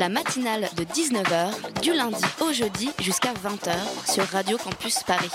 La 0.00 0.08
matinale 0.08 0.62
de 0.78 0.84
19h, 0.84 1.82
du 1.82 1.92
lundi 1.92 2.24
au 2.40 2.54
jeudi 2.54 2.88
jusqu'à 3.00 3.34
20h 3.34 4.10
sur 4.10 4.24
Radio 4.24 4.56
Campus 4.56 5.02
Paris. 5.02 5.30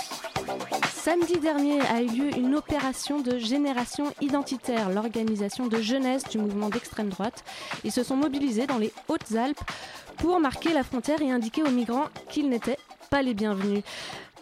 Samedi 0.92 1.38
dernier 1.38 1.80
a 1.82 2.02
eu 2.02 2.08
lieu 2.08 2.36
une 2.36 2.56
opération 2.56 3.20
de 3.20 3.38
génération 3.38 4.12
identitaire, 4.20 4.90
l'organisation 4.90 5.68
de 5.68 5.80
jeunesse 5.80 6.24
du 6.24 6.38
mouvement 6.38 6.68
d'extrême 6.68 7.10
droite. 7.10 7.44
Ils 7.84 7.92
se 7.92 8.02
sont 8.02 8.16
mobilisés 8.16 8.66
dans 8.66 8.78
les 8.78 8.92
Hautes-Alpes 9.06 9.62
pour 10.16 10.40
marquer 10.40 10.72
la 10.72 10.82
frontière 10.82 11.22
et 11.22 11.30
indiquer 11.30 11.62
aux 11.62 11.70
migrants 11.70 12.08
qu'ils 12.28 12.48
n'étaient 12.48 12.78
pas 13.08 13.22
les 13.22 13.34
bienvenus. 13.34 13.84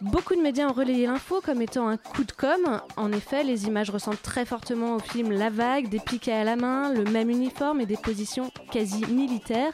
Beaucoup 0.00 0.34
de 0.34 0.40
médias 0.40 0.68
ont 0.68 0.72
relayé 0.72 1.06
l'info 1.06 1.40
comme 1.40 1.62
étant 1.62 1.88
un 1.88 1.96
coup 1.96 2.24
de 2.24 2.32
com'. 2.32 2.80
En 2.96 3.12
effet, 3.12 3.44
les 3.44 3.66
images 3.66 3.90
ressemblent 3.90 4.16
très 4.18 4.44
fortement 4.44 4.96
au 4.96 4.98
film 4.98 5.30
La 5.30 5.50
Vague, 5.50 5.88
des 5.88 6.00
piquets 6.00 6.32
à 6.32 6.44
la 6.44 6.56
main, 6.56 6.92
le 6.92 7.04
même 7.04 7.30
uniforme 7.30 7.80
et 7.80 7.86
des 7.86 7.96
positions 7.96 8.50
quasi 8.70 9.06
militaires. 9.06 9.72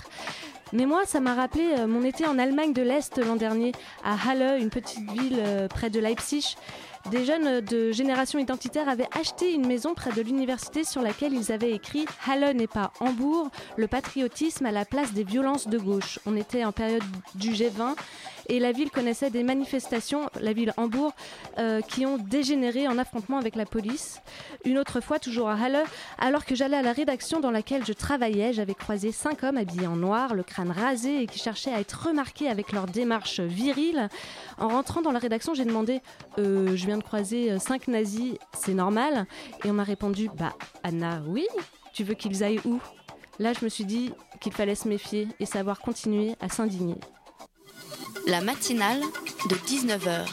Mais 0.72 0.86
moi, 0.86 1.04
ça 1.04 1.20
m'a 1.20 1.34
rappelé 1.34 1.74
euh, 1.78 1.86
mon 1.86 2.04
été 2.04 2.26
en 2.26 2.38
Allemagne 2.38 2.72
de 2.72 2.82
l'Est 2.82 3.18
l'an 3.18 3.36
dernier, 3.36 3.72
à 4.04 4.14
Halle, 4.14 4.60
une 4.60 4.70
petite 4.70 5.10
ville 5.10 5.38
euh, 5.40 5.66
près 5.66 5.90
de 5.90 5.98
Leipzig. 5.98 6.56
Des 7.08 7.24
jeunes 7.24 7.60
de 7.62 7.92
génération 7.92 8.38
identitaire 8.38 8.88
avaient 8.88 9.08
acheté 9.18 9.52
une 9.54 9.66
maison 9.66 9.94
près 9.94 10.12
de 10.12 10.20
l'université 10.20 10.84
sur 10.84 11.00
laquelle 11.00 11.32
ils 11.32 11.50
avaient 11.50 11.72
écrit 11.72 12.04
Halle 12.28 12.54
n'est 12.54 12.66
pas 12.66 12.92
Hambourg, 13.00 13.50
le 13.76 13.88
patriotisme 13.88 14.66
à 14.66 14.70
la 14.70 14.84
place 14.84 15.12
des 15.12 15.24
violences 15.24 15.66
de 15.66 15.78
gauche. 15.78 16.20
On 16.26 16.36
était 16.36 16.64
en 16.64 16.72
période 16.72 17.02
du 17.34 17.52
G20 17.52 17.96
et 18.48 18.60
la 18.60 18.72
ville 18.72 18.90
connaissait 18.90 19.30
des 19.30 19.42
manifestations, 19.42 20.28
la 20.40 20.52
ville 20.52 20.72
Hambourg, 20.76 21.12
euh, 21.58 21.80
qui 21.80 22.04
ont 22.04 22.18
dégénéré 22.18 22.86
en 22.86 22.98
affrontement 22.98 23.38
avec 23.38 23.56
la 23.56 23.64
police. 23.64 24.20
Une 24.64 24.78
autre 24.78 25.00
fois, 25.00 25.18
toujours 25.18 25.48
à 25.48 25.54
Halle, 25.54 25.82
alors 26.18 26.44
que 26.44 26.54
j'allais 26.54 26.76
à 26.76 26.82
la 26.82 26.92
rédaction 26.92 27.40
dans 27.40 27.50
laquelle 27.50 27.84
je 27.86 27.92
travaillais, 27.92 28.52
j'avais 28.52 28.74
croisé 28.74 29.10
cinq 29.10 29.42
hommes 29.42 29.56
habillés 29.56 29.86
en 29.86 29.96
noir, 29.96 30.34
le 30.34 30.42
crâne 30.42 30.70
rasé 30.70 31.22
et 31.22 31.26
qui 31.26 31.38
cherchaient 31.38 31.72
à 31.72 31.80
être 31.80 32.08
remarqués 32.08 32.48
avec 32.48 32.72
leur 32.72 32.86
démarche 32.86 33.40
virile. 33.40 34.08
En 34.58 34.68
rentrant 34.68 35.00
dans 35.00 35.12
la 35.12 35.18
rédaction, 35.18 35.54
j'ai 35.54 35.64
demandé 35.64 36.00
euh, 36.38 36.76
Je 36.76 36.89
de 36.98 37.02
croiser 37.02 37.52
euh, 37.52 37.58
cinq 37.58 37.88
nazis, 37.88 38.34
c'est 38.54 38.74
normal 38.74 39.26
Et 39.64 39.70
on 39.70 39.74
m'a 39.74 39.84
répondu 39.84 40.30
Bah, 40.36 40.54
Anna, 40.82 41.22
oui 41.26 41.46
Tu 41.92 42.04
veux 42.04 42.14
qu'ils 42.14 42.42
aillent 42.42 42.60
où? 42.64 42.80
Là, 43.38 43.52
je 43.58 43.64
me 43.64 43.70
suis 43.70 43.84
dit 43.84 44.12
qu'il 44.40 44.52
fallait 44.52 44.74
se 44.74 44.86
méfier 44.86 45.28
et 45.40 45.46
savoir 45.46 45.80
continuer 45.80 46.34
à 46.40 46.48
s'indigner. 46.48 46.96
La 48.26 48.42
matinale 48.42 49.00
de 49.48 49.54
19h, 49.54 50.26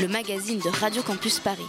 le 0.00 0.08
magazine 0.08 0.58
de 0.58 0.68
Radio 0.70 1.02
Campus 1.02 1.40
Paris. 1.40 1.62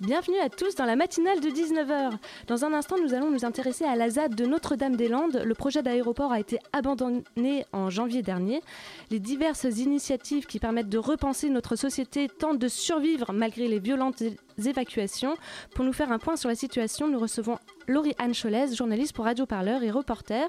Bienvenue 0.00 0.38
à 0.38 0.48
tous 0.48 0.76
dans 0.76 0.84
la 0.84 0.94
matinale 0.94 1.40
de 1.40 1.48
19h. 1.48 2.12
Dans 2.46 2.64
un 2.64 2.72
instant, 2.72 2.94
nous 3.02 3.14
allons 3.14 3.32
nous 3.32 3.44
intéresser 3.44 3.84
à 3.84 3.96
la 3.96 4.10
ZAD 4.10 4.36
de 4.36 4.46
Notre-Dame-des-Landes. 4.46 5.42
Le 5.44 5.54
projet 5.56 5.82
d'aéroport 5.82 6.30
a 6.30 6.38
été 6.38 6.60
abandonné 6.72 7.66
en 7.72 7.90
janvier 7.90 8.22
dernier. 8.22 8.62
Les 9.10 9.18
diverses 9.18 9.64
initiatives 9.64 10.46
qui 10.46 10.60
permettent 10.60 10.88
de 10.88 10.98
repenser 10.98 11.50
notre 11.50 11.74
société 11.74 12.28
tentent 12.28 12.60
de 12.60 12.68
survivre 12.68 13.32
malgré 13.32 13.66
les 13.66 13.80
violentes 13.80 14.22
évacuations. 14.66 15.36
Pour 15.74 15.84
nous 15.84 15.92
faire 15.92 16.12
un 16.12 16.18
point 16.18 16.36
sur 16.36 16.48
la 16.48 16.54
situation, 16.54 17.08
nous 17.08 17.18
recevons 17.18 17.58
Laurie 17.86 18.14
Anne 18.18 18.34
Cholès, 18.34 18.76
journaliste 18.76 19.14
pour 19.14 19.24
Radio 19.24 19.46
Parleur 19.46 19.82
et 19.82 19.90
reporter. 19.90 20.46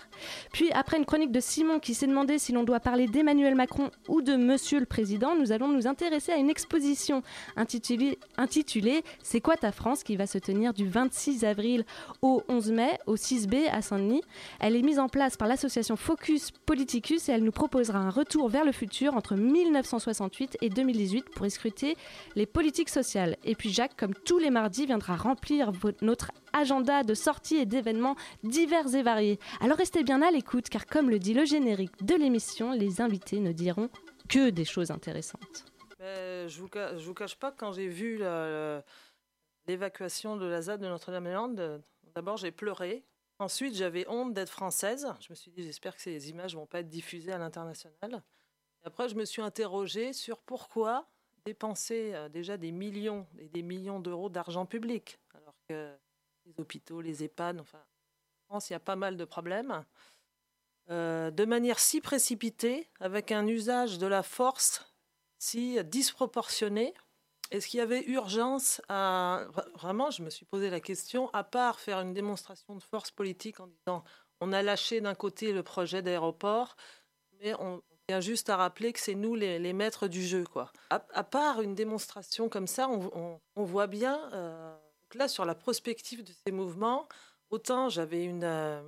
Puis, 0.51 0.69
après 0.73 0.97
une 0.97 1.05
chronique 1.05 1.31
de 1.31 1.39
Simon 1.39 1.79
qui 1.79 1.93
s'est 1.93 2.07
demandé 2.07 2.37
si 2.37 2.51
l'on 2.51 2.63
doit 2.63 2.81
parler 2.81 3.07
d'Emmanuel 3.07 3.55
Macron 3.55 3.91
ou 4.09 4.21
de 4.21 4.35
Monsieur 4.35 4.79
le 4.79 4.85
Président, 4.85 5.35
nous 5.35 5.53
allons 5.53 5.69
nous 5.69 5.87
intéresser 5.87 6.33
à 6.33 6.37
une 6.37 6.49
exposition 6.49 7.23
intitulée, 7.55 8.19
intitulée 8.37 9.03
C'est 9.23 9.39
quoi 9.39 9.55
ta 9.55 9.71
France? 9.71 10.03
qui 10.03 10.15
va 10.15 10.27
se 10.27 10.37
tenir 10.37 10.73
du 10.73 10.87
26 10.87 11.43
avril 11.43 11.85
au 12.21 12.43
11 12.47 12.71
mai 12.71 12.97
au 13.05 13.15
6B 13.15 13.69
à 13.71 13.81
Saint-Denis. 13.81 14.21
Elle 14.59 14.75
est 14.75 14.81
mise 14.81 14.99
en 14.99 15.07
place 15.07 15.37
par 15.37 15.47
l'association 15.47 15.95
Focus 15.95 16.51
Politicus 16.65 17.29
et 17.29 17.31
elle 17.31 17.43
nous 17.43 17.51
proposera 17.51 17.99
un 17.99 18.09
retour 18.09 18.49
vers 18.49 18.65
le 18.65 18.71
futur 18.71 19.15
entre 19.15 19.35
1968 19.35 20.57
et 20.61 20.69
2018 20.69 21.29
pour 21.29 21.45
escruter 21.45 21.95
les 22.35 22.45
politiques 22.45 22.89
sociales. 22.89 23.37
Et 23.43 23.55
puis 23.55 23.71
Jacques, 23.71 23.95
comme 23.99 24.13
tous 24.13 24.39
les 24.39 24.49
mardis, 24.49 24.85
viendra 24.85 25.17
remplir 25.17 25.73
notre 26.01 26.31
agenda 26.53 27.03
de 27.03 27.13
sorties 27.13 27.57
et 27.57 27.65
d'événements 27.65 28.15
divers 28.43 28.95
et 28.95 29.03
variés. 29.03 29.39
Alors 29.59 29.77
restez 29.77 30.03
bien 30.03 30.21
à 30.21 30.31
l'écoute 30.31 30.69
car 30.69 30.85
comme 30.85 31.09
le 31.09 31.19
dit 31.19 31.33
le 31.33 31.43
générique 31.43 31.91
de 32.03 32.15
l'émission, 32.15 32.71
les 32.71 33.01
invités 33.01 33.41
ne 33.41 33.51
diront 33.51 33.89
que 34.29 34.51
des 34.51 34.63
choses 34.63 34.89
intéressantes. 34.89 35.65
Ben, 35.99 36.47
je 36.47 36.61
vous, 36.61 36.69
vous 37.03 37.13
cache 37.13 37.35
pas 37.35 37.51
que 37.51 37.57
quand 37.57 37.73
j'ai 37.73 37.89
vu 37.89 38.21
l'évacuation 39.67 40.37
de 40.37 40.45
la 40.45 40.61
ZAD 40.61 40.79
de 40.79 40.87
Notre-Dame-des-Landes, 40.87 41.59
euh, 41.59 41.77
d'abord 42.15 42.37
j'ai 42.37 42.51
pleuré. 42.51 43.03
Ensuite, 43.37 43.75
j'avais 43.75 44.07
honte 44.07 44.33
d'être 44.33 44.49
française. 44.49 45.07
Je 45.19 45.27
me 45.29 45.35
suis 45.35 45.51
dit, 45.51 45.63
j'espère 45.63 45.95
que 45.95 46.01
ces 46.01 46.29
images 46.29 46.55
vont 46.55 46.65
pas 46.65 46.79
être 46.79 46.89
diffusées 46.89 47.31
à 47.31 47.37
l'international. 47.37 48.23
Après, 48.83 49.09
je 49.09 49.15
me 49.15 49.25
suis 49.25 49.41
interrogée 49.41 50.13
sur 50.13 50.39
pourquoi 50.39 51.09
dépenser 51.45 52.13
euh, 52.13 52.29
déjà 52.29 52.57
des 52.57 52.71
millions 52.71 53.27
et 53.37 53.49
des 53.49 53.61
millions 53.61 53.99
d'euros 53.99 54.29
d'argent 54.29 54.65
public, 54.65 55.19
alors 55.33 55.55
que 55.67 55.95
les 56.45 56.53
hôpitaux, 56.59 57.01
les 57.01 57.23
EHPAD, 57.23 57.59
enfin, 57.59 57.79
en 57.79 58.53
France, 58.53 58.69
il 58.69 58.73
y 58.73 58.75
a 58.75 58.79
pas 58.79 58.95
mal 58.95 59.17
de 59.17 59.25
problèmes. 59.25 59.85
Euh, 60.89 61.29
de 61.31 61.45
manière 61.45 61.79
si 61.79 62.01
précipitée, 62.01 62.89
avec 62.99 63.31
un 63.31 63.45
usage 63.47 63.99
de 63.99 64.07
la 64.07 64.23
force 64.23 64.85
si 65.37 65.81
disproportionné 65.83 66.93
Est-ce 67.51 67.67
qu'il 67.67 67.79
y 67.79 67.81
avait 67.81 68.03
urgence 68.05 68.81
à... 68.89 69.45
vra- 69.51 69.69
Vraiment, 69.75 70.11
je 70.11 70.23
me 70.23 70.29
suis 70.29 70.45
posé 70.45 70.69
la 70.69 70.79
question, 70.79 71.29
à 71.33 71.43
part 71.43 71.79
faire 71.79 71.99
une 72.01 72.13
démonstration 72.13 72.75
de 72.75 72.81
force 72.81 73.11
politique 73.11 73.59
en 73.59 73.67
disant 73.67 74.03
on 74.41 74.53
a 74.53 74.61
lâché 74.63 75.01
d'un 75.01 75.15
côté 75.15 75.51
le 75.53 75.63
projet 75.63 76.01
d'aéroport, 76.01 76.75
mais 77.39 77.53
on 77.59 77.81
juste 78.19 78.49
à 78.49 78.57
rappeler 78.57 78.93
que 78.93 78.99
c'est 78.99 79.15
nous 79.15 79.35
les, 79.35 79.73
maîtres 79.73 80.07
du 80.07 80.25
jeu. 80.25 80.43
Quoi. 80.43 80.71
À, 80.89 81.23
part 81.23 81.61
une 81.61 81.75
démonstration 81.75 82.49
comme 82.49 82.67
ça, 82.67 82.89
on, 82.89 83.63
voit 83.63 83.87
bien, 83.87 84.19
euh, 84.33 84.75
là, 85.13 85.27
sur 85.27 85.45
la 85.45 85.55
prospective 85.55 86.23
de 86.23 86.31
ces 86.45 86.51
mouvements, 86.51 87.07
autant 87.49 87.89
j'avais 87.89 88.23
une... 88.23 88.43
euh, 88.43 88.81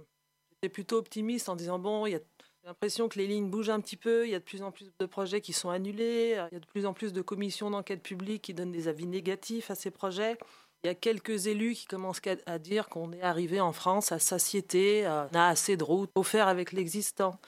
J'étais 0.62 0.74
plutôt 0.74 0.98
optimiste 0.98 1.50
en 1.50 1.56
disant, 1.56 1.80
bon, 1.80 2.06
il 2.06 2.12
y 2.12 2.16
a 2.16 2.20
l'impression 2.66 3.10
que 3.10 3.18
les 3.18 3.26
lignes 3.26 3.50
bougent 3.50 3.72
un 3.72 3.80
petit 3.80 3.98
peu, 3.98 4.28
il 4.28 4.32
y 4.32 4.36
a 4.36 4.40
de 4.40 4.44
plus 4.44 4.62
en 4.62 4.72
plus 4.72 4.92
de 5.00 5.06
projets 5.08 5.42
qui 5.42 5.54
sont 5.54 5.72
annulés, 5.72 6.38
il 6.52 6.54
y 6.54 6.58
a 6.58 6.60
de 6.60 6.66
plus 6.68 6.86
en 6.86 6.94
plus 6.94 7.14
de 7.14 7.22
commissions 7.24 7.72
d'enquête 7.72 8.04
publique 8.04 8.44
qui 8.44 8.54
donnent 8.54 8.72
des 8.72 8.88
avis 8.88 9.08
négatifs 9.08 9.72
à 9.72 9.76
ces 9.76 9.90
projets. 9.90 10.38
Il 10.84 10.88
y 10.88 10.90
a 10.92 10.96
quelques 10.96 11.48
élus 11.48 11.74
qui 11.74 11.86
commencent 11.86 12.22
à 12.46 12.60
dire 12.60 12.90
qu'on 12.90 13.12
est 13.12 13.22
arrivé 13.22 13.60
en 13.60 13.72
France 13.72 14.12
à 14.12 14.20
satiété, 14.20 15.06
euh, 15.06 15.26
on 15.32 15.36
a 15.36 15.48
assez 15.48 15.78
de 15.78 15.84
routes, 15.84 16.12
faut 16.16 16.24
faire 16.24 16.48
avec 16.48 16.72
l'existant. 16.72 17.40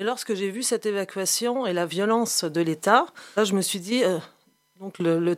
Mais 0.00 0.06
lorsque 0.06 0.32
j'ai 0.32 0.50
vu 0.50 0.62
cette 0.62 0.86
évacuation 0.86 1.66
et 1.66 1.74
la 1.74 1.84
violence 1.84 2.44
de 2.44 2.62
l'État, 2.62 3.04
là 3.36 3.44
je 3.44 3.54
me 3.54 3.60
suis 3.60 3.80
dit, 3.80 4.02
euh, 4.02 4.18
donc 4.78 4.98
le, 4.98 5.36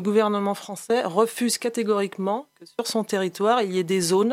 gouvernement 0.00 0.54
français 0.54 1.02
refuse 1.04 1.58
catégoriquement 1.58 2.46
que 2.54 2.64
sur 2.64 2.86
son 2.86 3.04
territoire 3.04 3.60
il 3.60 3.72
y 3.72 3.78
ait 3.78 3.84
des 3.84 4.00
zones 4.00 4.32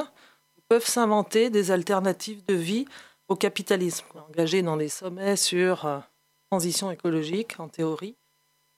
où 0.57 0.61
peuvent 0.69 0.87
s'inventer 0.87 1.49
des 1.49 1.71
alternatives 1.71 2.41
de 2.45 2.53
vie 2.53 2.85
au 3.27 3.35
capitalisme, 3.35 4.05
engagé 4.29 4.61
dans 4.61 4.77
des 4.77 4.87
sommets 4.87 5.35
sur 5.35 5.85
euh, 5.85 5.99
transition 6.49 6.89
écologique, 6.89 7.59
en 7.59 7.67
théorie. 7.67 8.15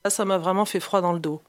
Là, 0.03 0.09
ça 0.09 0.25
m'a 0.25 0.39
vraiment 0.39 0.65
fait 0.65 0.79
froid 0.79 1.01
dans 1.01 1.13
le 1.13 1.19
dos. 1.19 1.43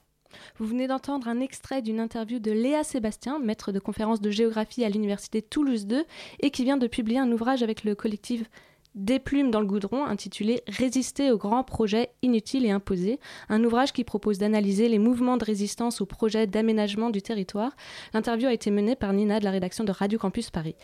Vous 0.59 0.67
venez 0.67 0.85
d'entendre 0.85 1.27
un 1.27 1.39
extrait 1.39 1.81
d'une 1.81 1.99
interview 1.99 2.37
de 2.37 2.51
Léa 2.51 2.83
Sébastien, 2.83 3.39
maître 3.39 3.71
de 3.71 3.79
conférence 3.79 4.21
de 4.21 4.29
géographie 4.29 4.85
à 4.85 4.89
l'université 4.89 5.41
Toulouse 5.41 5.87
2, 5.87 6.05
et 6.41 6.51
qui 6.51 6.63
vient 6.63 6.77
de 6.77 6.85
publier 6.85 7.17
un 7.17 7.31
ouvrage 7.31 7.63
avec 7.63 7.83
le 7.83 7.95
collectif 7.95 8.43
Des 8.93 9.19
plumes 9.19 9.51
dans 9.51 9.61
le 9.61 9.65
goudron, 9.65 10.03
intitulé 10.03 10.63
Résister 10.67 11.31
aux 11.31 11.37
grands 11.37 11.63
projets 11.63 12.09
inutiles 12.21 12.65
et 12.65 12.71
imposés, 12.71 13.21
un 13.47 13.63
ouvrage 13.63 13.93
qui 13.93 14.03
propose 14.03 14.37
d'analyser 14.37 14.89
les 14.89 14.99
mouvements 14.99 15.37
de 15.37 15.45
résistance 15.45 16.01
aux 16.01 16.05
projets 16.05 16.45
d'aménagement 16.45 17.09
du 17.09 17.21
territoire. 17.21 17.71
L'interview 18.13 18.47
a 18.47 18.53
été 18.53 18.69
menée 18.69 18.97
par 18.97 19.13
Nina 19.13 19.39
de 19.39 19.45
la 19.45 19.51
rédaction 19.51 19.85
de 19.85 19.93
Radio 19.93 20.19
Campus 20.19 20.49
Paris. 20.49 20.75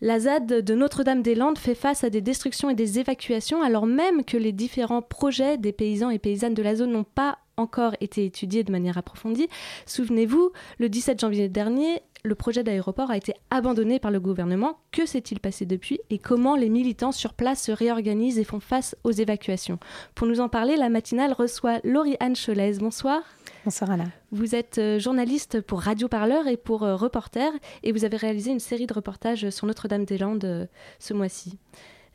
La 0.00 0.20
ZAD 0.20 0.46
de 0.46 0.74
Notre-Dame-des-Landes 0.74 1.58
fait 1.58 1.74
face 1.74 2.02
à 2.02 2.10
des 2.10 2.22
destructions 2.22 2.70
et 2.70 2.74
des 2.74 2.98
évacuations 2.98 3.62
alors 3.62 3.86
même 3.86 4.24
que 4.24 4.38
les 4.38 4.52
différents 4.52 5.02
projets 5.02 5.58
des 5.58 5.72
paysans 5.72 6.10
et 6.10 6.18
paysannes 6.18 6.54
de 6.54 6.62
la 6.62 6.76
zone 6.76 6.92
n'ont 6.92 7.04
pas 7.04 7.38
encore 7.56 7.94
été 8.00 8.24
étudiés 8.24 8.64
de 8.64 8.72
manière 8.72 8.98
approfondie. 8.98 9.48
Souvenez-vous, 9.86 10.50
le 10.78 10.88
17 10.88 11.20
janvier 11.20 11.48
dernier, 11.48 12.02
le 12.26 12.34
projet 12.34 12.64
d'aéroport 12.64 13.10
a 13.10 13.18
été 13.18 13.34
abandonné 13.50 13.98
par 13.98 14.10
le 14.10 14.18
gouvernement. 14.18 14.78
Que 14.92 15.04
s'est-il 15.04 15.40
passé 15.40 15.66
depuis 15.66 16.00
et 16.08 16.18
comment 16.18 16.56
les 16.56 16.70
militants 16.70 17.12
sur 17.12 17.34
place 17.34 17.62
se 17.64 17.72
réorganisent 17.72 18.38
et 18.38 18.44
font 18.44 18.60
face 18.60 18.96
aux 19.04 19.10
évacuations? 19.10 19.78
Pour 20.14 20.26
nous 20.26 20.40
en 20.40 20.48
parler, 20.48 20.76
la 20.76 20.88
matinale 20.88 21.34
reçoit 21.34 21.80
Laurie-Anne 21.84 22.34
Cholez. 22.34 22.78
Bonsoir. 22.78 23.20
Bonsoir 23.66 23.90
Anna. 23.90 24.06
Vous 24.32 24.54
êtes 24.54 24.78
euh, 24.78 24.98
journaliste 24.98 25.60
pour 25.60 25.82
Radio 25.82 26.08
Parleur 26.08 26.46
et 26.46 26.56
pour 26.56 26.82
euh, 26.82 26.96
Reporter 26.96 27.52
et 27.82 27.92
vous 27.92 28.06
avez 28.06 28.16
réalisé 28.16 28.50
une 28.50 28.60
série 28.60 28.86
de 28.86 28.94
reportages 28.94 29.50
sur 29.50 29.66
Notre-Dame-des-Landes 29.66 30.44
euh, 30.44 30.66
ce 30.98 31.12
mois-ci. 31.12 31.58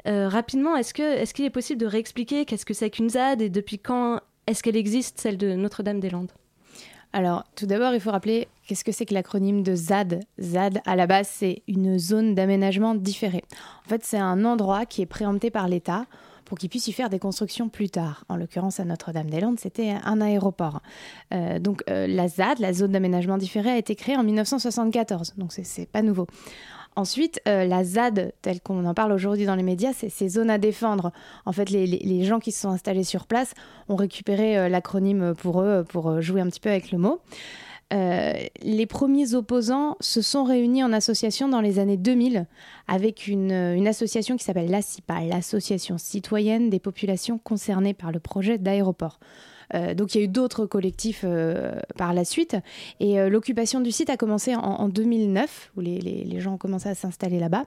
rapidement, 0.05 0.75
est-ce 0.75 0.95
qu'il 0.95 1.05
est, 1.05 1.31
qu'il 1.33 1.45
est 1.45 1.51
possible 1.51 1.79
de 1.79 1.85
réexpliquer 1.85 2.45
qu'est-ce 2.45 2.65
que 2.65 2.73
c'est 2.73 2.89
qu'une 2.89 3.11
ZAD 3.11 3.43
et 3.43 3.49
depuis 3.49 3.77
quand 3.77 4.21
est-ce 4.47 4.63
qu'elle 4.63 4.77
existe, 4.77 5.19
celle 5.19 5.37
de 5.37 5.53
Notre-Dame-des-Landes? 5.53 6.31
Alors, 7.11 7.43
tout 7.55 7.65
d'abord, 7.65 7.93
il 7.93 7.99
faut 7.99 8.11
rappeler 8.11 8.47
qu'est-ce 8.69 8.83
que 8.83 8.91
c'est 8.91 9.07
que 9.07 9.15
l'acronyme 9.15 9.63
de 9.63 9.73
ZAD. 9.73 10.19
ZAD, 10.39 10.81
à 10.85 10.95
la 10.95 11.07
base, 11.07 11.27
c'est 11.27 11.63
une 11.67 11.97
zone 11.97 12.35
d'aménagement 12.35 12.93
différée. 12.93 13.43
En 13.83 13.89
fait, 13.89 14.05
c'est 14.05 14.19
un 14.19 14.45
endroit 14.45 14.85
qui 14.85 15.01
est 15.01 15.07
préempté 15.07 15.49
par 15.49 15.67
l'État 15.67 16.05
pour 16.45 16.59
qu'il 16.59 16.69
puisse 16.69 16.85
y 16.87 16.91
faire 16.91 17.09
des 17.09 17.17
constructions 17.17 17.67
plus 17.67 17.89
tard. 17.89 18.25
En 18.29 18.35
l'occurrence, 18.35 18.79
à 18.79 18.85
Notre-Dame-des-Landes, 18.85 19.59
c'était 19.59 19.95
un 20.03 20.21
aéroport. 20.21 20.83
Euh, 21.33 21.57
donc 21.57 21.81
euh, 21.89 22.05
la 22.05 22.27
ZAD, 22.27 22.59
la 22.59 22.71
zone 22.73 22.91
d'aménagement 22.91 23.39
différé, 23.39 23.71
a 23.71 23.77
été 23.77 23.95
créée 23.95 24.15
en 24.15 24.23
1974, 24.23 25.33
donc 25.37 25.51
c'est 25.51 25.89
pas 25.89 26.03
nouveau. 26.03 26.27
Ensuite, 26.95 27.41
euh, 27.47 27.65
la 27.65 27.83
ZAD, 27.83 28.33
telle 28.43 28.61
qu'on 28.61 28.85
en 28.85 28.93
parle 28.93 29.13
aujourd'hui 29.13 29.47
dans 29.47 29.55
les 29.55 29.63
médias, 29.63 29.93
c'est 29.93 30.09
ces 30.09 30.29
zones 30.29 30.51
à 30.51 30.59
défendre. 30.59 31.11
En 31.47 31.53
fait, 31.53 31.71
les, 31.71 32.23
gens 32.23 32.39
qui 32.39 32.51
se 32.51 32.61
sont 32.61 32.69
installés 32.69 33.03
sur 33.03 33.25
place 33.25 33.55
ont 33.87 33.95
récupéré 33.95 34.69
l'acronyme 34.69 35.33
pour 35.33 35.61
eux, 35.61 35.83
pour 35.89 36.21
jouer 36.21 36.41
un 36.41 36.47
petit 36.47 36.59
peu 36.59 36.69
avec 36.69 36.91
le 36.91 36.99
mot. 36.99 37.19
Euh, 37.91 38.33
les 38.61 38.85
premiers 38.85 39.33
opposants 39.33 39.97
se 39.99 40.21
sont 40.21 40.43
réunis 40.43 40.83
en 40.83 40.93
association 40.93 41.47
dans 41.47 41.61
les 41.61 41.79
années 41.79 41.97
2000 41.97 42.45
avec 42.87 43.27
une, 43.27 43.51
association 43.87 44.37
qui 44.37 44.43
s'appelle 44.43 44.69
l'ACIPA, 44.69 45.21
l'Association 45.21 45.97
citoyenne 45.97 46.69
des 46.69 46.79
populations 46.79 47.39
concernées 47.39 47.95
par 47.95 48.11
le 48.11 48.19
projet 48.19 48.59
d'aéroport. 48.59 49.19
Euh, 49.73 49.93
donc 49.93 50.15
il 50.15 50.19
y 50.19 50.21
a 50.21 50.23
eu 50.25 50.27
d'autres 50.27 50.65
collectifs 50.65 51.21
euh, 51.23 51.79
par 51.97 52.13
la 52.13 52.25
suite. 52.25 52.57
Et 52.99 53.19
euh, 53.19 53.29
l'occupation 53.29 53.81
du 53.81 53.91
site 53.91 54.09
a 54.09 54.17
commencé 54.17 54.55
en, 54.55 54.87
2009, 54.89 55.71
où 55.77 55.81
les, 55.81 55.99
les, 55.99 56.39
gens 56.39 56.53
ont 56.53 56.57
commencé 56.57 56.89
à 56.89 56.95
s'installer 56.95 57.39
là-bas. 57.39 57.65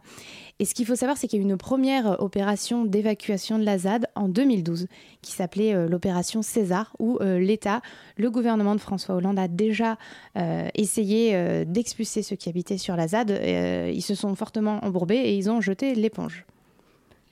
Et 0.58 0.64
ce 0.64 0.74
qu'il 0.74 0.86
faut 0.86 0.96
savoir, 0.96 1.16
c'est 1.16 1.28
qu'il 1.28 1.40
y 1.40 1.42
a 1.42 1.46
eu 1.46 1.50
une 1.50 1.56
première 1.56 2.20
opération 2.20 2.84
d'évacuation 2.84 3.58
de 3.58 3.64
la 3.64 3.78
ZAD 3.78 4.06
en 4.14 4.28
2012, 4.28 4.86
qui 5.20 5.32
s'appelait 5.32 5.88
l'opération 5.88 6.42
César, 6.42 6.94
où 6.98 7.18
l'État, 7.20 7.82
le 8.16 8.30
gouvernement 8.30 8.74
de 8.74 8.80
François 8.80 9.14
Hollande 9.14 9.38
a 9.38 9.48
déjà 9.48 9.98
essayé 10.74 11.64
d'expulser 11.64 12.22
ceux 12.22 12.36
qui 12.36 12.48
habitaient 12.48 12.78
sur 12.78 12.96
la 12.96 13.08
ZAD. 13.08 13.30
ils 13.92 14.02
se 14.02 14.14
sont 14.14 14.34
fortement 14.34 14.84
embourbés 14.84 15.16
et 15.16 15.36
ils 15.36 15.50
ont 15.50 15.60
jeté 15.60 15.94
l'éponge. 15.94 16.46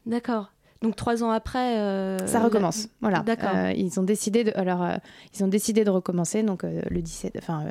D'accord. 0.07 0.53
Donc 0.83 0.97
trois 0.97 1.23
ans 1.23 1.31
après, 1.31 1.79
euh, 1.79 2.27
ça 2.27 2.41
recommence. 2.41 2.89
Voilà. 3.03 3.21
D'accord. 3.21 3.51
Euh, 3.55 3.73
ils 3.73 4.01
ont 4.01 4.03
décidé 4.03 4.45
de, 4.45 4.53
alors 4.55 4.83
euh, 4.83 4.97
ils 5.35 5.45
ont 5.45 5.49
décidé 5.49 5.85
de 5.85 5.91
recommencer 5.91 6.43
donc 6.43 6.63
le 6.63 7.03
17, 7.03 7.35
enfin 7.39 7.65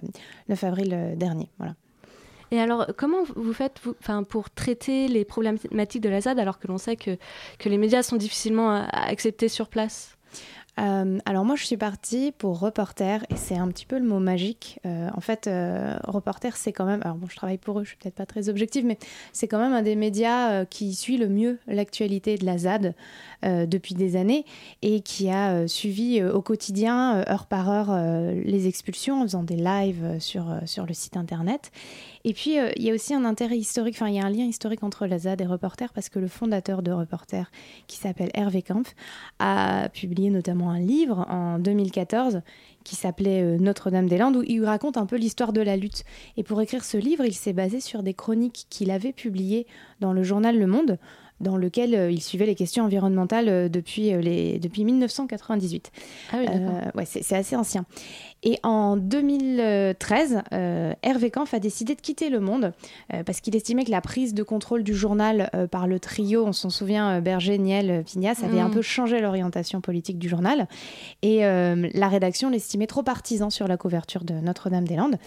9 0.48 0.64
avril 0.64 1.16
dernier. 1.16 1.50
Voilà. 1.58 1.76
Et 2.52 2.60
alors, 2.60 2.88
comment 2.98 3.24
vous 3.36 3.54
faites 3.54 3.80
vous, 3.84 3.96
pour 4.26 4.50
traiter 4.50 5.08
les 5.08 5.24
problématiques 5.24 6.02
de 6.02 6.10
la 6.10 6.22
ZAD 6.22 6.40
alors 6.40 6.58
que 6.58 6.68
l'on 6.68 6.80
sait 6.80 6.96
que, 6.96 7.18
que 7.60 7.70
les 7.70 7.78
médias 7.78 8.02
sont 8.02 8.16
difficilement 8.16 8.88
acceptés 8.92 9.50
sur 9.50 9.68
place? 9.68 10.18
Euh, 10.80 11.20
alors 11.26 11.46
moi 11.46 11.56
je 11.56 11.66
suis 11.66 11.78
partie 11.78 12.32
pour 12.32 12.60
reporter 12.60 13.26
et 13.30 13.36
c'est 13.36 13.58
un 13.58 13.68
petit 13.68 13.86
peu 13.86 14.00
le 14.00 14.06
mot 14.06 14.20
magique. 14.20 14.80
Euh, 14.86 15.10
en 15.14 15.22
fait, 15.22 15.48
euh, 15.48 15.98
reporter 16.06 16.56
c'est 16.56 16.72
quand 16.72 16.86
même, 16.86 17.02
alors 17.04 17.18
bon 17.18 17.28
je 17.30 17.36
travaille 17.36 17.58
pour 17.58 17.80
eux, 17.80 17.84
je 17.84 17.90
suis 17.90 17.98
peut-être 17.98 18.16
pas 18.16 18.26
très 18.26 18.50
objective, 18.50 18.86
mais 18.86 18.98
c'est 19.34 19.48
quand 19.48 19.60
même 19.60 19.74
un 19.74 19.82
des 19.82 19.96
médias 19.96 20.66
qui 20.66 20.96
suit 20.96 21.18
le 21.18 21.28
mieux 21.28 21.60
l'actualité 21.68 22.38
de 22.38 22.46
la 22.46 22.58
ZAD 22.58 22.96
depuis 23.44 23.96
des 23.96 24.16
années 24.16 24.46
et 24.82 25.02
qui 25.02 25.30
a 25.30 25.68
suivi 25.68 26.24
au 26.24 26.42
quotidien, 26.42 27.24
heure 27.30 27.46
par 27.46 27.70
heure, 27.70 28.34
les 28.34 28.68
expulsions 28.68 29.22
en 29.22 29.24
faisant 29.24 29.44
des 29.44 29.56
lives 29.56 30.18
sur, 30.20 30.60
sur 30.66 30.86
le 30.86 30.94
site 30.94 31.16
internet. 31.18 31.72
Et 32.26 32.34
puis, 32.34 32.60
euh, 32.60 32.72
il 32.76 32.84
y 32.84 32.92
a 32.92 32.94
aussi 32.94 33.14
un 33.14 33.24
intérêt 33.24 33.58
historique, 33.58 34.02
un 34.02 34.30
lien 34.30 34.46
historique 34.46 34.84
entre 34.84 35.06
la 35.08 35.20
ZAD 35.20 35.42
et 35.42 35.46
Reporter, 35.46 35.94
parce 35.94 36.10
que 36.10 36.20
le 36.20 36.28
fondateur 36.28 36.82
de 36.82 36.92
Reporter, 36.92 37.50
qui 37.88 37.98
s'appelle 37.98 38.30
Hervé 38.34 38.62
Kampf, 38.62 38.94
a 39.40 39.90
publié 39.94 40.30
notamment 40.30 40.70
un 40.70 40.80
livre 40.80 41.26
en 41.30 41.60
2014 41.60 42.42
qui 42.84 42.96
s'appelait 42.96 43.42
euh, 43.42 43.58
Notre-Dame-des-Landes, 43.58 44.36
où 44.38 44.44
il 44.44 44.64
raconte 44.66 44.98
un 44.98 45.06
peu 45.06 45.16
l'histoire 45.16 45.54
de 45.54 45.62
la 45.62 45.78
lutte. 45.78 46.04
Et 46.38 46.44
pour 46.44 46.62
écrire 46.62 46.84
ce 46.84 46.98
livre, 46.98 47.24
il 47.26 47.34
s'est 47.34 47.54
basé 47.54 47.80
sur 47.80 48.04
des 48.04 48.14
chroniques 48.14 48.66
qu'il 48.70 48.92
avait 48.92 49.14
publiées 49.14 49.66
dans 50.00 50.12
le 50.12 50.24
journal 50.24 50.58
Le 50.58 50.68
Monde, 50.68 50.98
dans 51.42 51.58
lequel 51.58 51.96
euh, 51.96 52.12
il 52.12 52.22
suivait 52.22 52.46
les 52.46 52.56
questions 52.56 52.84
environnementales 52.84 53.70
depuis, 53.70 54.12
les, 54.12 54.60
depuis 54.60 54.84
1998. 54.84 55.92
Ah 56.32 56.38
oui, 56.40 56.48
ouais, 56.96 57.06
c'est 57.06 57.36
assez 57.36 57.56
ancien. 57.56 57.86
Et 58.42 58.58
en 58.64 58.96
2013, 58.96 60.44
euh, 60.54 60.94
Hervé 61.04 61.30
Kampf 61.30 61.54
a 61.54 61.60
décidé 61.60 61.96
de 61.96 62.02
quitter 62.02 62.30
le 62.30 62.40
monde 62.40 62.72
euh, 63.14 63.24
parce 63.24 63.42
qu'il 63.42 63.54
estimait 63.56 63.84
que 63.84 63.92
la 63.92 64.00
prise 64.00 64.34
de 64.34 64.44
contrôle 64.44 64.84
du 64.84 64.94
journal 64.94 65.50
euh, 65.54 65.68
par 65.68 65.88
le 65.88 66.00
trio, 66.00 66.46
on 66.46 66.54
s'en 66.54 66.70
souvient, 66.70 67.20
Berger, 67.20 67.58
Niel, 67.58 68.04
Vignas, 68.08 68.42
avait 68.44 68.62
un 68.62 68.70
mm. 68.70 68.74
peu 68.74 68.82
changé 68.82 69.20
l'orientation 69.20 69.82
politique 69.82 70.20
du 70.20 70.30
journal. 70.30 70.68
Et 71.22 71.40
la 71.42 72.08
rédaction 72.08 72.50
l'estimait 72.50 72.88
trop 72.88 73.04
partisan 73.04 73.50
sur 73.50 73.68
la 73.68 73.78
couverture 73.78 74.24
de 74.24 74.34
Notre-Dame-des-Landes. 74.34 75.18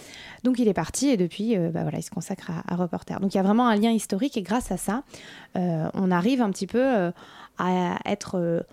Donc 0.45 0.59
il 0.59 0.69
est 0.69 0.75
parti 0.75 1.09
et 1.09 1.17
depuis, 1.17 1.57
bah 1.57 1.83
voilà, 1.83 1.99
il 1.99 2.03
se 2.03 2.11
consacre 2.11 2.51
à, 2.51 2.73
à, 2.73 2.77
reporter. 2.77 3.21
Donc 3.21 3.35
il 3.35 3.37
y 3.37 3.41
a 3.41 3.43
vraiment 3.43 3.69
un 3.69 3.77
lien 3.77 3.91
historique 3.91 4.37
et 4.37 4.43
grâce 4.43 4.71
à 4.73 4.77
ça, 4.77 5.03
on 5.55 6.02
arrive 6.11 6.43
un 6.43 6.51
petit 6.51 6.67
peu 6.67 7.13
à 7.59 7.99
être 8.05 8.65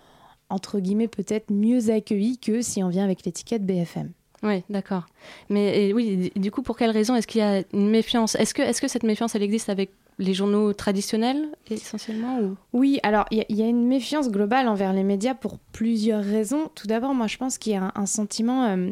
entre 0.49 0.79
guillemets 0.79 1.07
peut-être 1.07 1.51
mieux 1.51 1.89
accueilli 1.89 2.37
que 2.37 2.61
si 2.61 2.83
on 2.83 2.89
vient 2.89 3.03
avec 3.03 3.23
l'étiquette 3.25 3.65
BFM. 3.65 4.11
Oui, 4.41 4.63
d'accord. 4.69 5.05
Mais 5.49 5.91
oui, 5.93 6.31
du 6.35 6.49
coup, 6.51 6.61
pour 6.61 6.77
quelle 6.77 6.91
raison 6.91 7.15
est-ce 7.15 7.27
qu'il 7.27 7.41
y 7.41 7.43
a 7.43 7.61
une 7.73 7.89
méfiance? 7.89 8.35
Est-ce 8.35 8.53
que, 8.53 8.61
est 8.61 8.79
que 8.79 8.87
cette 8.87 9.03
méfiance, 9.03 9.35
elle 9.35 9.43
existe 9.43 9.69
avec 9.69 9.91
les 10.17 10.33
journaux 10.33 10.73
traditionnels 10.73 11.49
essentiellement 11.71 12.39
ou... 12.41 12.57
Oui, 12.73 12.99
alors 13.03 13.25
il 13.31 13.45
y, 13.49 13.63
a 13.63 13.67
une 13.67 13.87
méfiance 13.87 14.29
globale 14.29 14.67
envers 14.67 14.93
les 14.93 15.03
médias 15.03 15.33
pour 15.33 15.57
plusieurs 15.71 16.23
raisons. 16.23 16.69
Tout 16.75 16.87
d'abord, 16.87 17.13
moi 17.13 17.27
je 17.27 17.37
pense 17.37 17.57
qu'il 17.57 17.71
y 17.71 17.75
a 17.75 17.91
un, 17.95 18.05
sentiment 18.05 18.65
euh, 18.65 18.91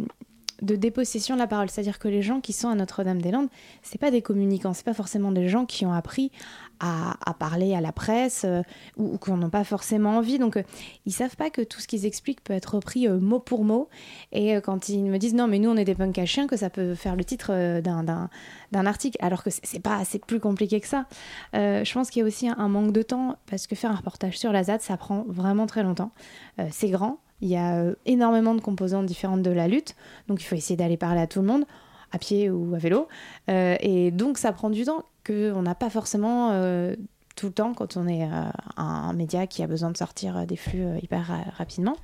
de 0.61 0.75
dépossession 0.77 1.35
de 1.35 1.39
la 1.39 1.47
parole, 1.47 1.69
c'est-à-dire 1.69 1.99
que 1.99 2.07
les 2.07 2.21
gens 2.21 2.39
qui 2.39 2.53
sont 2.53 2.69
à 2.69 2.75
Notre-Dame-des-Landes, 2.75 3.49
c'est 3.83 3.99
pas 3.99 4.09
des 4.09 4.21
communicants, 4.21 4.73
c'est 4.73 4.85
pas 4.85 4.93
forcément 4.93 5.33
des 5.33 5.49
gens 5.49 5.65
qui 5.65 5.85
ont 5.85 5.91
appris 5.91 6.31
à, 6.79 7.33
parler 7.39 7.75
à 7.75 7.81
la 7.81 7.91
presse 7.91 8.43
euh, 8.45 8.61
ou, 8.97 9.17
n'en 9.27 9.43
ont 9.43 9.49
pas 9.49 9.63
forcément 9.63 10.17
envie. 10.17 10.39
Donc, 10.39 10.57
euh, 10.57 10.63
ils 11.05 11.11
savent 11.11 11.35
pas 11.35 11.49
que 11.49 11.61
tout 11.61 11.79
ce 11.79 11.87
qu'ils 11.87 12.05
expliquent 12.05 12.43
peut 12.43 12.53
être 12.53 12.75
repris 12.75 13.07
euh, 13.07 13.19
mot 13.19 13.39
pour 13.39 13.63
mot. 13.63 13.89
Et 14.31 14.55
quand 14.57 14.89
ils 14.89 15.03
me 15.03 15.17
disent 15.17 15.33
non, 15.33 15.47
mais 15.47 15.59
nous, 15.59 15.69
on 15.69 15.77
est 15.77 15.85
des 15.85 15.95
punks 15.95 16.17
à 16.17 16.25
chiens, 16.25 16.47
que 16.47 16.57
ça 16.57 16.69
peut 16.69 16.95
faire 16.95 17.15
le 17.15 17.23
titre 17.23 17.79
d'un 17.81 18.85
article, 18.85 19.17
alors 19.21 19.43
que 19.43 19.49
c'est 19.49 19.79
pas, 19.79 20.03
c'est 20.05 20.23
plus 20.23 20.39
compliqué 20.39 20.79
que 20.79 20.87
ça. 20.87 21.05
je 21.53 21.93
pense 21.93 22.09
qu'il 22.09 22.21
y 22.21 22.23
a 22.23 22.27
aussi 22.27 22.47
un, 22.47 22.67
manque 22.67 22.91
de 22.91 23.01
temps 23.01 23.37
parce 23.49 23.67
que 23.67 23.75
faire 23.75 23.91
un 23.91 23.95
reportage 23.95 24.37
sur 24.37 24.51
la 24.51 24.63
ZAD, 24.63 24.81
ça 24.81 24.97
prend 24.97 25.25
vraiment 25.27 25.65
très 25.65 25.83
longtemps. 25.83 26.11
c'est 26.71 26.89
grand. 26.89 27.19
Il 27.41 27.49
y 27.49 27.55
a 27.55 27.85
énormément 28.05 28.55
de 28.55 28.61
composantes 28.61 29.05
différentes 29.05 29.43
de 29.43 29.51
la 29.51 29.67
lutte, 29.67 29.95
donc 30.27 30.41
il 30.41 30.45
faut 30.45 30.55
essayer 30.55 30.75
d'aller 30.75 30.97
parler 30.97 31.21
à 31.21 31.27
tout 31.27 31.41
le 31.41 31.47
monde 31.47 31.65
à 32.11 32.17
pied 32.17 32.49
ou 32.49 32.73
à 32.75 32.77
vélo. 32.77 33.07
et 33.47 34.11
donc 34.11 34.37
ça 34.37 34.51
prend 34.51 34.69
du 34.69 34.85
temps 34.85 35.03
qu'on 35.27 35.61
n'a 35.61 35.75
pas 35.75 35.89
forcément 35.89 36.51
euh, 36.51 36.95
tout 37.35 37.47
le 37.47 37.53
temps 37.53 37.73
quand 37.73 37.97
on 37.97 38.07
est 38.07 38.23
euh, 38.23 38.49
un, 38.77 39.13
média 39.13 39.45
qui 39.45 39.61
a 39.61 39.67
besoin 39.67 39.91
de 39.91 39.97
sortir 39.97 40.37
euh, 40.37 40.45
des 40.45 40.55
flux 40.55 40.85
hyper 41.01 41.31
rapidement. 41.57 41.97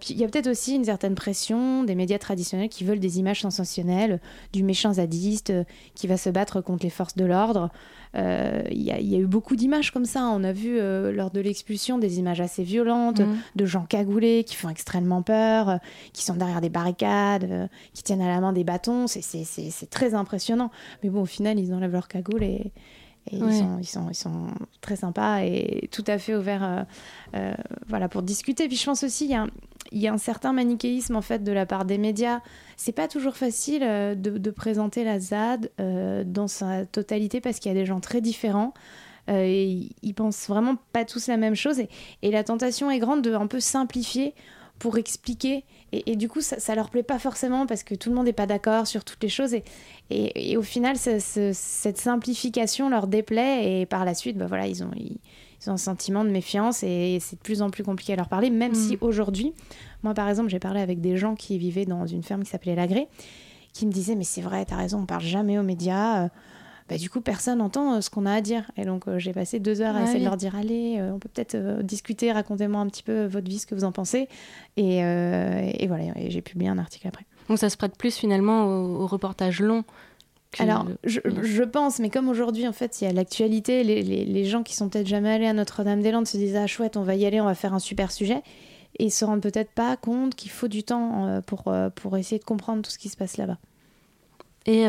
Puis 0.00 0.14
il 0.14 0.18
y 0.18 0.24
a 0.24 0.28
peut-être 0.28 0.48
aussi 0.48 0.74
une 0.74 0.84
certaine 0.84 1.14
pression 1.14 1.84
des 1.84 1.94
médias 1.94 2.18
traditionnels 2.18 2.68
qui 2.68 2.84
veulent 2.84 3.00
des 3.00 3.18
images 3.18 3.42
sensationnelles, 3.42 4.20
du 4.52 4.62
méchant 4.62 4.94
zadiste 4.94 5.52
qui 5.94 6.06
va 6.06 6.16
se 6.16 6.30
battre 6.30 6.60
contre 6.60 6.84
les 6.84 6.90
forces 6.90 7.16
de 7.16 7.24
l'ordre. 7.24 7.70
Il 8.14 8.82
y, 8.82 8.90
a 8.90 9.18
eu 9.18 9.26
beaucoup 9.26 9.56
d'images 9.56 9.90
comme 9.90 10.04
ça. 10.04 10.24
On 10.24 10.44
a 10.44 10.52
vu 10.52 10.78
lors 11.12 11.30
de 11.30 11.40
l'expulsion 11.40 11.98
des 11.98 12.18
images 12.18 12.40
assez 12.40 12.62
violentes 12.62 13.20
mmh. 13.20 13.36
de 13.56 13.64
gens 13.64 13.84
cagoulés 13.84 14.44
qui 14.44 14.54
font 14.54 14.68
extrêmement 14.68 15.22
peur, 15.22 15.78
qui 16.12 16.22
sont 16.22 16.34
derrière 16.34 16.60
des 16.60 16.68
barricades, 16.68 17.70
qui 17.94 18.02
tiennent 18.02 18.20
à 18.20 18.28
la 18.28 18.40
main 18.40 18.52
des 18.52 18.64
bâtons. 18.64 19.06
C'est 19.06 19.90
très 19.90 20.14
impressionnant. 20.14 20.70
Mais 21.02 21.08
bon, 21.08 21.22
au 21.22 21.26
final, 21.26 21.58
ils 21.58 21.72
enlèvent 21.72 21.92
leur 21.92 22.08
cagoule 22.08 22.42
et, 22.42 22.72
ils, 23.30 23.38
sont, 23.38 23.78
ils, 23.78 23.86
sont, 23.86 24.08
ils, 24.10 24.14
sont, 24.14 24.48
très 24.80 24.96
sympas 24.96 25.42
et 25.42 25.88
tout 25.92 26.04
à 26.06 26.18
fait 26.18 26.34
ouverts 26.34 26.64
euh, 26.64 26.82
euh, 27.36 27.54
voilà, 27.86 28.08
pour 28.08 28.22
discuter. 28.22 28.66
Puis 28.66 28.76
je 28.76 28.84
pense 28.84 29.04
aussi, 29.04 29.26
il 29.26 29.30
y, 29.30 29.34
a 29.34 29.42
un, 29.42 29.50
il 29.92 30.00
y 30.00 30.08
a 30.08 30.12
un 30.12 30.18
certain 30.18 30.52
manichéisme 30.52 31.14
en 31.14 31.22
fait 31.22 31.44
de 31.44 31.52
la 31.52 31.64
part 31.64 31.84
des 31.84 31.98
médias. 31.98 32.40
C'est 32.76 32.92
pas 32.92 33.08
toujours 33.08 33.36
facile 33.36 33.82
euh, 33.84 34.14
de, 34.14 34.38
de, 34.38 34.50
présenter 34.50 35.04
la 35.04 35.20
ZAD 35.20 35.70
dans 36.26 36.48
sa 36.48 36.84
totalité 36.84 37.40
parce 37.40 37.58
qu'il 37.58 37.70
y 37.70 37.74
a 37.74 37.78
des 37.78 37.86
gens 37.86 38.00
très 38.00 38.20
différents. 38.20 38.74
et 39.28 39.88
ils 40.02 40.14
pensent 40.14 40.48
vraiment 40.48 40.76
pas 40.92 41.04
tous 41.04 41.28
la 41.28 41.36
même 41.36 41.54
chose 41.54 41.78
et, 41.78 41.88
et 42.22 42.30
la 42.32 42.42
tentation 42.42 42.90
est 42.90 42.98
grande 42.98 43.22
de 43.22 43.34
un 43.34 43.46
peu 43.46 43.60
simplifier 43.60 44.34
pour 44.82 44.98
expliquer. 44.98 45.64
Et, 45.92 46.16
du 46.16 46.28
coup, 46.28 46.40
ça, 46.40 46.58
ça 46.58 46.74
leur 46.74 46.90
plaît 46.90 47.04
pas 47.04 47.20
forcément 47.20 47.66
parce 47.66 47.84
que 47.84 47.94
tout 47.94 48.08
le 48.08 48.16
monde 48.16 48.24
n'est 48.24 48.32
pas 48.32 48.46
d'accord 48.46 48.88
sur 48.88 49.04
toutes 49.04 49.22
les 49.22 49.28
choses. 49.28 49.54
Et, 49.54 49.62
et, 50.10 50.56
au 50.56 50.62
final, 50.62 50.96
cette 50.96 51.98
simplification 51.98 52.90
leur 52.90 53.06
déplaît. 53.06 53.82
Et 53.82 53.86
par 53.86 54.04
la 54.04 54.14
suite, 54.14 54.36
bah 54.36 54.46
voilà, 54.48 54.66
ils 54.66 54.82
ont, 54.82 54.90
ils, 54.96 55.70
ont 55.70 55.74
un 55.74 55.76
sentiment 55.76 56.24
de 56.24 56.30
méfiance 56.30 56.82
et 56.82 57.18
c'est 57.20 57.36
de 57.36 57.42
plus 57.42 57.62
en 57.62 57.70
plus 57.70 57.84
compliqué 57.84 58.14
à 58.14 58.16
leur 58.16 58.28
parler, 58.28 58.50
même 58.50 58.74
si 58.74 58.94
mm. 58.94 58.98
aujourd'hui, 59.02 59.52
moi 60.02 60.12
par 60.12 60.28
exemple, 60.28 60.48
j'ai 60.48 60.58
parlé 60.58 60.80
avec 60.80 61.00
des 61.00 61.16
gens 61.16 61.36
qui 61.36 61.56
vivaient 61.56 61.86
dans 61.86 62.04
une 62.04 62.24
ferme 62.24 62.42
qui 62.42 62.50
s'appelait 62.50 62.74
Lagré, 62.74 63.06
qui 63.72 63.86
me 63.86 63.92
disaient 63.92 64.16
Mais 64.16 64.24
c'est 64.24 64.40
vrai, 64.40 64.64
t'as 64.64 64.76
raison, 64.76 65.02
on 65.02 65.06
parle 65.06 65.22
jamais 65.22 65.60
aux 65.60 65.62
médias. 65.62 66.30
Bah, 66.88 66.98
du 66.98 67.10
coup, 67.10 67.20
personne 67.20 67.58
n'entend 67.58 67.94
euh, 67.94 68.00
ce 68.00 68.10
qu'on 68.10 68.26
a 68.26 68.32
à 68.32 68.40
dire. 68.40 68.70
Et 68.76 68.84
donc, 68.84 69.08
euh, 69.08 69.18
j'ai 69.18 69.32
passé 69.32 69.60
deux 69.60 69.80
heures 69.80 69.96
à 69.96 70.02
essayer 70.02 70.20
de 70.20 70.24
leur 70.24 70.36
dire 70.36 70.56
Allez, 70.56 70.96
euh, 70.98 71.12
on 71.12 71.18
peut 71.18 71.28
peut-être 71.28 71.82
discuter, 71.82 72.32
racontez-moi 72.32 72.80
un 72.80 72.88
petit 72.88 73.02
peu 73.02 73.26
votre 73.26 73.48
vie, 73.48 73.58
ce 73.58 73.66
que 73.66 73.74
vous 73.74 73.84
en 73.84 73.92
pensez. 73.92 74.28
Et, 74.76 74.98
et 74.98 75.86
voilà, 75.86 76.04
j'ai 76.28 76.42
publié 76.42 76.70
un 76.70 76.78
article 76.78 77.08
après. 77.08 77.24
Donc, 77.48 77.58
ça 77.58 77.70
se 77.70 77.76
prête 77.76 77.96
plus 77.96 78.16
finalement 78.16 78.66
au, 78.66 79.06
reportage 79.06 79.60
long 79.60 79.84
alors, 80.58 80.86
je, 81.02 81.18
je, 81.40 81.62
pense, 81.62 81.98
mais 81.98 82.10
comme 82.10 82.28
aujourd'hui, 82.28 82.68
en 82.68 82.74
fait, 82.74 83.00
il 83.00 83.04
y 83.04 83.06
a 83.06 83.12
l'actualité, 83.14 83.82
les, 83.84 84.02
les, 84.02 84.26
les, 84.26 84.44
gens 84.44 84.62
qui 84.62 84.76
sont 84.76 84.90
peut-être 84.90 85.06
jamais 85.06 85.30
allés 85.30 85.46
à 85.46 85.54
Notre-Dame-des-Landes 85.54 86.26
se 86.26 86.36
disent 86.36 86.56
Ah, 86.56 86.66
chouette, 86.66 86.98
on 86.98 87.04
va 87.04 87.14
y 87.14 87.24
aller, 87.24 87.40
on 87.40 87.46
va 87.46 87.54
faire 87.54 87.72
un 87.72 87.78
super 87.78 88.12
sujet. 88.12 88.42
Et 88.98 89.04
ils 89.04 89.10
se 89.10 89.24
rendent 89.24 89.40
peut-être 89.40 89.70
pas 89.70 89.96
compte 89.96 90.34
qu'il 90.34 90.50
faut 90.50 90.68
du 90.68 90.82
temps 90.82 91.40
pour, 91.46 91.72
pour 91.94 92.18
essayer 92.18 92.38
de 92.38 92.44
comprendre 92.44 92.82
tout 92.82 92.90
ce 92.90 92.98
qui 92.98 93.08
se 93.08 93.16
passe 93.16 93.38
là-bas. 93.38 93.56
Et 94.66 94.84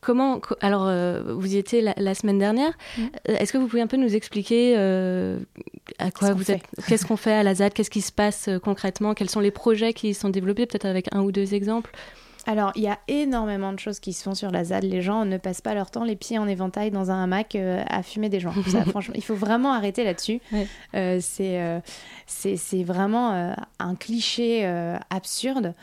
Comment 0.00 0.40
alors 0.60 0.86
euh, 0.86 1.34
vous 1.34 1.54
y 1.54 1.56
étiez 1.56 1.80
la, 1.80 2.14
semaine 2.14 2.38
dernière. 2.38 2.72
Mm. 2.96 3.02
Euh, 3.28 3.36
est-ce 3.38 3.52
que 3.52 3.58
vous 3.58 3.66
pouvez 3.66 3.82
un 3.82 3.88
peu 3.88 3.96
nous 3.96 4.14
expliquer 4.14 4.74
euh, 4.76 5.40
à 5.98 6.12
quoi 6.12 6.34
vous 6.34 6.50
êtes 6.52 6.62
Qu'est-ce 6.86 7.04
qu'on 7.04 7.16
fait 7.16 7.32
à 7.32 7.42
la 7.42 7.56
ZAD? 7.56 7.72
Qu'est-ce 7.74 7.90
qui 7.90 8.00
se 8.00 8.12
passe 8.12 8.48
concrètement? 8.62 9.14
Quels 9.14 9.30
sont 9.30 9.40
les 9.40 9.50
projets 9.50 9.92
qui 9.92 10.14
sont 10.14 10.28
développés? 10.28 10.66
Peut-être 10.66 10.84
avec 10.84 11.12
un 11.12 11.22
ou 11.22 11.32
deux 11.32 11.54
exemples. 11.54 11.90
Alors, 12.46 12.72
il 12.76 12.82
y 12.82 12.88
a 12.88 12.98
énormément 13.08 13.72
de 13.72 13.78
choses 13.78 13.98
qui 13.98 14.12
se 14.12 14.22
font 14.22 14.34
sur 14.34 14.52
la 14.52 14.64
ZAD. 14.64 14.84
Les 14.84 15.02
gens 15.02 15.24
ne 15.24 15.36
passent 15.36 15.60
pas 15.60 15.74
leur 15.74 15.90
temps 15.90 16.04
les 16.04 16.16
pieds 16.16 16.38
en 16.38 16.46
éventail 16.46 16.90
dans 16.92 17.10
un 17.10 17.24
hamac 17.24 17.56
à 17.56 18.02
fumer 18.04 18.28
des 18.28 18.38
gens. 18.38 18.52
franchement, 18.88 19.14
il 19.16 19.24
faut 19.24 19.34
vraiment 19.34 19.72
arrêter 19.72 20.04
là-dessus. 20.04 20.40
c'est 20.92 21.82
c'est 22.26 22.84
vraiment 22.84 23.52
un 23.80 23.94
cliché 23.96 24.64
absurde. 25.10 25.74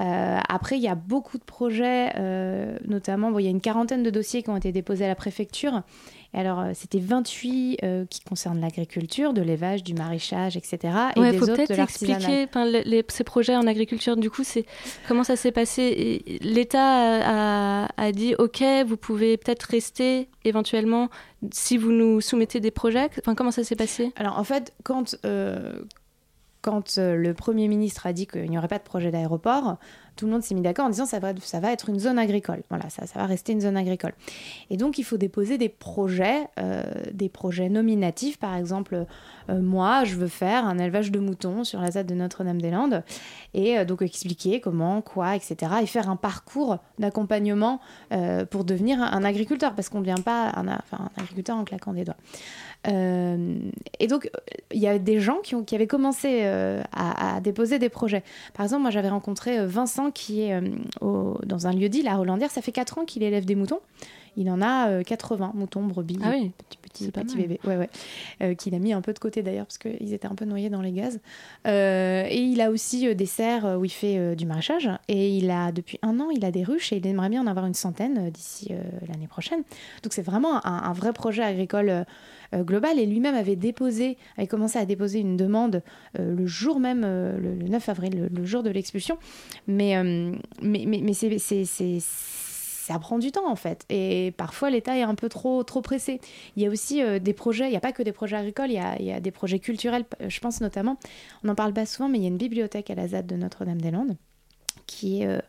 Euh, 0.00 0.38
après, 0.48 0.76
il 0.76 0.82
y 0.82 0.88
a 0.88 0.94
beaucoup 0.94 1.38
de 1.38 1.44
projets, 1.44 2.12
euh, 2.16 2.76
notamment, 2.86 3.38
il 3.38 3.44
y 3.44 3.48
a 3.48 3.50
une 3.50 3.60
quarantaine 3.60 4.02
de 4.02 4.10
dossiers 4.10 4.42
qui 4.42 4.50
ont 4.50 4.56
été 4.56 4.72
déposés 4.72 5.04
à 5.04 5.08
la 5.08 5.14
préfecture. 5.14 5.82
Et 6.32 6.38
alors, 6.38 6.58
euh, 6.58 6.70
c'était 6.74 6.98
28 6.98 7.78
qui 8.10 8.20
concernent 8.20 8.60
l'agriculture, 8.60 9.32
de 9.32 9.40
l'élevage, 9.40 9.84
du 9.84 9.94
maraîchage, 9.94 10.56
etc. 10.56 10.78
Et 11.14 11.20
ouais, 11.20 11.32
faut 11.34 11.46
peut-être 11.46 11.78
expliquer 11.78 12.46
ces 13.08 13.24
projets 13.24 13.54
en 13.54 13.66
agriculture. 13.68 14.16
Du 14.16 14.30
coup, 14.30 14.42
c'est 14.42 14.66
comment 15.06 15.22
ça 15.22 15.36
s'est 15.36 15.52
passé? 15.52 16.24
L'État 16.40 17.84
a, 17.84 17.88
a, 17.96 18.12
dit 18.12 18.34
OK, 18.38 18.64
vous 18.86 18.96
pouvez 18.96 19.36
peut-être 19.36 19.62
rester 19.62 20.28
éventuellement 20.44 21.08
si 21.52 21.76
vous 21.76 21.92
nous 21.92 22.20
soumettez 22.20 22.58
des 22.58 22.72
projets. 22.72 23.10
Enfin, 23.20 23.36
comment 23.36 23.52
ça 23.52 23.62
s'est 23.62 23.76
passé? 23.76 24.12
Alors, 24.16 24.38
en 24.38 24.44
fait, 24.44 24.72
quand 24.82 25.16
quand 26.64 26.96
euh, 26.96 27.14
le 27.14 27.34
Premier 27.34 27.68
ministre 27.68 28.06
a 28.06 28.14
dit 28.14 28.26
qu'il 28.26 28.48
n'y 28.48 28.56
aurait 28.56 28.68
pas 28.68 28.78
de 28.78 28.84
projet 28.84 29.10
d'aéroport, 29.10 29.76
tout 30.16 30.24
le 30.24 30.32
monde 30.32 30.42
s'est 30.42 30.54
mis 30.54 30.62
d'accord 30.62 30.86
en 30.86 30.88
disant 30.88 31.04
ça 31.04 31.18
va, 31.18 31.34
ça 31.38 31.60
va 31.60 31.72
être 31.72 31.90
une 31.90 32.00
zone 32.00 32.18
agricole. 32.18 32.62
Voilà, 32.70 32.88
ça, 32.88 33.04
va 33.14 33.26
rester 33.26 33.52
une 33.52 33.60
zone 33.60 33.76
agricole. 33.76 34.14
Et 34.70 34.78
donc, 34.78 34.96
il 34.96 35.02
faut 35.02 35.18
déposer 35.18 35.58
des 35.58 35.68
projets, 35.68 36.48
euh, 36.58 36.84
des 37.12 37.28
projets 37.28 37.68
nominatifs. 37.68 38.38
Par 38.38 38.56
exemple, 38.56 39.04
euh, 39.50 39.60
moi, 39.60 40.04
je 40.04 40.14
veux 40.14 40.28
faire 40.28 40.64
un 40.64 40.78
élevage 40.78 41.10
de 41.10 41.18
moutons 41.18 41.64
sur 41.64 41.82
la 41.82 41.90
ZAD 41.90 42.06
de 42.06 42.14
Notre-Dame-des-Landes. 42.14 43.02
Et 43.52 43.84
donc, 43.84 44.00
expliquer 44.00 44.60
comment, 44.60 45.02
quoi, 45.02 45.36
etc. 45.36 45.72
Et 45.82 45.86
faire 45.86 46.08
un 46.08 46.16
parcours 46.16 46.78
d'accompagnement 46.98 47.80
pour 48.50 48.64
devenir 48.64 49.02
un, 49.02 49.22
agriculteur. 49.24 49.74
Parce 49.74 49.88
qu'on 49.88 50.00
ne 50.00 50.04
devient 50.06 50.22
pas 50.22 50.50
un 50.56 50.68
agriculteur 51.16 51.56
en 51.56 51.64
claquant 51.64 51.92
des 51.92 52.04
doigts. 52.04 52.16
Euh, 52.86 53.58
et 53.98 54.06
donc, 54.06 54.30
il 54.72 54.80
y 54.80 54.86
a 54.86 54.98
des 54.98 55.20
gens 55.20 55.38
qui, 55.42 55.54
ont, 55.54 55.64
qui 55.64 55.74
avaient 55.74 55.86
commencé 55.86 56.40
euh, 56.42 56.82
à, 56.92 57.40
déposer 57.40 57.78
des 57.78 57.88
projets. 57.88 58.22
Par 58.52 58.64
exemple, 58.64 58.82
moi, 58.82 58.90
j'avais 58.90 59.08
rencontré 59.08 59.58
euh, 59.58 59.66
Vincent 59.66 60.10
qui 60.10 60.42
est 60.42 60.60
dans 61.00 61.66
un 61.66 61.72
lieu 61.72 61.88
dit, 61.88 62.02
la 62.02 62.18
Hollandière. 62.18 62.50
Ça 62.50 62.62
fait 62.62 62.72
4 62.72 62.98
ans 62.98 63.04
qu'il 63.04 63.22
élève 63.22 63.44
des 63.44 63.54
moutons. 63.54 63.80
Il 64.36 64.50
en 64.50 64.60
a 64.60 65.04
80 65.04 65.52
moutons, 65.54 65.82
brebis, 65.82 66.18
ah 66.22 66.30
oui, 66.32 66.50
petit, 66.94 67.10
petit, 67.10 67.36
bébé. 67.36 67.60
Ouais, 67.64 67.76
ouais. 67.76 68.56
qu'il 68.56 68.74
a 68.74 68.78
mis 68.78 68.92
un 68.92 69.00
peu 69.00 69.12
de 69.12 69.18
côté 69.18 69.42
d'ailleurs 69.42 69.66
parce 69.66 69.78
qu'ils 69.78 70.12
étaient 70.12 70.26
un 70.26 70.34
peu 70.34 70.44
noyés 70.44 70.70
dans 70.70 70.80
les 70.80 70.92
gaz. 70.92 71.20
et 71.66 72.38
il 72.38 72.60
a 72.60 72.70
aussi 72.70 73.14
des 73.14 73.26
serres 73.26 73.78
où 73.78 73.84
il 73.84 73.90
fait 73.90 74.36
du 74.36 74.46
maraîchage. 74.46 74.88
Et 75.08 75.36
il 75.36 75.50
a, 75.50 75.72
depuis 75.72 75.98
un 76.02 76.20
an, 76.20 76.30
il 76.30 76.44
a 76.44 76.50
des 76.50 76.64
ruches 76.64 76.92
et 76.92 76.96
il 76.96 77.06
aimerait 77.06 77.28
bien 77.28 77.42
en 77.42 77.46
avoir 77.46 77.66
une 77.66 77.74
centaine 77.74 78.30
d'ici 78.30 78.72
l'année 79.08 79.28
prochaine. 79.28 79.62
Donc 80.02 80.12
c'est 80.12 80.22
vraiment 80.22 80.64
un, 80.66 80.82
un, 80.84 80.92
vrai 80.92 81.12
projet 81.12 81.42
agricole 81.42 82.04
euh, 82.54 82.62
global 82.62 82.98
et 82.98 83.06
lui-même 83.06 83.34
avait 83.34 83.56
déposé, 83.56 84.16
avait 84.36 84.46
commencé 84.46 84.78
à 84.78 84.84
déposer 84.84 85.20
une 85.20 85.36
demande 85.36 85.82
euh, 86.18 86.34
le 86.34 86.46
jour 86.46 86.80
même, 86.80 87.02
euh, 87.04 87.38
le, 87.38 87.68
9 87.68 87.88
avril, 87.88 88.28
le, 88.32 88.44
jour 88.44 88.62
de 88.62 88.70
l'expulsion. 88.70 89.18
Mais, 89.66 90.02
mais, 90.62 90.84
mais, 90.86 91.00
mais 91.02 91.12
c'est 91.14 91.98
ça 92.86 92.98
prend 92.98 93.18
du 93.18 93.32
temps 93.32 93.48
en 93.48 93.56
fait. 93.56 93.84
Et 93.88 94.32
parfois 94.36 94.70
l'État 94.70 94.96
est 94.96 95.02
un 95.02 95.14
peu 95.14 95.28
trop, 95.28 95.62
trop 95.62 95.80
pressé. 95.80 96.20
Il 96.56 96.62
y 96.62 96.66
a 96.66 96.70
aussi 96.70 97.02
des 97.20 97.32
projets, 97.32 97.66
il 97.66 97.70
n'y 97.70 97.76
a 97.76 97.80
pas 97.80 97.92
que 97.92 98.02
des 98.02 98.12
projets 98.12 98.36
agricoles, 98.36 98.70
il 98.70 98.74
y, 98.74 98.78
a, 98.78 98.96
il 98.98 99.06
y, 99.06 99.12
a, 99.12 99.20
des 99.20 99.30
projets 99.30 99.58
culturels. 99.58 100.04
Je 100.26 100.40
pense 100.40 100.60
notamment, 100.60 100.98
on 101.42 101.48
n'en 101.48 101.54
parle 101.54 101.72
pas 101.72 101.86
souvent, 101.86 102.08
mais 102.08 102.18
il 102.18 102.22
y 102.22 102.26
a 102.26 102.28
une 102.28 102.36
bibliothèque 102.36 102.90
à 102.90 102.94
la 102.94 103.08
ZAD 103.08 103.26
de 103.26 103.36
Notre-Dame-des-Landes 103.36 104.16
qui 104.86 105.22
est 105.22 105.40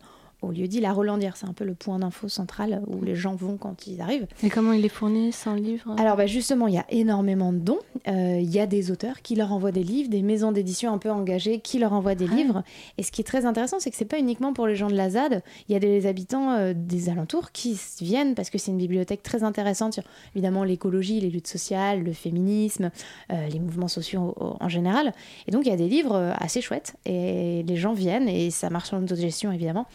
au 0.42 0.51
lieu 0.51 0.68
dit 0.68 0.80
la 0.80 0.94
Rolandière. 0.94 1.38
C'est 1.38 1.48
un 1.48 1.54
peu 1.54 1.63
le 1.63 1.74
point 1.74 2.00
d'info 2.00 2.27
central 2.27 2.82
où 2.88 3.04
les 3.04 3.15
gens 3.15 3.36
vont 3.36 3.58
quand 3.58 3.88
ils 3.88 4.01
arrivent. 4.01 4.27
Et 4.44 4.50
comment 4.50 4.74
ils 4.74 4.82
les 4.82 4.89
fournissent 4.89 5.48
en 5.48 5.56
livres 5.56 5.96
Alors 5.98 6.18
bah, 6.18 6.27
justement, 6.27 6.68
il 6.68 6.75
y 6.75 6.77
a 6.77 6.86
énormément 6.89 7.54
de 7.54 7.60
dons. 7.60 7.80
Euh, 8.08 8.39
il 8.39 8.54
y 8.54 8.60
a 8.60 8.68
des 8.68 8.92
auteurs 8.92 9.22
qui 9.22 9.36
leur 9.36 9.51
envoient 9.51 9.72
des 9.72 9.84
livres, 9.84 10.10
des 10.10 10.22
maisons 10.22 10.51
d'édition 10.51 10.94
un 10.94 10.98
peu 10.98 11.12
engagées 11.12 11.60
qui 11.60 11.80
leur 11.80 11.94
envoient 11.94 12.15
des 12.15 12.27
ah 12.32 12.36
livres. 12.36 12.63
Et 12.98 13.04
ce 13.04 13.12
qui 13.12 13.22
est 13.22 13.25
très 13.25 13.46
intéressant, 13.46 13.80
c'est 13.80 13.89
que 13.89 13.98
c'est 13.98 14.06
pas 14.06 14.20
uniquement 14.20 14.54
pour 14.54 14.68
les 14.68 14.75
gens 14.75 14.88
de 14.88 14.96
la 14.96 15.10
ZAD. 15.10 15.42
Il 15.68 15.74
y 15.74 15.75
a 15.75 15.80
des 15.80 16.08
habitants 16.08 16.51
euh, 16.51 16.74
des 16.75 17.10
alentours 17.10 17.51
qui 17.51 17.80
viennent 18.01 18.36
parce 18.36 18.50
que 18.50 18.58
c'est 18.58 18.72
une 18.72 18.77
bibliothèque 18.77 19.24
très 19.24 19.44
intéressante 19.44 19.94
sur 19.94 20.04
évidemment 20.36 20.63
l'écologie, 20.63 21.20
les 21.20 21.30
luttes 21.30 21.48
sociales, 21.48 22.04
le 22.04 22.13
féminisme, 22.13 22.92
euh, 23.32 23.48
les 23.48 23.60
mouvements 23.60 23.88
sociaux 23.88 24.36
en 24.38 24.70
général. 24.70 25.13
Et 25.48 25.51
donc 25.51 25.65
il 25.65 25.70
y 25.70 25.74
a 25.74 25.77
des 25.77 25.88
livres 25.88 26.34
assez 26.39 26.62
chouettes 26.62 26.96
et 27.06 27.63
les 27.63 27.75
gens 27.75 27.94
viennent 27.94 28.30
et 28.30 28.51
ça 28.51 28.70
marche 28.70 28.94
en 28.94 29.01
autogestion 29.01 29.51
évidemment. 29.51 29.88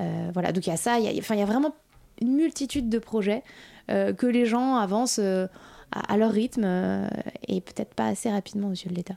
Euh, 0.00 0.30
voilà, 0.32 0.52
donc 0.52 0.66
il 0.66 0.70
y 0.70 0.72
a 0.72 0.76
ça, 0.76 0.98
il 0.98 1.04
y 1.04 1.20
a, 1.20 1.44
vraiment 1.44 1.74
une 2.20 2.34
multitude 2.34 2.88
de 2.88 2.98
projets 2.98 3.42
euh, 3.90 4.12
que 4.12 4.26
les 4.26 4.46
gens 4.46 4.76
avancent 4.76 5.20
euh, 5.20 5.46
à, 5.92 6.16
leur 6.16 6.32
rythme 6.32 6.64
et 7.46 7.60
peut-être 7.60 7.94
pas 7.94 8.06
assez 8.06 8.30
rapidement 8.30 8.68
aux 8.68 8.72
yeux 8.72 8.90
de 8.90 8.94
l'État. 8.94 9.16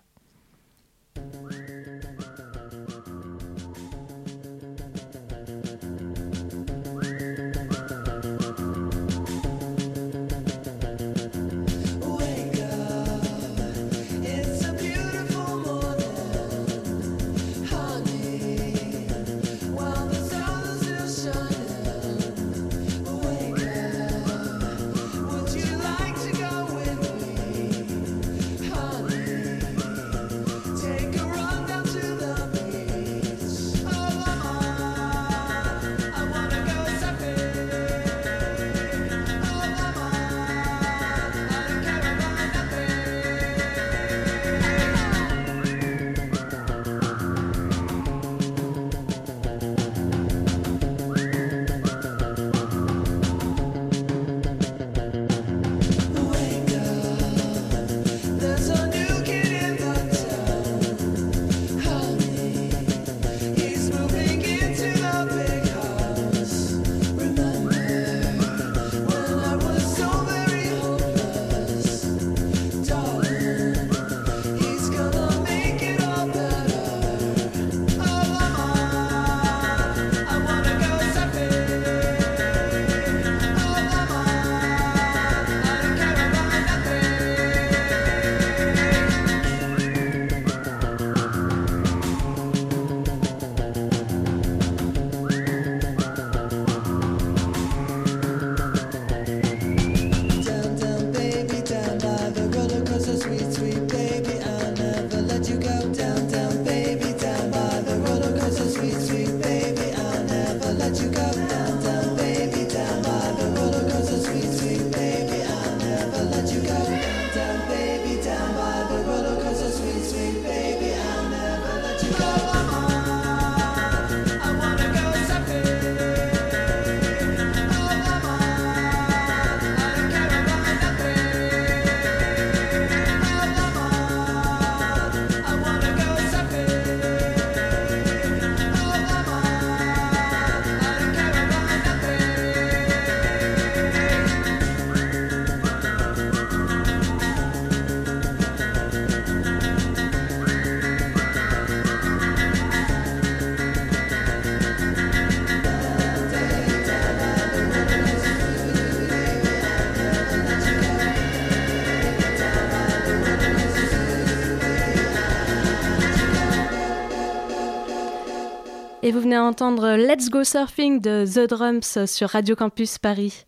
Et 169.11 169.13
vous 169.13 169.19
venez 169.19 169.35
d'entendre 169.35 169.97
Let's 169.97 170.29
Go 170.29 170.45
Surfing 170.45 171.01
de 171.01 171.25
The 171.25 171.49
Drums 171.49 172.05
sur 172.05 172.29
Radio 172.29 172.55
Campus 172.55 172.97
Paris. 172.97 173.43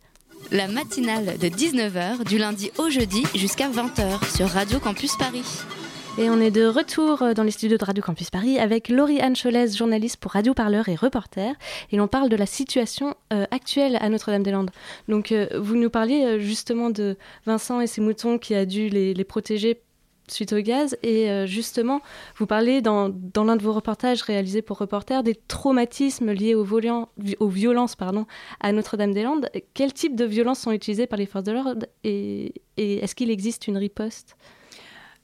La 0.52 0.68
matinale 0.68 1.38
de 1.38 1.48
19h 1.48 2.26
du 2.26 2.38
lundi 2.38 2.70
au 2.78 2.90
jeudi 2.90 3.24
jusqu'à 3.34 3.70
20h 3.70 4.36
sur 4.36 4.50
Radio 4.50 4.82
Campus 4.82 5.16
Paris. 5.16 5.46
Et 6.18 6.30
on 6.30 6.42
est 6.42 6.52
de 6.52 6.66
retour 6.66 7.34
dans 7.34 7.44
les 7.44 7.52
studios 7.52 7.78
de 7.78 7.86
Radio 7.86 8.04
Campus 8.04 8.30
Paris 8.30 8.60
avec 8.60 8.90
Laurie 8.90 9.22
Anne 9.22 9.38
Cholès, 9.38 9.78
journaliste 9.78 10.18
pour 10.18 10.34
Radio 10.34 10.54
Parleur 10.54 10.90
et 10.90 10.96
reporter. 10.96 11.56
Et 11.94 11.96
l'on 11.96 12.10
parle 12.10 12.28
de 12.28 12.36
la 12.36 12.46
situation 12.46 13.16
euh, 13.32 13.46
actuelle 13.50 13.98
à 14.02 14.10
Notre-Dame-des-Landes. 14.10 14.72
Donc, 15.08 15.32
euh, 15.32 15.48
vous 15.58 15.78
nous 15.78 15.90
parliez 15.90 16.26
euh, 16.26 16.40
justement 16.40 16.90
de 16.90 17.16
Vincent 17.46 17.80
et 17.80 17.88
ses 17.88 18.02
moutons 18.02 18.38
qui 18.38 18.54
a 18.54 18.66
dû 18.66 18.90
les, 18.90 19.14
les 19.14 19.24
protéger 19.24 19.80
suite 20.28 20.54
au 20.54 20.60
gaz. 20.60 20.98
Et 21.04 21.30
euh, 21.30 21.46
justement, 21.46 22.02
vous 22.38 22.46
parlez 22.46 22.82
dans, 22.82 23.14
l'un 23.36 23.56
de 23.56 23.64
vos 23.64 23.74
reportages 23.74 24.22
réalisés 24.22 24.62
pour 24.62 24.78
Reporter 24.78 25.24
des 25.24 25.36
traumatismes 25.36 26.32
liés 26.32 26.56
aux, 26.56 26.64
violences 27.50 27.96
pardon, 27.96 28.26
à 28.60 28.72
Notre-Dame-des-Landes. 28.72 29.50
Quel 29.74 29.94
type 29.94 30.16
de 30.16 30.26
violences 30.26 30.60
sont 30.60 30.72
utilisées 30.72 31.08
par 31.08 31.18
les 31.18 31.26
forces 31.26 31.46
de 31.46 31.52
l'ordre 31.52 31.86
et, 32.04 32.54
est-ce 32.78 33.16
qu'il 33.16 33.30
existe 33.30 33.68
une 33.68 33.78
riposte? 33.78 34.36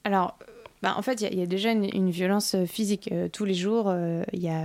Alors, 0.03 0.37
bah, 0.81 0.93
en 0.97 1.01
fait, 1.01 1.21
il 1.21 1.37
y, 1.37 1.41
a- 1.41 1.45
déjà 1.45 1.71
une, 1.71 2.09
violence 2.09 2.55
euh, 2.55 2.65
physique. 2.65 3.09
Euh, 3.11 3.27
tous 3.27 3.43
les 3.43 3.53
jours, 3.53 3.93
il 4.33 4.41
y 4.41 4.49
a 4.49 4.63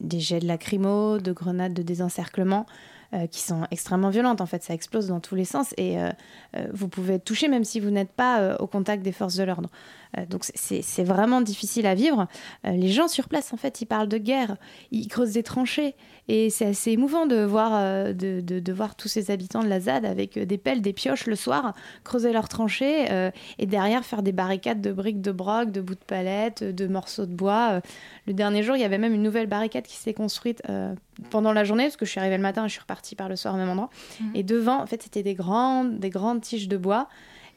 des 0.00 0.20
jets 0.20 0.40
de 0.40 0.46
lacrymo, 0.46 1.18
de 1.18 1.32
grenades 1.32 1.72
de 1.72 1.82
désencerclement 1.82 2.66
euh, 3.12 3.26
qui 3.26 3.40
sont 3.40 3.66
extrêmement 3.70 4.10
violentes. 4.10 4.40
En 4.40 4.46
fait, 4.46 4.62
ça 4.62 4.74
explose 4.74 5.08
dans 5.08 5.20
tous 5.20 5.34
les 5.34 5.44
sens 5.44 5.74
et 5.76 5.98
euh, 5.98 6.10
euh, 6.56 6.66
vous 6.72 6.88
pouvez 6.88 7.14
être 7.14 7.24
touché 7.24 7.48
même 7.48 7.64
si 7.64 7.80
vous 7.80 7.90
n'êtes 7.90 8.12
pas 8.12 8.56
au 8.56 8.66
contact 8.66 9.02
des 9.02 9.12
forces 9.12 9.36
de 9.36 9.44
l'ordre. 9.44 9.68
Euh, 10.18 10.26
donc, 10.26 10.44
c'est- 10.54 11.02
vraiment 11.04 11.40
difficile 11.40 11.86
à 11.86 11.94
vivre. 11.94 12.26
Euh, 12.66 12.70
les 12.70 12.88
gens 12.88 13.08
sur 13.08 13.28
place, 13.28 13.52
en 13.52 13.56
fait, 13.56 13.80
ils 13.80 13.86
parlent 13.86 14.08
de 14.08 14.18
guerre, 14.18 14.56
ils 14.90 15.08
creusent 15.08 15.32
des 15.32 15.42
tranchées 15.42 15.94
et 16.28 16.50
c'est 16.50 16.66
assez 16.66 16.92
émouvant 16.92 17.26
de 17.26 17.42
voir, 17.44 17.72
euh, 17.74 18.12
de, 18.12 18.40
de- 18.40 18.60
de 18.60 18.72
voir 18.72 18.94
tous 18.94 19.08
ces 19.08 19.30
habitants 19.30 19.62
de 19.62 19.68
la 19.68 19.80
ZAD 19.80 20.04
avec 20.04 20.38
des 20.38 20.56
pelles, 20.58 20.80
des 20.82 20.92
pioches 20.92 21.26
le 21.26 21.36
soir, 21.36 21.74
creuser 22.04 22.32
leurs 22.32 22.48
tranchées 22.48 23.10
euh, 23.10 23.30
et 23.58 23.66
derrière 23.66 24.04
faire 24.04 24.22
des 24.22 24.32
barricades 24.32 24.80
de 24.80 24.92
briques 24.92 25.20
de 25.20 25.32
broc, 25.32 25.70
de 25.70 25.80
bouts 25.80 25.94
de 25.94 26.04
palettes, 26.06 26.62
de 26.64 26.86
morceaux 26.86 27.26
de 27.26 27.34
bois. 27.34 27.80
Le 28.26 28.32
dernier 28.32 28.62
jour, 28.62 28.76
il 28.76 28.80
y 28.80 28.84
avait 28.84 28.98
même 28.98 29.14
une 29.14 29.22
nouvelle 29.22 29.46
barricade 29.48 29.84
qui 29.84 29.96
s'est 29.96 30.14
construite 30.14 30.62
euh, 30.70 30.94
pendant 31.30 31.52
la 31.52 31.64
journée, 31.64 31.84
parce 31.84 31.96
que 31.96 32.06
je 32.06 32.10
suis 32.10 32.20
arrivée 32.20 32.36
le 32.36 32.42
matin 32.42 32.64
et 32.64 32.68
je 32.68 32.72
suis 32.72 32.80
repartie 32.80 33.14
par 33.16 33.28
le 33.28 33.36
soir 33.36 33.54
au 33.54 33.56
même 33.56 33.68
endroit. 33.68 33.90
Et 34.34 34.42
devant, 34.42 34.80
en 34.80 34.86
fait, 34.86 35.02
c'était 35.02 35.22
des 35.22 35.34
grandes, 35.34 35.98
des 35.98 36.10
grandes 36.10 36.40
tiges 36.40 36.68
de 36.68 36.76
bois. 36.76 37.08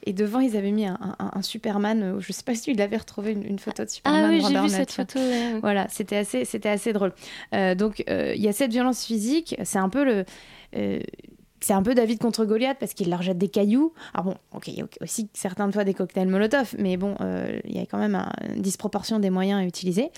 Et 0.05 0.13
devant, 0.13 0.39
ils 0.39 0.55
avaient 0.55 0.71
mis 0.71 0.85
un, 0.85 0.97
un- 1.19 1.31
un 1.33 1.41
Superman. 1.41 2.01
euh, 2.03 2.19
Je 2.19 2.31
sais 2.31 2.43
pas 2.43 2.55
si 2.55 2.61
tu 2.61 2.73
l'avais 2.73 2.97
retrouvé 2.97 3.31
une, 3.33 3.43
une 3.43 3.59
photo 3.59 3.83
de 3.83 3.89
Superman. 3.89 4.23
Ah 4.25 4.29
oui, 4.29 4.41
j'ai 4.47 4.53
vu 4.61 4.69
cette 4.69 4.91
photo. 4.91 5.19
ouais. 5.19 5.59
Voilà, 5.59 5.87
c'était 5.89 6.17
assez, 6.17 6.45
c'était 6.45 6.69
assez 6.69 6.93
drôle. 6.93 7.13
Euh, 7.53 7.75
donc, 7.75 8.03
euh, 8.09 8.33
il 8.35 8.41
y 8.41 8.47
a 8.47 8.53
cette 8.53 8.71
violence 8.71 9.05
physique. 9.05 9.55
C'est 9.63 9.79
un 9.79 9.89
peu 9.89 10.03
le. 10.05 10.25
euh, 10.75 10.99
c'est 11.59 11.73
un 11.73 11.81
peu 11.81 11.95
David 11.95 12.19
contre 12.19 12.45
Goliath 12.45 12.77
parce 12.79 12.93
qu'il 12.93 13.09
leur 13.09 13.21
jette 13.21 13.37
des 13.37 13.49
cailloux. 13.49 13.93
Alors 14.13 14.25
bon, 14.25 14.35
ok, 14.53 14.67
il 14.67 14.75
y 14.75 14.81
a 14.81 14.85
aussi 15.01 15.29
certaines 15.33 15.71
fois 15.71 15.83
des 15.83 15.93
cocktails 15.93 16.27
Molotov, 16.27 16.75
mais 16.77 16.97
bon, 16.97 17.15
euh, 17.21 17.59
il 17.65 17.75
y 17.75 17.79
a 17.79 17.85
quand 17.85 17.97
même 17.97 18.15
un- 18.15 18.31
une 18.55 18.61
disproportion 18.61 19.19
des 19.19 19.29
moyens 19.29 19.61
à 19.61 19.65
utiliser. 19.65 20.11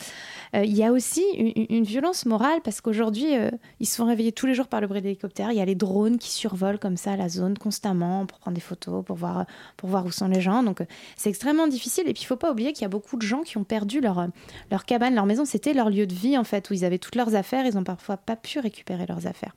Euh, 0.56 0.63
il 0.65 0.75
y 0.75 0.84
a 0.84 0.91
aussi 0.91 1.23
une, 1.34 1.84
violence 1.84 2.25
morale 2.25 2.60
parce 2.63 2.82
qu'aujourd'hui, 2.82 3.36
euh, 3.36 3.49
ils 3.80 3.86
se 3.86 3.95
font 3.95 4.06
réveiller 4.06 4.32
tous 4.32 4.45
les 4.45 4.54
jours 4.54 4.67
par 4.67 4.82
le 4.82 4.88
bruit 4.88 5.02
d'hélicoptères. 5.02 5.52
Il 5.52 5.58
y 5.58 5.62
a 5.62 5.65
les 5.65 5.75
drones 5.75 6.17
qui 6.17 6.30
survolent 6.30 6.80
comme 6.80 6.97
ça 6.97 7.15
la 7.15 7.30
zone 7.30 7.58
constamment 7.58 8.25
pour 8.25 8.39
prendre 8.39 8.56
des 8.56 8.62
photos, 8.62 9.04
pour 9.06 9.15
voir, 9.15 9.45
pour 9.78 9.89
voir 9.89 10.06
où 10.06 10.12
sont 10.12 10.28
les 10.28 10.41
gens. 10.41 10.62
Donc, 10.63 10.84
c'est 11.15 11.30
extrêmement 11.30 11.67
difficile. 11.67 12.04
Et 12.08 12.13
puis, 12.13 12.23
il 12.23 12.25
faut 12.25 12.36
pas 12.36 12.52
oublier 12.52 12.73
qu'il 12.73 12.82
y 12.82 12.86
a 12.86 12.89
beaucoup 12.89 13.15
de 13.15 13.21
gens 13.21 13.41
qui 13.41 13.58
ont 13.58 13.63
perdu 13.63 14.02
leur, 14.02 14.28
leur 14.71 14.86
cabane, 14.86 15.15
leur 15.15 15.25
maison. 15.25 15.45
C'était 15.45 15.73
leur 15.73 15.89
lieu 15.89 16.06
de 16.06 16.13
vie, 16.13 16.38
en 16.38 16.43
fait, 16.43 16.69
où 16.69 16.73
ils 16.73 16.84
avaient 16.86 16.99
toutes 16.99 17.15
leurs 17.15 17.36
affaires. 17.36 17.65
Ils 17.65 17.78
ont 17.78 17.84
parfois 17.84 18.17
pas 18.17 18.36
pu 18.36 18.60
récupérer 18.60 19.06
leurs 19.08 19.25
affaires. 19.25 19.54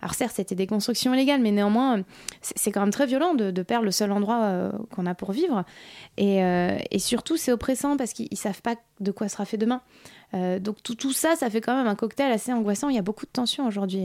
Alors, 0.00 0.14
certes, 0.14 0.34
c'était 0.36 0.54
des 0.54 0.66
constructions 0.66 1.12
illégales, 1.12 1.25
mais 1.38 1.50
néanmoins, 1.50 2.02
c'est 2.40 2.72
quand 2.72 2.80
même 2.80 2.90
très 2.90 3.06
violent 3.06 3.34
de, 3.34 3.50
de 3.50 3.62
perdre 3.62 3.84
le 3.84 3.90
seul 3.90 4.12
endroit 4.12 4.42
euh, 4.44 4.72
qu'on 4.94 5.06
a 5.06 5.14
pour 5.14 5.32
vivre. 5.32 5.64
Et, 6.16 6.42
euh, 6.42 6.78
et 6.90 6.98
surtout, 6.98 7.36
c'est 7.36 7.52
oppressant 7.52 7.96
parce 7.96 8.12
qu'ils 8.12 8.28
ils 8.30 8.36
savent 8.36 8.62
pas 8.62 8.76
de 9.00 9.10
quoi 9.10 9.28
sera 9.28 9.44
fait 9.44 9.58
demain. 9.58 9.82
Euh, 10.34 10.58
donc 10.58 10.82
tout, 10.82 10.94
tout 10.94 11.12
ça, 11.12 11.36
ça 11.36 11.50
fait 11.50 11.60
quand 11.60 11.76
même 11.76 11.86
un 11.86 11.94
cocktail 11.94 12.32
assez 12.32 12.52
angoissant. 12.52 12.88
Il 12.88 12.96
y 12.96 12.98
a 12.98 13.02
beaucoup 13.02 13.26
de 13.26 13.30
tensions 13.30 13.66
aujourd'hui 13.66 14.04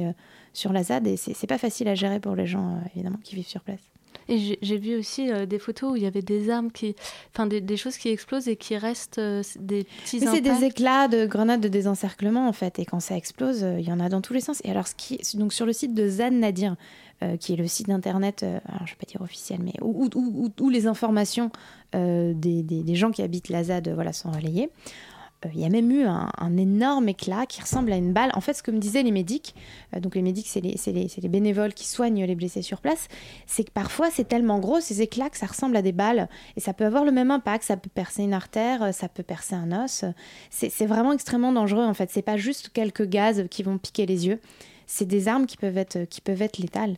sur 0.54 0.74
la 0.74 0.84
ZAD 0.84 1.08
et 1.08 1.18
c'est 1.18 1.48
pas 1.48 1.58
facile 1.58 1.88
à 1.88 1.96
gérer 1.96 2.20
pour 2.20 2.36
les 2.36 2.46
gens, 2.46 2.80
évidemment, 2.96 3.20
qui 3.24 3.36
vivent 3.36 3.48
sur 3.48 3.62
place. 3.62 3.80
Et 4.28 4.58
j'ai- 4.62 4.78
vu 4.78 4.96
aussi 4.98 5.30
euh, 5.32 5.46
des 5.46 5.60
photos 5.60 5.92
où 5.92 5.96
il 5.96 6.04
y 6.04 6.06
avait 6.06 6.22
des 6.22 6.50
armes 6.50 6.72
qui, 6.72 6.96
enfin 7.34 7.48
des, 7.48 7.60
des 7.60 7.76
choses 7.76 7.98
qui 7.98 8.10
explosent 8.10 8.48
et 8.48 8.56
qui 8.56 8.78
restent 8.78 9.18
euh, 9.18 9.42
des 9.60 9.84
petits 9.84 10.20
Mais 10.20 10.28
c'est 10.28 10.42
des 10.42 10.64
éclats 10.64 11.08
de 11.08 11.26
grenades 11.26 11.60
de 11.60 11.68
désencerclement 11.68 12.48
en 12.48 12.54
fait, 12.54 12.80
et 12.80 12.86
quand 12.86 13.00
ça 13.00 13.16
explose, 13.18 13.64
euh, 13.64 13.80
il 13.80 13.86
y 13.88 13.92
en 13.92 14.00
a 14.00 14.10
dans 14.10 14.22
tous 14.22 14.34
les 14.34 14.40
sens. 14.40 14.62
Et 14.64 14.70
alors, 14.72 14.88
ce 14.88 14.96
qui, 14.96 15.20
donc 15.36 15.52
sur 15.54 15.66
le 15.66 15.74
site 15.74 15.94
de 15.94 16.08
Zan 16.08 16.32
Nadir, 16.32 16.76
euh, 17.24 17.38
qui 17.38 17.54
est 17.54 17.56
le 17.56 17.68
site 17.68 17.90
internet, 17.90 18.42
euh, 18.42 18.60
je 18.86 18.92
vais 18.92 18.98
pas 18.98 19.06
dire 19.06 19.22
officiel, 19.22 19.60
mais 19.64 19.74
où, 19.84 20.70
les 20.70 20.88
informations 20.88 21.52
euh, 21.94 22.34
des, 22.34 22.96
gens 22.96 23.12
qui 23.12 23.22
habitent 23.22 23.50
la 23.50 23.66
ZAD 23.66 23.90
voilà, 23.90 24.12
sont 24.12 24.32
relayées. 24.32 24.72
Il 25.54 25.60
y 25.60 25.66
a 25.66 25.70
même 25.70 25.92
eu 25.92 26.04
un, 26.06 26.58
énorme 26.58 27.10
éclat 27.10 27.46
qui 27.48 27.62
ressemble 27.62 27.92
à 27.92 27.96
une 27.96 28.12
balle. 28.12 28.32
En 28.34 28.42
fait, 28.42 28.54
ce 28.54 28.64
que 28.64 28.72
me 28.72 28.80
disaient 28.80 29.04
les 29.04 29.12
médics, 29.12 29.56
donc 30.00 30.16
les 30.16 30.22
médics, 30.22 30.48
c'est 30.48 30.62
les, 30.62 30.76
les- 30.88 31.30
bénévoles 31.30 31.74
qui 31.74 31.88
soignent 31.88 32.26
les 32.26 32.36
blessés 32.36 32.62
sur 32.62 32.80
place, 32.80 33.08
c'est 33.48 33.64
que 33.64 33.72
parfois 33.72 34.10
c'est 34.12 34.28
tellement 34.28 34.60
gros 34.60 34.80
ces 34.80 35.02
éclats 35.02 35.30
que 35.30 35.38
ça 35.38 35.48
ressemble 35.48 35.76
à 35.78 35.82
des 35.82 35.92
balles 35.94 36.30
et 36.58 36.60
ça 36.60 36.74
peut 36.74 36.86
avoir 36.86 37.06
le 37.06 37.12
même 37.12 37.32
impact. 37.32 37.64
Ça 37.64 37.78
peut 37.78 37.90
percer 37.92 38.24
une 38.24 38.34
artère, 38.34 38.94
ça 38.94 39.10
peut 39.10 39.24
percer 39.24 39.56
un 39.56 39.84
os. 39.84 40.06
C'est 40.50 40.86
vraiment 40.86 41.14
extrêmement 41.14 41.54
dangereux 41.54 41.86
en 41.86 41.94
fait. 41.96 42.10
C'est 42.12 42.22
pas 42.22 42.38
juste 42.38 42.70
quelques 42.70 43.08
gaz 43.08 43.48
qui 43.50 43.64
vont 43.64 43.80
piquer 43.80 44.06
les 44.06 44.28
yeux. 44.28 44.40
C'est 44.86 45.06
des 45.06 45.28
armes 45.28 45.46
qui 45.46 45.58
peuvent 45.58 45.78
être, 45.78 46.06
qui 46.06 46.22
peuvent 46.22 46.42
être 46.42 46.58
létales. 46.60 46.98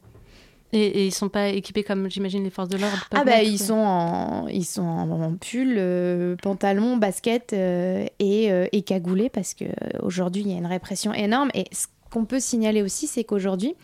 Et, 0.74 0.86
et 0.86 1.06
ils 1.06 1.14
sont 1.14 1.30
pas 1.30 1.50
équipés 1.50 1.84
comme 1.84 2.10
j'imagine 2.10 2.44
les 2.44 2.50
forces 2.50 2.70
de 2.70 2.78
l'ordre. 2.78 3.08
Ah 3.12 3.24
bah 3.24 3.44
ils 3.44 3.60
sont 3.60 3.76
en, 3.76 4.48
ils 4.48 4.66
sont 4.66 4.82
en 4.82 5.36
pull, 5.36 5.76
euh, 5.78 6.36
pantalon, 6.42 6.98
basket 6.98 7.54
euh, 7.54 8.06
et, 8.20 8.52
euh, 8.52 8.66
et 8.72 8.82
cagoulés 8.82 9.30
parce 9.30 9.54
que 9.54 9.66
aujourd'hui 10.02 10.42
il 10.42 10.52
y 10.52 10.56
a 10.56 10.58
une 10.58 10.66
répression 10.66 11.14
énorme. 11.14 11.50
Et 11.54 11.66
ce 11.72 11.86
qu'on 12.10 12.26
peut 12.26 12.40
signaler 12.40 12.82
aussi, 12.82 13.08
c'est 13.08 13.24
qu'aujourd'hui, 13.24 13.76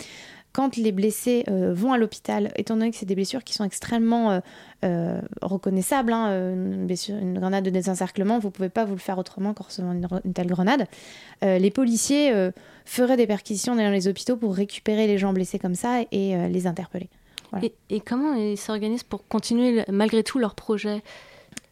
quand 0.52 0.78
les 0.78 0.92
blessés 0.92 1.44
euh, 1.50 1.74
vont 1.74 1.94
à 1.94 1.98
l'hôpital, 1.98 2.52
étant 2.56 2.76
donné 2.76 2.92
que 2.92 2.98
c'est 2.98 3.06
des 3.06 3.16
blessures 3.16 3.44
qui 3.44 3.54
sont 3.54 3.64
extrêmement 3.64 4.32
euh, 4.32 4.40
euh, 4.84 5.22
reconnaissables, 5.42 6.12
hein, 6.12 6.54
une, 6.54 7.40
grenade 7.40 7.64
de 7.64 7.70
désencerclement, 7.70 8.40
vous 8.40 8.50
pouvez 8.50 8.70
pas 8.70 8.86
vous 8.86 8.94
le 8.94 9.00
faire 9.00 9.18
autrement 9.18 9.54
qu'en 9.54 9.66
recevant 9.66 9.92
une, 9.92 10.08
une 10.26 10.34
telle 10.34 10.48
grenade. 10.48 10.88
Les 11.42 11.72
policiers 11.72 12.34
feraient 12.86 13.18
des 13.18 13.28
perquisitions 13.28 13.76
dans 13.76 13.92
les 13.92 14.08
hôpitaux 14.08 14.36
pour 14.36 14.56
récupérer 14.56 15.08
les 15.08 15.18
gens 15.18 15.34
blessés 15.34 15.60
comme 15.60 15.76
ça 15.76 16.02
et 16.12 16.50
les 16.50 16.68
interpeller. 16.68 17.10
Et, 17.64 17.74
et 17.90 18.00
comment 18.00 18.34
ils 18.34 18.58
s'organisent 18.58 19.04
pour 19.04 19.28
continuer 19.28 19.84
malgré 19.90 20.24
tout 20.24 20.40
leur 20.40 20.56
projet? 20.56 21.02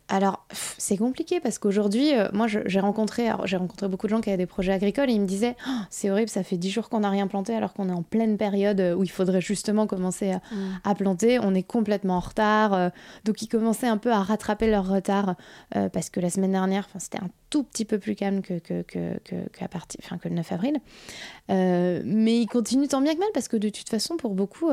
Alors, 0.09 0.45
c'est 0.77 0.95
compliqué 0.95 1.41
parce 1.41 1.59
qu'aujourd'hui, 1.59 2.13
euh, 2.13 2.29
moi, 2.31 2.47
j'ai 2.47 2.79
rencontré, 2.79 3.27
j'ai 3.43 3.57
rencontré 3.57 3.89
beaucoup 3.89 4.07
de 4.07 4.11
gens 4.11 4.21
qui 4.21 4.29
avaient 4.29 4.37
des 4.37 4.45
projets 4.45 4.71
agricoles 4.71 5.09
et 5.09 5.13
ils 5.13 5.19
me 5.21 5.25
disaient 5.27 5.55
Oh, 5.67 5.71
c'est 5.89 6.09
horrible, 6.09 6.29
ça 6.29 6.43
fait 6.43 6.55
10 6.57 6.69
jours 6.69 6.87
qu'on 6.89 7.01
n'a 7.01 7.09
rien 7.09 7.27
planté 7.27 7.53
alors 7.53 7.73
qu'on 7.73 7.89
est 7.89 7.93
en 7.93 8.03
pleine 8.03 8.37
période 8.37 8.79
euh, 8.79 8.95
où 8.95 9.03
il 9.03 9.11
faudrait 9.11 9.41
justement 9.41 9.85
commencer 9.85 10.31
à, 10.31 10.41
à 10.85 10.95
planter. 10.95 11.39
On 11.39 11.53
est 11.53 11.63
complètement 11.63 12.15
en 12.17 12.19
retard. 12.21 12.73
euh, 12.73 12.89
donc, 13.25 13.41
ils 13.41 13.49
commençaient 13.49 13.87
un 13.87 13.97
peu 13.97 14.11
à 14.11 14.21
rattraper 14.23 14.71
leur 14.71 14.87
retard 14.87 15.35
euh, 15.75 15.89
parce 15.89 16.09
que 16.09 16.21
la 16.21 16.29
semaine 16.29 16.53
dernière, 16.53 16.87
c'était 16.99 17.19
un 17.19 17.29
tout 17.49 17.63
petit 17.63 17.85
peu 17.85 17.97
plus 17.99 18.15
calme 18.15 18.41
que, 18.41 18.59
que, 18.59 18.83
que, 18.83 19.17
que, 19.25 19.35
qu'à 19.57 19.67
partir, 19.67 19.99
que 20.21 20.29
le 20.29 20.35
9 20.35 20.51
avril. 20.51 20.77
Mais 21.49 22.41
ils 22.41 22.47
continuent 22.47 22.87
tant 22.87 23.01
bien 23.01 23.13
que 23.13 23.19
mal 23.19 23.29
parce 23.33 23.47
que 23.47 23.55
de 23.55 23.69
toute 23.69 23.87
façon, 23.87 24.17
pour 24.17 24.33
beaucoup, 24.35 24.69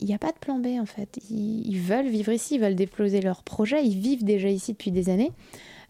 il 0.00 0.06
n'y 0.06 0.14
a 0.14 0.18
pas 0.18 0.32
de 0.32 0.38
plan 0.38 0.58
B 0.58 0.66
en 0.80 0.86
fait. 0.86 1.18
Ils, 1.30 1.66
ils 1.68 1.80
veulent 1.80 2.08
vivre 2.08 2.32
ici, 2.32 2.56
ils 2.56 2.60
veulent 2.60 2.74
déploser 2.74 3.20
leur 3.20 3.42
projet, 3.42 3.84
ils 3.84 3.98
vivent 3.98 4.24
déjà 4.24 4.48
ici 4.48 4.72
depuis 4.72 4.90
des 4.90 5.08
années. 5.08 5.32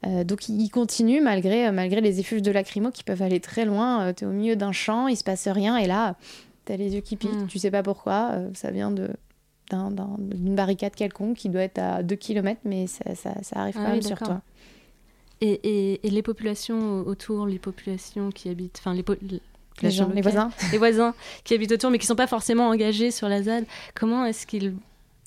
Euh, 0.07 0.25
donc 0.25 0.49
ils 0.51 0.69
continuent 0.69 1.23
malgré, 1.23 1.69
euh, 1.69 1.73
malgré 1.73 2.01
les 2.03 2.21
effluves 2.21 2.43
de 2.43 2.51
lacrymo 2.51 2.91
qui 2.91 3.03
peuvent 3.05 3.23
aller 3.23 3.41
très 3.41 3.65
loin. 3.65 4.13
tu 4.13 4.25
es 4.25 4.27
au 4.27 4.31
milieu 4.33 4.55
d'un 4.57 4.73
champ, 4.73 5.09
il 5.09 5.17
se 5.17 5.25
passe 5.25 5.49
rien 5.49 5.77
et 5.79 5.87
là, 5.87 6.17
tu 6.67 6.73
as 6.73 6.77
les 6.77 6.95
yeux 6.95 7.01
qui 7.01 7.17
piquent, 7.17 7.33
Mm. 7.35 7.47
tu 7.47 7.59
sais 7.59 7.71
pas 7.71 7.83
pourquoi. 7.83 8.31
euh, 8.35 8.51
ça 8.55 8.71
vient 8.71 8.91
de 8.91 9.09
d'un- 9.71 9.91
d'un- 9.91 10.17
d'une 10.19 10.55
barricade 10.55 10.95
quelconque 10.95 11.37
qui 11.39 11.49
doit 11.49 11.63
être 11.63 11.79
à 11.81 12.03
2 12.05 12.15
km, 12.15 12.61
mais 12.65 12.87
ça, 12.87 13.17
ça, 13.17 13.35
ça 13.43 13.61
arrive 13.61 13.75
Ah 13.79 13.81
quand 13.81 13.87
oui, 13.87 13.93
même 13.95 14.03
sur 14.03 14.19
toi. 14.19 14.41
et, 15.41 15.49
et, 15.95 16.07
et 16.07 16.11
les 16.11 16.23
populations 16.23 17.01
autour, 17.07 17.47
les 17.47 17.59
populations 17.59 18.31
qui 18.31 18.49
habitent, 18.49 18.77
enfin 18.79 18.95
les, 18.95 19.03
po- 19.03 19.17
les 19.83 19.91
gens, 19.91 20.09
les 20.15 20.23
voisins. 20.23 20.51
les 20.73 20.79
voisins 20.79 21.15
qui 21.45 21.55
habitent 21.55 21.73
autour 21.73 21.91
mais 21.91 21.99
qui 21.99 22.07
sont 22.07 22.17
pas 22.17 22.27
forcément 22.27 22.69
engagés 22.69 23.11
sur 23.11 23.29
la 23.29 23.43
ZAD, 23.43 23.65
comment 23.95 24.25
est-ce 24.25 24.47
qu'ils 24.47 24.75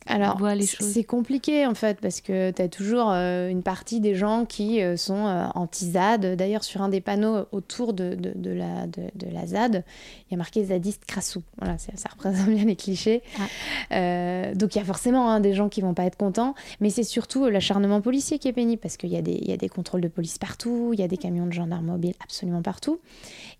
Alors, 0.07 0.39
c'est 0.79 1.03
compliqué 1.03 1.65
en 1.65 1.75
fait 1.75 1.99
parce 2.01 2.21
que 2.21 2.51
tu 2.51 2.61
as 2.61 2.67
toujours 2.67 3.11
euh, 3.11 3.49
une 3.49 3.63
partie 3.63 3.99
des 3.99 4.15
gens 4.15 4.45
qui 4.45 4.81
euh, 4.81 4.97
sont 4.97 5.27
euh, 5.27 5.45
anti-ZAD. 5.55 6.35
D'ailleurs, 6.35 6.63
sur 6.63 6.81
un 6.81 6.89
des 6.89 7.01
panneaux 7.01 7.45
autour 7.51 7.93
de, 7.93 8.15
de, 8.15 8.31
de 8.35 8.49
la, 8.51 8.87
de, 8.87 9.03
de 9.13 9.31
la 9.31 9.45
ZAD, 9.45 9.83
il 10.27 10.31
y 10.31 10.35
a 10.35 10.37
marqué 10.37 10.63
zadiste 10.65 11.05
crassou. 11.05 11.43
Voilà, 11.59 11.77
ça, 11.77 11.91
ça 11.95 12.09
représente 12.09 12.49
bien 12.49 12.65
les 12.65 12.75
clichés. 12.75 13.21
Euh, 13.91 14.55
donc, 14.55 14.75
il 14.75 14.79
y 14.79 14.81
a 14.81 14.85
forcément 14.85 15.29
hein, 15.29 15.39
des 15.39 15.53
gens 15.53 15.69
qui 15.69 15.81
vont 15.81 15.93
pas 15.93 16.05
être 16.05 16.17
contents, 16.17 16.55
mais 16.79 16.89
c'est 16.89 17.03
surtout 17.03 17.47
l'acharnement 17.47 18.01
policier 18.01 18.39
qui 18.39 18.47
est 18.47 18.53
pénible 18.53 18.81
parce 18.81 18.97
qu'il 18.97 19.09
y, 19.09 19.15
y 19.15 19.53
a 19.53 19.57
des 19.57 19.69
contrôles 19.69 20.01
de 20.01 20.07
police 20.07 20.37
partout, 20.37 20.91
il 20.93 20.99
y 20.99 21.03
a 21.03 21.07
des 21.07 21.17
camions 21.17 21.45
de 21.45 21.53
gendarmes 21.53 21.85
mobiles 21.85 22.15
absolument 22.23 22.61
partout. 22.61 22.99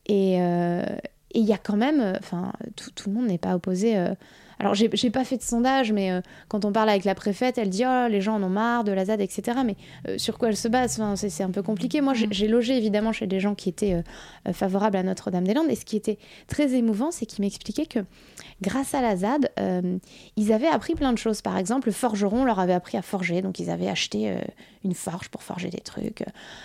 Et 0.10 0.42
euh, 0.42 0.84
et 1.32 1.40
il 1.40 1.46
y 1.46 1.54
a 1.54 1.60
quand 1.60 1.78
même, 1.78 2.02
euh, 2.02 2.14
enfin, 2.18 2.52
tout, 2.76 2.90
tout 2.96 3.10
le 3.10 3.16
monde 3.16 3.28
n'est 3.28 3.38
pas 3.38 3.56
opposé. 3.56 3.96
euh, 3.96 4.16
alors, 4.62 4.74
j'ai 4.74 4.90
pas 5.10 5.24
fait 5.24 5.38
de 5.38 5.42
sondage, 5.42 5.94
mais 5.94 6.12
quand 6.50 6.66
on 6.66 6.74
parle 6.74 6.90
avec 6.90 7.06
la 7.06 7.16
préfète, 7.16 7.58
elle 7.58 7.70
dit 7.70 7.86
oh, 7.88 8.08
les 8.10 8.20
gens 8.20 8.36
en 8.36 8.44
ont 8.44 8.50
marre 8.50 8.84
de 8.84 8.92
la 8.92 9.06
ZAD, 9.06 9.22
etc. 9.22 9.60
Mais 9.66 9.78
sur 10.18 10.38
quoi 10.38 10.50
elle 10.50 10.58
se 10.58 10.68
base? 10.68 11.00
Enfin, 11.00 11.16
C'est 11.16 11.44
un 11.44 11.50
peu 11.52 11.62
compliqué. 11.64 12.02
Moi, 12.02 12.14
j'ai 12.14 12.26
Mhm. 12.28 12.34
j'ai 12.34 12.48
logé 12.50 12.76
évidemment 12.76 13.14
chez 13.14 13.26
des 13.26 13.40
gens 13.40 13.56
qui 13.56 13.70
étaient 13.70 14.04
favorables 14.52 14.98
à 14.98 15.04
Notre-Dame-des-Landes. 15.04 15.70
Et 15.70 15.76
ce 15.76 15.86
qui 15.86 15.96
était 15.96 16.18
très 16.48 16.74
émouvant, 16.74 17.10
c'est 17.12 17.26
qu'ils 17.26 17.42
m'expliquaient 17.46 17.86
que 17.86 18.00
grâce 18.62 18.94
à 18.94 19.02
la 19.02 19.16
ZAD, 19.16 19.50
euh, 19.62 19.98
ils 20.36 20.52
avaient 20.52 20.68
appris 20.68 20.94
plein 20.94 21.14
de 21.14 21.18
choses. 21.18 21.42
Par 21.42 21.58
exemple, 21.58 21.88
le 21.88 21.94
forgeron 21.94 22.44
leur 22.44 22.60
avait 22.60 22.74
appris 22.74 22.98
à 22.98 23.02
forger. 23.02 23.42
Donc, 23.42 23.60
ils 23.62 23.70
avaient 23.70 23.88
acheté 23.88 24.30
euh, 24.30 24.42
une 24.84 24.94
forge 24.94 25.30
pour 25.30 25.44
forger 25.44 25.70
des 25.70 25.80
trucs. 25.80 26.24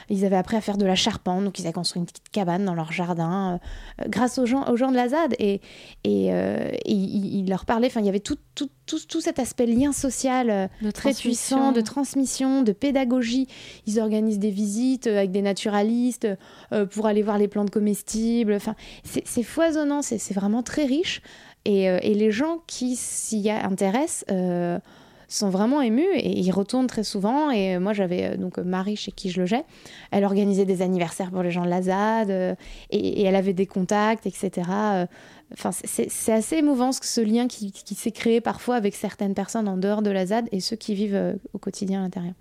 Ils 0.09 0.24
avaient 0.24 0.37
appris 0.37 0.57
à 0.57 0.61
faire 0.61 0.77
de 0.77 0.87
la 0.87 0.94
charpente. 0.94 1.44
Donc, 1.44 1.59
ils 1.59 1.62
avaient 1.62 1.72
construit 1.72 2.00
une 2.00 2.07
petite 2.07 2.29
cabane 2.31 2.64
dans 2.64 2.74
leur 2.74 2.92
jardin 2.92 3.61
euh, 4.00 4.05
grâce 4.09 4.38
aux 4.38 4.46
gens, 4.46 4.68
aux 4.70 4.77
gens 4.77 4.90
de 4.90 4.96
la 4.96 5.09
ZAD. 5.09 5.35
Et, 5.38 5.61
et, 6.05 6.33
euh, 6.33 6.70
et 6.85 6.92
ils, 6.92 7.48
leur 7.48 7.64
parlaient. 7.64 7.88
Enfin, 7.88 8.00
il 8.00 8.07
y 8.07 8.09
avait 8.09 8.20
tout, 8.20 8.38
tout, 8.55 8.70
tout, 8.87 9.00
tout 9.09 9.20
cet 9.20 9.38
aspect 9.38 9.66
lien 9.66 9.92
social 9.92 10.50
euh, 10.50 10.66
de 10.83 10.90
très 10.90 11.12
puissant 11.12 11.72
de 11.72 11.81
transmission, 11.81 12.62
de 12.62 12.72
pédagogie. 12.72 13.48
Ils 13.87 13.98
organisent 14.00 14.38
des 14.38 14.50
visites 14.50 15.07
euh, 15.07 15.18
avec 15.18 15.33
des 15.33 15.42
naturalistes 15.42 16.29
euh, 16.72 16.87
pour 16.87 17.07
aller 17.07 17.22
voir 17.22 17.38
les 17.38 17.48
plantes 17.48 17.70
comestibles. 17.70 18.55
Enfin, 18.55 18.74
c'est 19.03 19.42
foisonnant, 19.42 20.03
c'est 20.03 20.35
vraiment 20.35 20.62
très 20.62 20.85
riche. 20.85 21.20
Et, 21.64 21.88
euh, 21.88 21.98
et 22.03 22.14
les 22.14 22.31
gens 22.31 22.59
qui 22.66 22.96
s'y 22.96 23.50
intéressent 23.50 24.24
euh, 24.31 24.79
sont 25.28 25.50
vraiment 25.50 25.80
émus 25.80 26.06
et 26.14 26.38
ils 26.38 26.50
retournent 26.50 26.87
très 26.87 27.04
souvent. 27.04 27.50
Et 27.50 27.76
euh, 27.76 27.80
moi, 27.80 27.92
j'avais 27.92 28.24
euh, 28.24 28.37
donc 28.37 28.58
Marie 28.58 28.96
chez 28.96 29.12
qui 29.12 29.30
je 29.30 29.40
logeais. 29.40 29.64
Elle 30.10 30.24
organisait 30.24 30.64
des 30.64 30.82
anniversaires 30.82 31.30
pour 31.30 31.42
les 31.42 31.50
gens 31.50 31.64
de 31.64 31.70
la 31.70 31.82
ZAD 31.82 32.30
euh, 32.30 32.54
et, 32.90 33.22
elle 33.22 33.37
avait 33.37 33.52
des 33.52 33.66
contacts, 33.66 34.26
etc. 34.26 34.68
Euh, 34.70 35.06
Enfin, 35.52 35.70
c'est- 35.72 36.32
assez 36.32 36.56
émouvant 36.56 36.90
ce, 36.92 37.20
lien 37.20 37.46
qui, 37.46 37.72
s'est 37.94 38.10
créé 38.10 38.40
parfois 38.40 38.76
avec 38.76 38.94
certaines 38.94 39.34
personnes 39.34 39.68
en 39.68 39.76
dehors 39.76 40.02
de 40.02 40.10
la 40.10 40.26
ZAD 40.26 40.48
et 40.52 40.60
ceux 40.60 40.74
qui 40.74 40.94
vivent 40.94 41.14
euh, 41.14 41.34
au 41.52 41.58
quotidien 41.58 42.00
à 42.00 42.02
l'intérieur. 42.02 42.34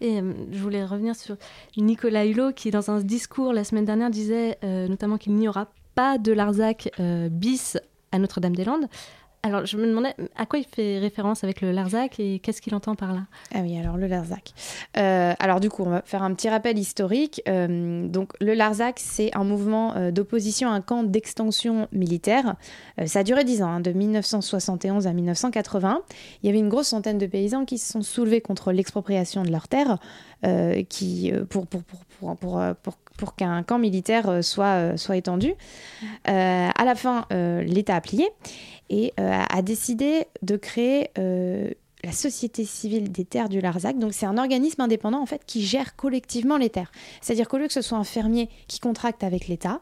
Et 0.00 0.20
euh, 0.20 0.32
je 0.52 0.58
voulais 0.58 0.84
revenir 0.84 1.16
sur 1.16 1.36
Nicolas 1.76 2.26
Hulot 2.26 2.52
qui, 2.52 2.70
dans 2.70 2.90
un 2.90 3.00
discours 3.00 3.52
la 3.52 3.64
semaine 3.64 3.84
dernière, 3.84 4.10
disait 4.10 4.58
euh, 4.64 4.88
notamment 4.88 5.16
qu'il 5.16 5.34
n'y 5.34 5.48
aura 5.48 5.68
pas 5.94 6.18
de 6.18 6.32
Larzac 6.32 6.90
euh, 7.00 7.28
bis 7.30 7.78
à 8.12 8.18
Notre-Dame-des-Landes. 8.18 8.88
Alors, 9.44 9.66
je 9.66 9.76
me 9.76 9.86
demandais 9.86 10.14
à 10.36 10.46
quoi 10.46 10.58
il 10.58 10.64
fait 10.64 10.98
référence 10.98 11.44
avec 11.44 11.60
le 11.60 11.70
Larzac 11.70 12.18
et 12.18 12.38
qu'est-ce 12.38 12.62
qu'il 12.62 12.74
entend 12.74 12.94
par 12.94 13.12
là? 13.12 13.24
Ah 13.54 13.58
oui, 13.60 13.78
alors 13.78 13.98
le 13.98 14.06
Larzac. 14.06 14.54
Euh, 14.96 15.34
alors 15.38 15.60
du 15.60 15.68
coup, 15.68 15.82
on 15.84 15.90
va 15.90 16.00
faire 16.06 16.22
un 16.22 16.32
petit 16.32 16.48
rappel 16.48 16.78
historique. 16.78 17.42
Euh, 17.46 18.08
donc 18.08 18.32
le 18.40 18.54
Larzac, 18.54 18.98
c'est 18.98 19.36
un 19.36 19.44
mouvement 19.44 19.96
euh, 19.96 20.10
d'opposition 20.12 20.70
à 20.70 20.72
un 20.72 20.80
camp 20.80 21.02
d'extension 21.02 21.88
militaire. 21.92 22.54
Ça 23.04 23.18
a 23.18 23.22
duré 23.22 23.44
10 23.44 23.62
ans, 23.62 23.68
hein, 23.68 23.80
de 23.80 23.92
1971 23.92 25.06
à 25.06 25.12
1980. 25.12 26.00
Il 26.42 26.46
y 26.46 26.48
avait 26.48 26.58
une 26.58 26.70
grosse 26.70 26.88
centaine 26.88 27.18
de 27.18 27.26
paysans 27.26 27.66
qui 27.66 27.76
se 27.76 27.92
sont 27.92 28.00
soulevés 28.00 28.40
contre 28.40 28.72
l'expropriation 28.72 29.42
de 29.42 29.50
leurs 29.50 29.68
terres 29.68 29.98
qui, 30.90 31.32
pour, 31.48 31.66
pour, 31.66 31.82
pour, 31.82 32.36
pour, 32.36 32.60
pour, 32.82 32.98
pour- 33.18 33.34
qu'un 33.34 33.62
camp 33.62 33.78
militaire 33.78 34.28
euh, 34.28 34.42
soit, 34.42 34.74
euh, 34.76 34.96
soit 34.96 35.16
étendu. 35.16 35.54
Euh, 36.28 36.68
à 36.74 36.84
la 36.84 36.94
fin, 36.94 37.26
l'État 37.30 37.96
a 37.96 38.00
plié 38.00 38.28
et 38.90 39.12
a 39.18 39.62
décidé 39.62 40.26
de 40.42 40.56
créer 40.56 41.10
la 41.16 42.12
Société 42.12 42.64
civile 42.64 43.10
des 43.10 43.24
terres 43.24 43.48
du 43.48 43.60
Larzac. 43.60 43.98
Donc 43.98 44.12
c'est 44.12 44.26
un 44.26 44.36
organisme 44.36 44.82
indépendant 44.82 45.22
en 45.22 45.26
fait 45.26 45.42
qui 45.46 45.62
gère 45.64 45.96
collectivement 45.96 46.58
les 46.58 46.68
terres. 46.70 46.92
C'est-à-dire 47.22 47.48
qu'au 47.48 47.56
lieu 47.56 47.66
que 47.66 47.72
ce 47.72 47.80
soit 47.82 47.96
un 47.98 48.04
fermier 48.04 48.50
qui 48.68 48.78
contracte 48.80 49.24
avec 49.24 49.48
l'État, 49.48 49.80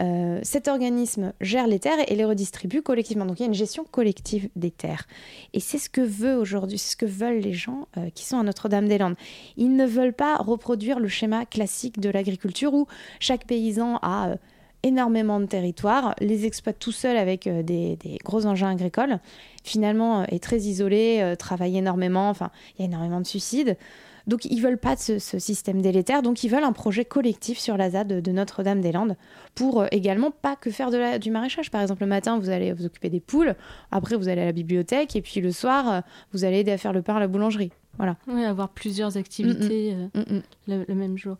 euh, 0.00 0.40
cet 0.42 0.66
organisme 0.66 1.32
gère 1.40 1.68
les 1.68 1.78
terres 1.78 1.98
et 2.08 2.16
les 2.16 2.24
redistribue 2.24 2.82
collectivement. 2.82 3.26
Donc 3.26 3.38
il 3.38 3.42
y 3.42 3.44
a 3.44 3.48
une 3.48 3.54
gestion 3.54 3.84
collective 3.84 4.48
des 4.56 4.70
terres. 4.70 5.06
Et 5.52 5.60
c'est 5.60 5.78
ce 5.78 5.88
que 5.88 6.00
veut 6.00 6.36
aujourd'hui, 6.36 6.78
c'est 6.78 6.92
ce 6.92 6.96
que 6.96 7.06
veulent 7.06 7.38
les 7.38 7.52
gens 7.52 7.86
euh, 7.96 8.10
qui 8.10 8.24
sont 8.24 8.38
à 8.38 8.42
Notre-Dame-des-Landes. 8.42 9.16
Ils 9.56 9.76
ne 9.76 9.86
veulent 9.86 10.12
pas 10.12 10.36
reproduire 10.36 10.98
le 10.98 11.08
schéma 11.08 11.46
classique 11.46 12.00
de 12.00 12.10
l'agriculture 12.10 12.74
où 12.74 12.88
chaque 13.20 13.46
paysan 13.46 13.98
a 14.02 14.30
euh, 14.30 14.36
énormément 14.82 15.40
de 15.40 15.46
territoires, 15.46 16.14
les 16.20 16.44
exploite 16.44 16.78
tout 16.78 16.92
seul 16.92 17.16
avec 17.16 17.48
des, 17.48 17.96
des 17.96 18.18
gros 18.22 18.44
engins 18.44 18.68
agricoles, 18.68 19.18
finalement 19.62 20.24
est 20.24 20.42
très 20.42 20.58
isolé, 20.58 21.34
travaille 21.38 21.78
énormément, 21.78 22.28
enfin 22.28 22.50
il 22.76 22.82
y 22.82 22.84
a 22.84 22.88
énormément 22.88 23.18
de 23.18 23.26
suicides. 23.26 23.78
Donc 24.26 24.44
ils 24.46 24.60
veulent 24.60 24.78
pas 24.78 24.94
de 24.94 25.00
ce, 25.00 25.18
ce 25.18 25.38
système 25.38 25.82
délétère, 25.82 26.22
donc 26.22 26.44
ils 26.44 26.48
veulent 26.48 26.64
un 26.64 26.72
projet 26.72 27.04
collectif 27.04 27.58
sur 27.58 27.76
la 27.76 27.90
ZAD 27.90 28.08
de, 28.08 28.20
de 28.20 28.32
Notre-Dame-des-Landes 28.32 29.16
pour 29.54 29.82
euh, 29.82 29.86
également 29.90 30.30
pas 30.30 30.56
que 30.56 30.70
faire 30.70 30.90
de 30.90 30.96
la- 30.96 31.18
du 31.18 31.30
maraîchage. 31.30 31.70
Par 31.70 31.82
exemple, 31.82 32.00
le 32.02 32.08
matin, 32.08 32.38
vous 32.38 32.48
allez 32.48 32.72
vous 32.72 32.86
occuper 32.86 33.10
des 33.10 33.20
poules, 33.20 33.54
après 33.90 34.16
vous 34.16 34.28
allez 34.28 34.40
à 34.42 34.46
la 34.46 34.52
bibliothèque, 34.52 35.14
et 35.16 35.20
puis 35.22 35.40
le 35.42 35.52
soir, 35.52 35.92
euh, 35.92 36.00
vous 36.32 36.44
allez 36.44 36.60
aider 36.60 36.72
à 36.72 36.78
faire 36.78 36.92
le 36.94 37.02
pain 37.02 37.16
à 37.16 37.20
la 37.20 37.26
boulangerie. 37.28 37.70
Voilà. 37.98 38.16
Oui, 38.26 38.42
avoir 38.44 38.70
plusieurs 38.70 39.16
activités 39.16 39.94
euh, 39.94 40.08
Mm, 40.14 40.36
mm. 40.36 40.42
le, 40.68 40.84
le 40.88 40.94
même 40.94 41.16
jour. 41.18 41.36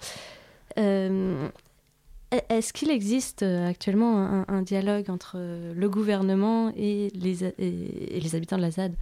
Euh, 0.78 1.48
Est-ce 2.48 2.72
qu'il 2.72 2.90
existe 2.90 3.42
actuellement 3.42 4.18
un, 4.18 4.44
un 4.48 4.62
dialogue 4.62 5.08
entre 5.08 5.38
le 5.38 5.88
gouvernement 5.88 6.72
et 6.76 7.10
les, 7.14 7.44
et 7.44 8.20
les 8.20 8.34
habitants 8.34 8.56
de 8.56 8.62
la 8.62 8.70
ZAD? 8.72 8.92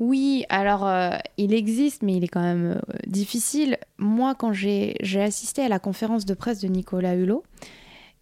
Oui, 0.00 0.44
alors 0.48 0.86
euh, 0.86 1.10
il 1.36 1.54
existe, 1.54 2.02
mais 2.02 2.16
il 2.16 2.24
est 2.24 2.28
quand 2.28 2.42
même 2.42 2.72
euh, 2.78 2.96
difficile. 3.06 3.78
Moi, 3.98 4.34
quand 4.34 4.52
j'ai 4.52 4.96
assisté 5.20 5.62
à 5.62 5.68
la 5.68 5.78
conférence 5.78 6.24
de 6.24 6.34
presse 6.34 6.60
de 6.60 6.68
Nicolas 6.68 7.14
Hulot, 7.14 7.44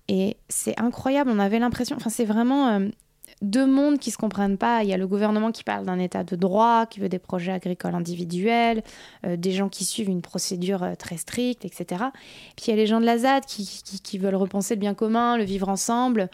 et 0.09 0.37
c'est 0.49 0.79
incroyable, 0.79 1.31
on 1.33 1.39
avait 1.39 1.59
l'impression, 1.59 1.97
enfin 1.97 2.11
c'est 2.11 2.27
vraiment 2.27 2.69
euh, 2.69 2.89
deux 3.41 3.67
mondes 3.67 3.99
qui 3.99 4.11
se 4.11 4.19
comprennent 4.19 4.59
pas. 4.59 4.83
Il 4.83 4.91
y 4.91 4.93
a 4.93 4.99
le 4.99 5.07
gouvernement 5.07 5.51
qui 5.51 5.65
parle 5.65 5.87
d'un 5.87 5.99
état 5.99 6.25
de 6.25 6.37
droit, 6.37 6.87
qui 6.87 7.01
veut 7.01 7.09
des 7.09 7.19
projets 7.19 7.53
agricoles 7.53 7.95
individuels, 7.95 8.83
des 9.27 9.53
gens 9.53 9.69
qui 9.69 9.85
suivent 9.85 10.11
une 10.11 10.23
procédure 10.23 10.87
très 10.99 11.17
stricte, 11.17 11.65
etc. 11.65 12.05
Puis 12.57 12.67
il 12.67 12.71
y 12.71 12.73
a 12.75 12.77
les 12.77 12.87
gens 12.87 13.01
de 13.01 13.07
la 13.07 13.19
ZAD 13.19 13.47
qui, 13.47 13.65
qui- 13.85 14.01
qui 14.01 14.19
veulent 14.19 14.35
repenser 14.37 14.75
le 14.75 14.81
bien 14.81 14.95
commun, 14.95 15.39
le 15.39 15.45
vivre 15.45 15.69
ensemble. 15.69 16.29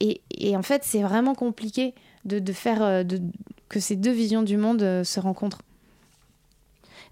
Et, 0.00 0.20
et 0.36 0.56
en 0.56 0.62
fait, 0.62 0.82
c'est 0.84 1.02
vraiment 1.02 1.34
compliqué 1.34 1.94
de, 2.24 2.38
de 2.38 2.52
faire 2.52 3.04
de, 3.04 3.20
que 3.68 3.80
ces 3.80 3.96
deux 3.96 4.12
visions 4.12 4.42
du 4.42 4.56
monde 4.56 4.82
euh, 4.82 5.04
se 5.04 5.20
rencontrent. 5.20 5.62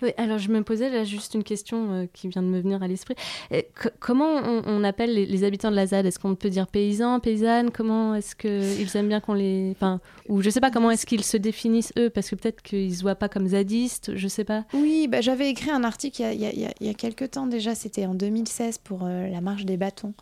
Oui, 0.03 0.11
alors 0.17 0.39
je 0.39 0.49
me 0.51 0.63
posais 0.65 0.91
là 0.91 1.05
juste 1.05 1.35
une 1.35 1.45
question 1.45 1.93
euh, 1.93 2.07
qui 2.13 2.27
vient 2.29 2.43
de 2.43 2.49
me 2.49 2.61
venir 2.61 2.83
à 2.83 2.89
l'esprit. 2.89 3.15
Euh, 3.53 3.63
co- 3.81 3.91
comment 4.01 4.27
on, 4.45 4.63
on 4.67 4.85
appelle 4.85 5.15
les, 5.15 5.25
les 5.25 5.45
habitants 5.45 5.71
de 5.71 5.77
la 5.77 5.87
ZAD? 5.87 6.05
Est-ce 6.05 6.19
qu'on 6.19 6.35
peut 6.35 6.51
dire 6.51 6.67
paysans, 6.67 7.21
paysannes? 7.21 7.71
Comment 7.71 8.15
est-ce 8.17 8.35
qu'ils 8.35 8.97
aiment 8.97 9.09
bien 9.09 9.21
qu'on 9.21 9.35
les... 9.35 9.71
Enfin, 9.75 10.01
ou 10.29 10.43
je 10.43 10.51
sais 10.51 10.61
pas, 10.61 10.73
comment 10.73 10.91
est-ce 10.91 11.07
qu'ils 11.07 11.23
se 11.23 11.37
définissent 11.37 11.93
eux 11.97 12.11
Parce 12.11 12.29
que 12.29 12.35
peut-être 12.35 12.61
qu'ils 12.61 12.95
se 12.97 13.03
voient 13.03 13.15
pas 13.15 13.29
comme 13.29 13.47
zadistes, 13.47 14.17
je 14.17 14.29
sais 14.29 14.45
pas. 14.45 14.65
Oui, 14.75 15.07
bah, 15.09 15.21
j'avais 15.21 15.49
écrit 15.49 15.71
un 15.71 15.85
article 15.85 16.23
il 16.23 16.25
y 16.25 16.27
a, 16.27 16.33
il 16.35 16.41
y 16.41 16.47
a- 16.47 16.53
il 16.53 16.61
y 16.61 16.67
a- 16.67 16.75
il 16.81 16.87
y 16.89 16.91
a 16.91 16.95
quelques 16.95 17.31
temps 17.31 17.47
déjà, 17.47 17.75
c'était 17.77 18.05
en 18.05 18.15
2016 18.15 18.79
pour 18.79 19.05
euh, 19.05 19.29
la 19.29 19.41
marche 19.41 19.65
des 19.65 19.77
bâtons, 19.77 20.13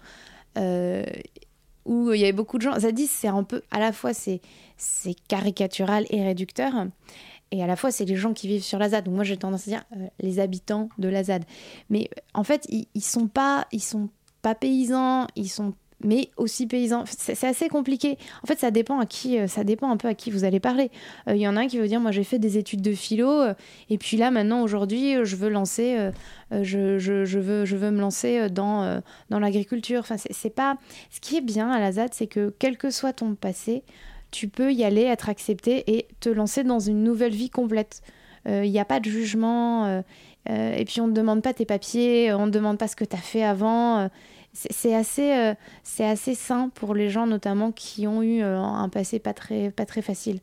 euh, 0.58 1.02
où 1.86 2.12
il 2.12 2.20
y 2.20 2.24
avait 2.24 2.32
beaucoup 2.32 2.58
de 2.58 2.62
gens. 2.62 2.78
Zadis, 2.78 3.06
c'est 3.08 3.26
un 3.28 3.42
peu, 3.42 3.62
à 3.70 3.80
la 3.80 3.90
fois 3.92 4.12
c'est 4.12 4.40
c'est 4.82 5.14
caricatural 5.28 6.06
et 6.10 6.24
réducteur, 6.24 6.72
et 7.52 7.62
à 7.62 7.68
la 7.68 7.76
fois 7.76 7.92
c'est 7.92 8.04
les 8.04 8.16
gens 8.16 8.32
qui 8.32 8.48
vivent 8.48 8.64
sur 8.64 8.80
la 8.80 8.88
ZAD. 8.88 9.04
Donc 9.04 9.14
moi 9.14 9.22
j'ai 9.22 9.36
tendance 9.36 9.68
à 9.68 9.70
dire 9.70 9.84
euh, 9.96 10.06
les 10.18 10.40
habitants 10.40 10.88
de 10.98 11.08
la 11.08 11.22
ZAD. 11.22 11.44
Mais 11.88 12.10
euh, 12.18 12.20
en 12.34 12.42
fait, 12.42 12.66
ils, 12.68 12.86
ils 12.94 13.04
sont 13.04 13.28
pas, 13.28 13.68
ils 13.70 13.82
sont 13.82 14.08
pas 14.40 14.56
paysans, 14.56 15.28
ils 15.36 15.48
sont 15.48 15.74
mais 16.04 16.30
aussi 16.36 16.66
paysans. 16.66 17.04
C'est 17.06 17.44
assez 17.44 17.68
compliqué. 17.68 18.18
En 18.42 18.48
fait, 18.48 18.58
ça 18.58 18.72
dépend 18.72 18.98
à 18.98 19.06
qui, 19.06 19.38
euh, 19.38 19.46
ça 19.46 19.62
dépend 19.62 19.88
un 19.88 19.96
peu 19.96 20.08
à 20.08 20.14
qui 20.14 20.32
vous 20.32 20.42
allez 20.42 20.58
parler. 20.58 20.90
Il 21.28 21.36
y 21.36 21.46
en 21.46 21.56
a 21.56 21.60
un 21.60 21.68
qui 21.68 21.78
veut 21.78 21.86
dire, 21.86 22.00
moi 22.00 22.10
j'ai 22.10 22.24
fait 22.24 22.40
des 22.40 22.58
études 22.58 22.82
de 22.82 22.92
philo, 22.92 23.44
et 23.88 23.98
puis 23.98 24.16
là 24.16 24.32
maintenant 24.32 24.62
aujourd'hui, 24.62 25.14
je 25.22 25.36
veux 25.36 25.48
lancer, 25.48 26.10
je, 26.50 26.98
je, 26.98 27.24
je 27.24 27.38
veux, 27.38 27.64
je 27.64 27.76
veux 27.76 27.92
me 27.92 28.00
lancer 28.00 28.50
dans 28.50 29.00
dans 29.30 29.38
l'agriculture. 29.38 30.00
Enfin, 30.00 30.16
c'est 30.16 30.50
pas. 30.50 30.76
Ce 31.10 31.20
qui 31.20 31.36
est 31.36 31.40
bien 31.40 31.70
à 31.70 31.78
la 31.78 31.92
ZAD, 31.92 32.12
c'est 32.14 32.26
que 32.26 32.52
quel 32.58 32.76
que 32.76 32.90
soit 32.90 33.12
ton 33.12 33.36
passé, 33.36 33.84
tu 34.32 34.48
peux 34.48 34.72
y 34.72 34.82
aller, 34.82 35.02
être 35.02 35.28
accepté 35.28 35.84
et 35.96 36.08
te 36.18 36.28
lancer 36.28 36.64
dans 36.64 36.80
une 36.80 37.04
nouvelle 37.04 37.32
vie 37.34 37.50
complète. 37.50 38.02
Il 38.46 38.70
n'y 38.72 38.80
a 38.80 38.84
pas 38.84 38.98
de 38.98 39.04
jugement. 39.08 39.86
euh, 39.86 40.02
euh, 40.50 40.74
et 40.74 40.84
puis 40.84 41.00
on 41.00 41.06
ne 41.06 41.12
demande 41.12 41.42
pas 41.42 41.54
tes 41.54 41.64
papiers, 41.64 42.32
on 42.32 42.46
ne 42.46 42.50
demande 42.50 42.76
pas 42.76 42.88
ce 42.88 42.96
que 42.96 43.04
tu 43.04 43.14
as 43.14 43.20
fait 43.20 43.44
avant. 43.44 44.00
euh, 44.00 44.08
c'est 44.52 44.94
assez, 44.94 45.32
euh, 45.32 45.54
c'est 45.84 46.04
assez 46.04 46.34
sain 46.34 46.68
pour 46.74 46.94
les 46.94 47.08
gens 47.08 47.26
notamment 47.28 47.70
qui 47.70 48.06
ont 48.08 48.22
eu 48.22 48.42
euh, 48.42 48.58
un 48.58 48.88
passé 48.88 49.20
pas 49.20 49.32
très, 49.32 49.70
pas 49.70 49.86
très 49.86 50.02
facile. 50.02 50.40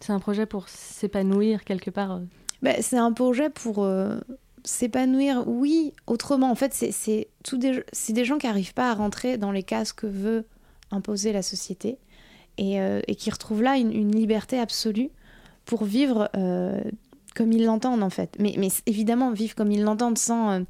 C'est 0.00 0.12
un 0.12 0.20
projet 0.20 0.46
pour 0.46 0.68
s'épanouir 0.68 1.64
quelque 1.64 1.90
part. 1.90 2.12
euh. 2.12 2.20
Bah, 2.62 2.80
c'est 2.80 2.96
un 2.98 3.12
projet 3.12 3.50
pour 3.50 3.82
euh, 3.84 4.18
s'épanouir, 4.64 5.44
oui, 5.48 5.92
autrement. 6.06 6.50
En 6.50 6.54
fait, 6.54 6.72
c'est- 6.72 7.26
des, 7.52 7.84
c'est 7.92 8.12
des 8.12 8.24
gens 8.24 8.38
qui 8.38 8.46
n'arrivent 8.46 8.74
pas 8.74 8.90
à 8.90 8.94
rentrer 8.94 9.36
dans 9.38 9.50
les 9.52 9.62
cases 9.62 9.92
que 9.92 10.06
veut 10.06 10.44
imposer 10.92 11.32
la 11.32 11.42
société 11.42 11.98
et, 12.60 12.78
euh, 12.80 13.00
et 13.08 13.16
qui 13.16 13.30
retrouvent 13.30 13.62
là 13.62 13.76
une, 13.76 14.14
liberté 14.14 14.58
absolue 14.58 15.10
pour 15.64 15.84
vivre 15.84 16.28
euh, 16.36 16.80
comme 17.34 17.52
ils 17.52 17.64
l'entendent, 17.64 18.02
en 18.02 18.10
fait. 18.10 18.36
Mais, 18.38 18.54
évidemment, 18.86 19.32
vivre 19.32 19.56
comme 19.56 19.72
ils 19.72 19.82
l'entendent 19.82 20.18
sans... 20.18 20.50
euh, 20.50 20.60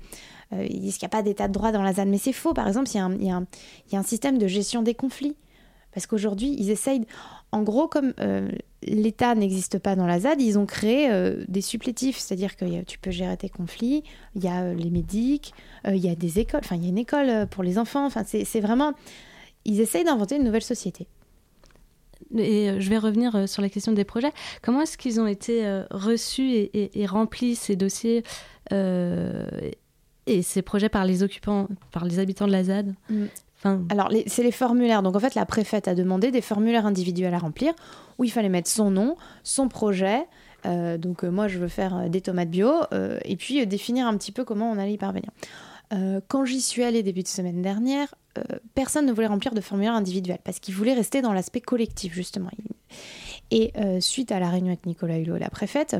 euh, 0.53 0.67
ils 0.69 0.81
disent 0.81 0.99
qu'il 0.99 1.07
n'y 1.07 1.11
a 1.13 1.17
pas 1.17 1.23
d'état 1.23 1.49
de 1.49 1.53
droit 1.53 1.73
dans 1.73 1.83
la 1.83 1.93
ZAD, 1.93 2.09
mais 2.09 2.19
c'est 2.19 2.33
faux. 2.33 2.55
Par 2.55 2.67
exemple, 2.67 2.89
il 2.91 2.97
y, 3.25 3.31
a 3.31 3.99
un- 3.99 4.03
système 4.03 4.39
de 4.39 4.47
gestion 4.47 4.83
des 4.83 4.95
conflits. 4.95 5.37
Parce 5.93 6.07
qu'aujourd'hui, 6.07 6.55
ils 6.59 6.71
essayent... 6.71 7.07
En 7.53 7.63
gros, 7.63 7.89
comme 7.89 8.15
euh, 8.21 8.49
l'État 8.83 9.35
n'existe 9.35 9.81
pas 9.81 9.97
dans 9.97 10.07
la 10.07 10.21
ZAD, 10.21 10.41
ils 10.41 10.57
ont 10.59 10.67
créé 10.67 11.11
euh, 11.11 11.45
des 11.49 11.61
supplétifs, 11.61 12.19
c'est-à-dire 12.19 12.57
que 12.57 12.83
tu 12.83 13.01
peux 13.01 13.11
gérer 13.11 13.37
tes 13.37 13.49
conflits, 13.49 14.05
il 14.37 14.45
y 14.45 14.47
a 14.47 14.63
euh, 14.63 14.75
les 14.75 14.91
médics, 14.91 15.53
euh, 15.89 15.97
il 15.97 16.05
y 16.05 16.09
a 16.09 16.15
des 16.15 16.39
écoles, 16.39 16.61
enfin 16.63 16.77
il 16.77 16.85
y 16.85 16.87
a 16.87 16.91
une 16.91 16.99
école 16.99 17.29
euh, 17.29 17.47
pour 17.47 17.65
les 17.65 17.77
enfants, 17.79 18.07
enfin 18.07 18.23
c'est 18.25 18.61
vraiment... 18.61 18.93
Ils 19.65 19.81
essayent 19.81 20.05
d'inventer 20.05 20.37
une 20.37 20.45
nouvelle 20.45 20.63
société. 20.63 21.09
Et 22.37 22.71
euh, 22.71 22.81
je 22.81 22.89
vais 22.91 22.99
revenir 22.99 23.35
euh, 23.35 23.47
sur 23.47 23.63
la 23.63 23.69
question 23.69 23.93
des 23.93 24.05
projets. 24.05 24.33
Comment 24.63 24.83
est-ce 24.83 24.97
qu'ils 24.99 25.21
ont 25.21 25.27
été 25.27 25.67
euh, 25.67 25.85
reçus 25.91 26.51
et, 26.53 26.71
et- 26.79 27.01
et 27.03 27.07
remplis 27.07 27.57
ces 27.57 27.77
dossiers 27.77 28.23
euh, 28.73 29.47
et 30.27 30.43
ces 30.43 30.63
projets 30.63 30.89
par 30.89 31.05
les 31.05 31.23
occupants, 31.23 31.67
par 31.93 32.05
les 32.05 32.19
habitants 32.19 32.47
de 32.47 32.53
la 32.53 32.65
ZAD? 32.65 32.95
Mm. 33.09 33.25
Enfin, 33.59 33.83
Alors 33.91 34.11
c'est 34.27 34.43
les 34.43 34.53
formulaires, 34.53 35.03
donc 35.03 35.17
en 35.17 35.21
fait 35.21 35.35
la 35.35 35.45
préfète 35.45 35.87
a 35.89 35.95
demandé 35.95 36.31
des 36.31 36.41
formulaires 36.41 36.87
individuels 36.87 37.35
à 37.35 37.39
remplir 37.39 37.75
où 38.19 38.25
il 38.25 38.31
fallait 38.31 38.49
mettre 38.49 38.71
son 38.71 38.91
nom, 38.91 39.17
son 39.43 39.69
projet, 39.69 40.27
euh, 40.65 40.97
donc 40.97 41.25
euh, 41.25 41.31
moi 41.31 41.47
je 41.47 41.59
veux 41.59 41.69
faire 41.69 42.09
des 42.09 42.23
tomates 42.23 42.49
bio, 42.49 42.71
et 43.25 43.37
puis 43.37 43.67
définir 43.67 44.07
un 44.07 44.17
petit 44.17 44.33
peu 44.33 44.45
comment 44.45 44.71
on 44.71 44.79
allait 44.79 44.95
y 44.95 44.99
parvenir. 44.99 45.29
Quand 46.29 46.45
j'y 46.47 46.61
suis 46.61 46.85
allée 46.85 47.03
début 47.03 47.23
de 47.25 47.29
semaine 47.29 47.61
dernière, 47.61 48.15
euh, 48.39 48.43
personne 48.75 49.07
ne 49.07 49.13
voulait 49.13 49.27
remplir 49.27 49.55
de 49.55 49.61
formulaire 49.61 49.95
individuel 49.95 50.39
parce 50.45 50.61
qu'ils 50.61 50.75
voulaient 50.75 50.95
rester 50.95 51.21
dans 51.21 51.33
l'aspect 51.33 51.61
collectif 51.61 52.15
justement. 52.15 52.51
Et 53.51 53.73
euh, 53.77 54.01
suite 54.01 54.31
à 54.31 54.39
la 54.39 54.49
réunion 54.49 54.69
avec 54.69 54.87
Nicolas 54.87 55.19
Hulot, 55.19 55.37
la 55.37 55.51
préfète, 55.51 55.97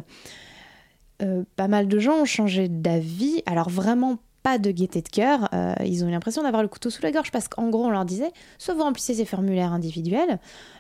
euh, 1.23 1.43
pas 1.57 1.69
mal 1.69 1.89
de 1.89 1.99
gens 1.99 2.21
ont 2.21 2.25
changé 2.25 2.69
d'avis. 2.69 3.43
Alors 3.47 3.69
vraiment 3.69 4.19
pas 4.43 4.59
de 4.59 4.71
gaieté 4.71 5.03
de 5.03 5.09
cœur. 5.09 5.49
Euh, 5.53 5.75
ils 5.85 6.03
ont 6.05 6.09
eu 6.09 6.11
l'impression 6.11 6.43
d'avoir 6.43 6.63
le 6.63 6.69
couteau 6.69 6.89
sous 6.91 7.03
la 7.03 7.13
gorge 7.13 7.31
parce 7.31 7.47
qu'en 7.49 7.69
gros 7.69 7.85
on 7.85 7.91
leur 7.91 8.05
disait 8.05 8.31
soit 8.59 8.75
vous 8.75 8.83
remplissez 8.83 9.15
ces 9.15 9.25
formulaires 9.27 9.73
individuels, 9.73 10.39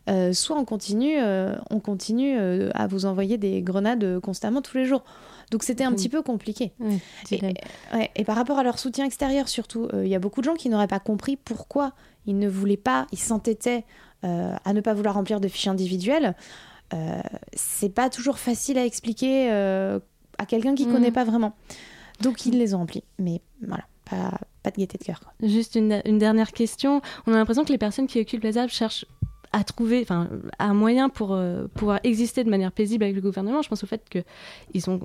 euh, 0.08 0.32
soit 0.32 0.56
on 0.56 0.64
continue, 0.64 1.18
euh, 1.18 1.54
on 1.70 1.78
continue 1.80 2.38
à 2.74 2.86
vous 2.86 3.04
envoyer 3.06 3.36
des 3.38 3.60
grenades 3.62 4.18
constamment 4.20 4.62
tous 4.62 4.76
les 4.78 4.86
jours. 4.86 5.04
Donc 5.50 5.62
c'était 5.62 5.84
un 5.84 5.92
petit 5.92 6.08
peu 6.08 6.22
compliqué. 6.22 6.72
Et, 7.30 7.36
dilemme. 7.36 7.52
ouais, 7.92 8.10
et 8.16 8.24
par 8.24 8.36
rapport 8.36 8.58
à 8.58 8.62
leur 8.62 8.78
soutien 8.78 9.04
extérieur 9.04 9.48
surtout, 9.48 9.88
il 9.92 10.08
y 10.08 10.14
a 10.14 10.18
beaucoup 10.20 10.40
de 10.40 10.46
gens 10.46 10.54
qui 10.54 10.68
n'auraient 10.68 10.86
pas 10.86 11.00
compris 11.00 11.36
pourquoi 11.36 11.92
ils 12.26 12.38
ne 12.38 12.48
voulaient 12.48 12.76
pas, 12.76 13.06
ils 13.12 13.18
s'entêtaient 13.18 13.84
à 14.22 14.72
ne 14.72 14.80
pas 14.80 14.94
vouloir 14.94 15.14
remplir 15.14 15.40
de 15.40 15.48
fichiers 15.48 15.70
individuels. 15.70 16.34
Euh, 16.92 17.20
c'est 17.52 17.88
pas 17.94 18.10
toujours 18.10 18.38
facile 18.38 18.78
à 18.78 18.84
expliquer 18.84 19.50
à 19.50 20.46
quelqu'un 20.46 20.74
qui 20.74 20.86
Mhm. 20.86 20.92
connaît 20.92 21.10
pas 21.10 21.24
vraiment. 21.24 21.54
Donc 22.20 22.46
ils 22.46 22.58
les 22.58 22.74
ont 22.74 22.78
remplis. 22.78 23.02
Mais 23.18 23.40
voilà, 23.66 23.84
pas, 24.08 24.38
pas 24.62 24.70
de 24.70 24.76
gaieté 24.76 24.98
de 24.98 25.04
cœur. 25.04 25.20
Juste 25.42 25.74
une, 25.74 26.00
une 26.04 26.18
dernière 26.18 26.52
question. 26.52 27.00
On 27.26 27.32
a 27.32 27.36
l'impression 27.36 27.64
que 27.64 27.72
les 27.72 27.78
personnes 27.78 28.06
qui 28.06 28.20
occupent 28.20 28.42
les 28.44 28.52
ZAD 28.52 28.68
cherchent 28.70 29.06
à 29.52 29.64
trouver, 29.64 30.00
enfin, 30.02 30.28
un 30.60 30.74
moyen 30.74 31.08
pour 31.08 31.32
euh, 31.32 31.66
pouvoir 31.74 31.98
exister 32.04 32.44
de 32.44 32.50
manière 32.50 32.70
paisible 32.70 33.02
avec 33.02 33.16
le 33.16 33.20
gouvernement. 33.22 33.62
Je 33.62 33.68
pense 33.68 33.82
au 33.82 33.86
fait 33.88 34.08
que 34.08 34.20
ils 34.74 34.88
ont, 34.88 35.00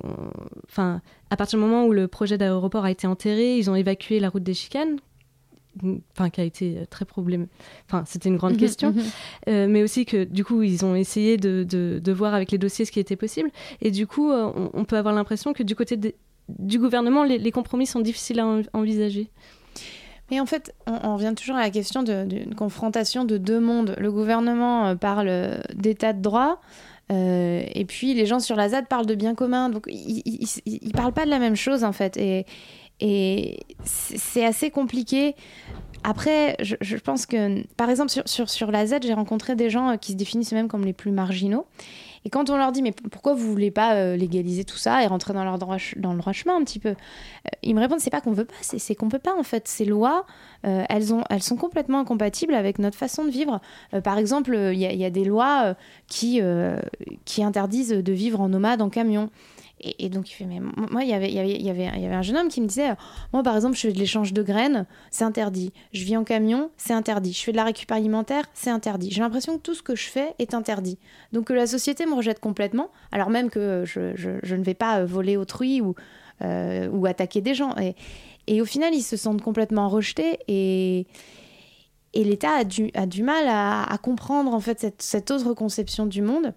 enfin, 0.68 1.00
à 1.30 1.36
partir 1.36 1.58
du 1.58 1.64
moment 1.64 1.84
où 1.84 1.92
le 1.92 2.06
projet 2.06 2.38
d'aéroport 2.38 2.84
a 2.84 2.92
été 2.92 3.08
enterré, 3.08 3.58
ils 3.58 3.68
ont 3.70 3.74
évacué 3.74 4.20
la 4.20 4.28
route 4.28 4.44
des 4.44 4.54
chicanes, 4.54 4.98
enfin, 6.12 6.30
qui 6.30 6.40
a 6.40 6.44
été 6.44 6.86
très 6.90 7.04
problème. 7.04 7.48
Enfin, 7.86 8.04
c'était 8.06 8.28
une 8.28 8.36
grande 8.36 8.56
question. 8.56 8.92
Mhm. 8.92 9.02
Euh, 9.48 9.66
mais 9.68 9.82
aussi 9.82 10.06
que 10.06 10.22
du 10.22 10.44
coup 10.44 10.62
ils 10.62 10.84
ont 10.84 10.94
essayé 10.94 11.36
de, 11.38 11.64
de- 11.68 11.98
de 12.02 12.12
voir 12.12 12.32
avec 12.32 12.52
les 12.52 12.58
dossiers 12.58 12.84
ce 12.84 12.92
qui 12.92 13.00
était 13.00 13.16
possible 13.16 13.50
et 13.82 13.90
du 13.90 14.06
coup 14.06 14.30
euh, 14.30 14.50
on, 14.54 14.70
on 14.72 14.84
peut 14.84 14.96
avoir 14.96 15.12
l'impression 15.14 15.52
que 15.54 15.62
du 15.64 15.74
côté 15.74 15.96
des- 15.96 16.14
du 16.48 16.78
gouvernement 16.78 17.24
les, 17.24 17.50
compromis 17.50 17.86
sont 17.86 18.00
difficiles 18.00 18.40
à 18.40 18.46
en- 18.46 18.62
envisager 18.72 19.28
Mais 20.30 20.40
en 20.40 20.46
fait, 20.46 20.74
on, 20.86 20.98
on 21.02 21.16
revient 21.16 21.34
toujours 21.36 21.56
à 21.56 21.60
la 21.60 21.70
question 21.70 22.02
d'une 22.02 22.54
confrontation 22.54 23.24
de 23.24 23.36
deux 23.38 23.60
mondes. 23.60 23.94
Le 23.98 24.12
gouvernement 24.12 24.86
euh, 24.86 24.94
parle 24.94 25.28
euh, 25.28 25.58
d'état 25.74 26.12
de 26.12 26.22
droit, 26.22 26.60
euh, 27.12 27.62
et 27.72 27.84
puis 27.84 28.14
les 28.14 28.26
gens 28.26 28.40
sur 28.40 28.56
la 28.56 28.68
ZAD 28.70 28.88
parlent 28.88 29.06
de 29.06 29.14
bien 29.14 29.34
commun. 29.34 29.68
Donc 29.70 29.84
ils, 29.88 30.22
ils 30.66 30.92
parlent 30.92 31.12
pas 31.12 31.24
de 31.24 31.30
la 31.30 31.38
même 31.38 31.56
chose 31.56 31.84
en 31.84 31.92
fait. 31.92 32.16
Et, 32.16 32.46
c'est 33.84 34.44
assez 34.44 34.70
compliqué. 34.70 35.36
Après, 36.02 36.56
je, 36.60 36.96
pense 36.96 37.26
que, 37.26 37.62
par 37.74 37.90
exemple, 37.90 38.10
sur, 38.10 38.26
sur, 38.26 38.48
sur 38.48 38.70
la 38.70 38.86
Z, 38.86 39.00
j'ai 39.02 39.12
rencontré 39.12 39.54
des 39.54 39.68
gens 39.68 39.98
qui 39.98 40.12
se 40.12 40.16
définissent 40.16 40.52
eux-mêmes 40.52 40.68
comme 40.68 40.84
les 40.84 40.94
plus 40.94 41.10
marginaux. 41.10 41.66
Et 42.24 42.30
quand 42.30 42.50
on 42.50 42.56
leur 42.56 42.72
dit, 42.72 42.82
mais 42.82 42.92
pourquoi 42.92 43.34
vous 43.34 43.50
voulez 43.50 43.70
pas 43.70 43.94
euh, 43.94 44.16
légaliser 44.16 44.64
tout 44.64 44.76
ça 44.76 45.02
et 45.02 45.06
rentrer 45.06 45.32
dans, 45.32 45.44
leur 45.44 45.58
droit 45.58 45.76
dans 45.96 46.12
le 46.12 46.18
droit 46.18 46.32
chemin 46.32 46.56
un 46.56 46.64
petit 46.64 46.78
peu? 46.78 46.90
Euh, 46.90 47.50
Ils 47.62 47.74
me 47.74 47.80
répondent, 47.80 48.00
c'est 48.00 48.10
pas 48.10 48.20
qu'on 48.20 48.32
veut 48.32 48.44
pas, 48.44 48.54
c'est 48.60 48.94
qu'on 48.94 49.08
peut 49.08 49.18
pas 49.18 49.36
en 49.38 49.42
fait. 49.42 49.68
Ces 49.68 49.84
lois, 49.84 50.26
euh, 50.66 50.84
elles, 50.88 51.12
ont, 51.12 51.24
elles 51.30 51.42
sont 51.42 51.56
complètement 51.56 52.00
incompatibles 52.00 52.54
avec 52.54 52.78
notre 52.78 52.96
façon 52.96 53.24
de 53.24 53.30
vivre. 53.30 53.60
Par 54.04 54.18
exemple, 54.18 54.54
il 54.54 54.78
y, 54.78 54.96
y 54.96 55.04
a 55.04 55.10
des 55.10 55.24
lois 55.24 55.74
qui, 56.06 56.40
qui 57.24 57.42
interdisent 57.42 57.90
de 57.90 58.12
vivre 58.12 58.40
en 58.40 58.48
nomade 58.48 58.82
en 58.82 58.88
camion. 58.88 59.30
Et, 59.86 60.06
et 60.06 60.08
donc, 60.08 60.30
il 60.30 60.34
fait, 60.34 60.44
mais 60.44 60.60
moi, 60.60 61.04
il 61.04 61.08
y 61.08 61.12
avait, 61.12 61.28
il 61.28 61.34
y 61.34 61.38
avait, 61.38 61.52
il 61.54 61.64
y 61.64 61.70
avait, 61.70 62.14
un 62.14 62.22
jeune 62.22 62.36
homme 62.36 62.48
qui 62.48 62.60
me 62.60 62.66
disait, 62.66 62.90
moi, 63.32 63.42
par 63.42 63.54
exemple, 63.54 63.76
je 63.76 63.82
fais 63.82 63.92
de 63.92 63.98
l'échange 63.98 64.32
de 64.32 64.42
graines, 64.42 64.86
c'est 65.10 65.24
interdit. 65.24 65.72
Je 65.92 66.04
vis 66.04 66.16
en 66.16 66.24
camion, 66.24 66.70
c'est 66.76 66.92
interdit. 66.92 67.32
Je 67.32 67.42
fais 67.42 67.52
de 67.52 67.56
la 67.56 67.64
récup 67.64 67.90
alimentaire, 67.92 68.44
c'est 68.52 68.70
interdit. 68.70 69.10
J'ai 69.10 69.20
l'impression 69.20 69.56
que 69.56 69.62
tout 69.62 69.74
ce 69.74 69.82
que 69.82 69.94
je 69.94 70.08
fais 70.08 70.34
est 70.38 70.54
interdit. 70.54 70.98
Donc, 71.32 71.46
que 71.46 71.52
la 71.52 71.66
société 71.66 72.04
me 72.06 72.14
rejette 72.14 72.40
complètement, 72.40 72.90
alors 73.12 73.30
même 73.30 73.48
que 73.48 73.84
je, 73.86 74.54
ne 74.54 74.64
vais 74.64 74.74
pas 74.74 75.00
euh, 75.00 75.06
voler 75.06 75.36
autrui 75.36 75.80
ou, 75.80 75.94
euh, 76.42 76.88
ou 76.88 77.06
attaquer 77.06 77.40
des 77.40 77.54
gens. 77.54 77.74
Et, 78.46 78.60
au 78.60 78.64
final, 78.64 78.94
ils 78.94 79.02
se 79.02 79.16
sentent 79.16 79.42
complètement 79.42 79.88
rejetés 79.88 80.38
et, 80.48 81.06
l'État 82.14 82.50
a 82.60 82.64
du, 82.64 83.22
mal 83.22 83.44
à, 83.46 83.98
comprendre 84.02 84.54
en 84.54 84.60
fait 84.60 84.94
cette 84.98 85.30
autre 85.30 85.52
conception 85.52 86.06
du 86.06 86.22
monde 86.22 86.54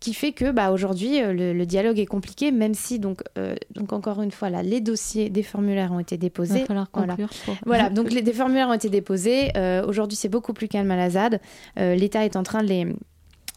qui 0.00 0.14
fait 0.14 0.32
que 0.32 0.50
bah, 0.52 0.70
aujourd'hui 0.70 1.20
euh, 1.20 1.32
le, 1.32 1.52
le 1.52 1.66
dialogue 1.66 1.98
est 1.98 2.06
compliqué 2.06 2.52
même 2.52 2.74
si 2.74 2.98
donc, 2.98 3.22
euh, 3.36 3.54
donc 3.74 3.92
encore 3.92 4.22
une 4.22 4.30
fois 4.30 4.48
là 4.50 4.62
les 4.62 4.80
dossiers 4.80 5.28
des 5.30 5.42
formulaires 5.42 5.90
ont 5.92 5.98
été 5.98 6.14
il 6.14 6.18
déposés 6.18 6.60
va 6.60 6.66
falloir 6.66 6.88
Voilà. 6.94 7.16
pour- 7.16 7.56
voilà, 7.66 7.90
donc 7.90 8.12
les, 8.12 8.22
des 8.22 8.32
formulaires 8.32 8.68
ont 8.68 8.72
été 8.74 8.88
déposés. 8.90 9.50
Euh, 9.56 9.84
Aujourd'hui, 9.86 10.16
c'est 10.16 10.28
beaucoup 10.28 10.52
plus 10.52 10.68
calme 10.68 10.90
à 10.90 10.96
la 10.96 11.10
ZAD. 11.10 11.40
Euh, 11.78 11.94
L'État 11.94 12.24
est 12.24 12.36
en 12.36 12.42
train 12.42 12.62
de 12.62 12.68
les, 12.68 12.86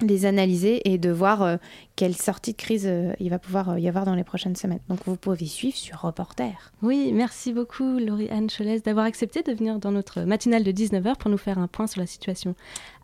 les 0.06 0.26
analyser 0.26 0.82
et 0.92 0.98
de 0.98 1.12
voir 1.12 1.42
euh, 1.42 1.58
quelle 1.96 2.16
sortie 2.16 2.54
de 2.54 2.58
crise 2.58 2.86
euh, 2.88 3.14
il 3.20 3.30
va 3.30 3.40
pouvoir 3.40 3.70
euh, 3.70 3.80
y 3.80 3.88
avoir 3.88 4.06
dans 4.06 4.16
les 4.16 4.24
prochaines 4.24 4.56
semaines. 4.56 4.80
Donc, 4.90 5.00
vous 5.06 5.16
pouvez 5.16 5.46
suivre 5.46 5.76
sur 5.76 6.02
Reporter. 6.02 6.72
oui 6.82 7.12
merci 7.14 7.54
beaucoup 7.54 8.00
Laurie-Anne 8.00 8.50
Cholès 8.50 8.82
d'avoir 8.84 9.06
accepté 9.06 9.44
de 9.44 9.54
venir 9.54 9.80
dans 9.80 9.92
notre 9.92 10.22
matinale 10.22 10.64
de 10.64 10.72
19h 10.72 11.18
pour 11.18 11.30
nous 11.30 11.38
faire 11.38 11.60
un 11.60 11.68
point 11.68 11.88
sur 11.88 12.02
la 12.02 12.08
situation 12.08 12.56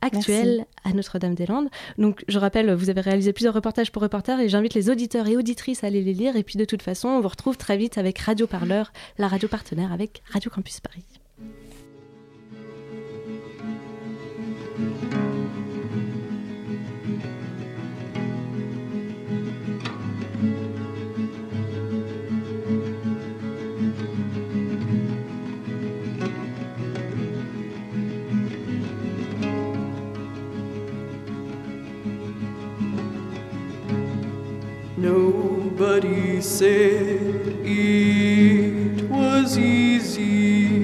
actuelle 0.01 0.65
à 0.83 0.93
Notre-Dame-des-Landes 0.93 1.69
donc 1.97 2.23
je 2.27 2.39
rappelle 2.39 2.73
vous 2.73 2.89
avez 2.89 3.01
réalisé 3.01 3.33
plusieurs 3.33 3.53
reportages 3.53 3.91
pour 3.91 4.01
Reporter 4.01 4.39
et 4.39 4.49
j'invite 4.49 4.73
les 4.73 4.89
auditeurs 4.89 5.27
et 5.27 5.37
auditrices 5.37 5.83
à 5.83 5.87
aller 5.87 6.01
les 6.01 6.13
lire 6.13 6.35
et 6.35 6.43
puis 6.43 6.57
de 6.57 6.65
toute 6.65 6.81
façon 6.81 7.09
on 7.09 7.21
vous 7.21 7.27
retrouve 7.27 7.57
très 7.57 7.77
vite 7.77 7.97
avec 7.97 8.17
Radio 8.19 8.47
Parleur 8.47 8.91
la 9.17 9.27
radio 9.27 9.47
partenaire 9.47 9.91
avec 9.91 10.21
Radio 10.31 10.49
Campus 10.49 10.79
Paris 10.79 11.03
Nobody 35.79 36.41
said 36.41 37.61
it 37.63 39.03
was 39.11 39.59
easy, 39.59 40.79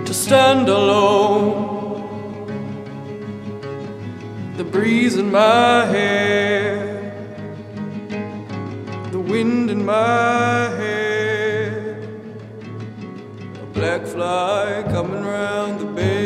to 0.04 0.12
stand 0.12 0.68
alone. 0.68 1.70
The 4.58 4.64
breeze 4.64 5.16
in 5.16 5.32
my 5.32 5.86
hair, 5.86 6.76
the 9.10 9.20
wind 9.20 9.70
in 9.70 9.86
my 9.86 10.68
hair 10.76 11.11
black 13.82 14.06
fly 14.06 14.84
coming 14.92 15.24
round 15.24 15.80
the 15.80 15.84
bend. 15.86 16.21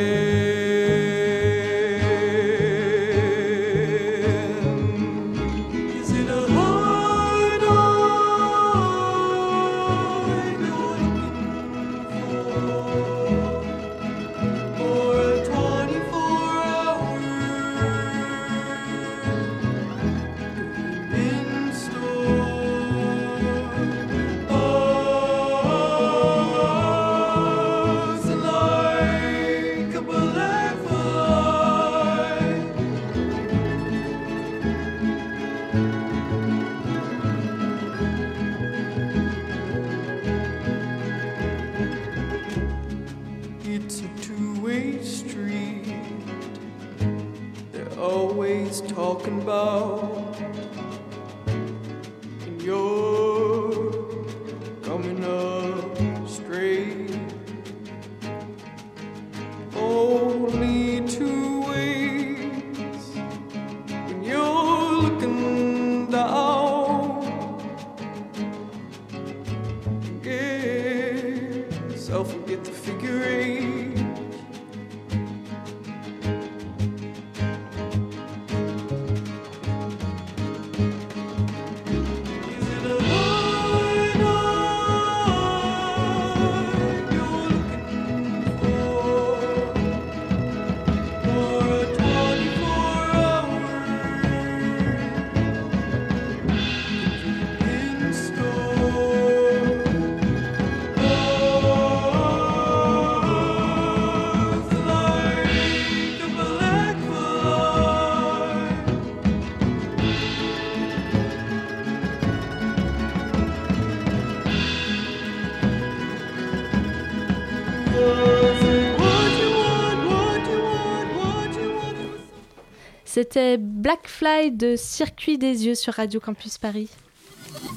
C'était 123.17 123.57
Blackfly 123.57 124.51
de 124.51 124.77
Circuit 124.77 125.39
des 125.39 125.65
yeux 125.65 125.75
sur 125.75 125.95
Radio 125.95 126.21
Campus 126.21 126.59
Paris. 126.59 126.91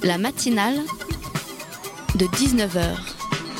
La 0.03 0.17
matinale 0.17 0.75
de 2.15 2.25
19h 2.25 2.97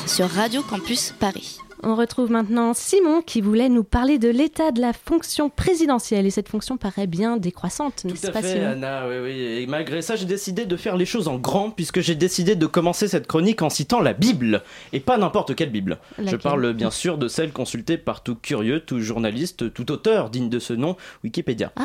sur 0.06 0.28
Radio 0.28 0.60
Campus 0.60 1.14
Paris. 1.18 1.56
On 1.82 1.94
retrouve 1.94 2.30
maintenant 2.30 2.74
Simon 2.74 3.22
qui 3.22 3.40
voulait 3.40 3.68
nous 3.68 3.84
parler 3.84 4.18
de 4.18 4.28
l'état 4.28 4.70
de 4.70 4.80
la 4.80 4.92
fonction 4.92 5.48
présidentielle. 5.48 6.26
Et 6.26 6.30
cette 6.30 6.48
fonction 6.48 6.76
paraît 6.76 7.06
bien 7.06 7.36
décroissante, 7.36 8.04
n'est-ce 8.04 8.30
pas 8.30 8.42
fait, 8.42 8.54
Simon 8.54 8.66
Anna, 8.72 9.04
oui, 9.08 9.14
oui. 9.22 9.30
Et 9.62 9.66
malgré 9.66 10.02
ça, 10.02 10.16
j'ai 10.16 10.26
décidé 10.26 10.66
de 10.66 10.76
faire 10.76 10.96
les 10.96 11.06
choses 11.06 11.28
en 11.28 11.36
grand, 11.38 11.70
puisque 11.70 12.00
j'ai 12.00 12.14
décidé 12.14 12.54
de 12.56 12.66
commencer 12.66 13.08
cette 13.08 13.26
chronique 13.26 13.62
en 13.62 13.70
citant 13.70 14.00
la 14.00 14.12
Bible. 14.12 14.62
Et 14.92 15.00
pas 15.00 15.16
n'importe 15.16 15.54
quelle 15.54 15.70
Bible. 15.70 15.98
Je 16.18 16.36
parle 16.36 16.72
bien 16.74 16.90
sûr 16.90 17.16
de 17.18 17.28
celle 17.28 17.52
consultée 17.52 17.96
par 17.98 18.22
tout 18.22 18.34
curieux, 18.36 18.80
tout 18.80 19.00
journaliste, 19.00 19.72
tout 19.72 19.90
auteur 19.92 20.30
digne 20.30 20.48
de 20.48 20.58
ce 20.58 20.72
nom, 20.72 20.96
Wikipédia. 21.24 21.72
Ah, 21.76 21.82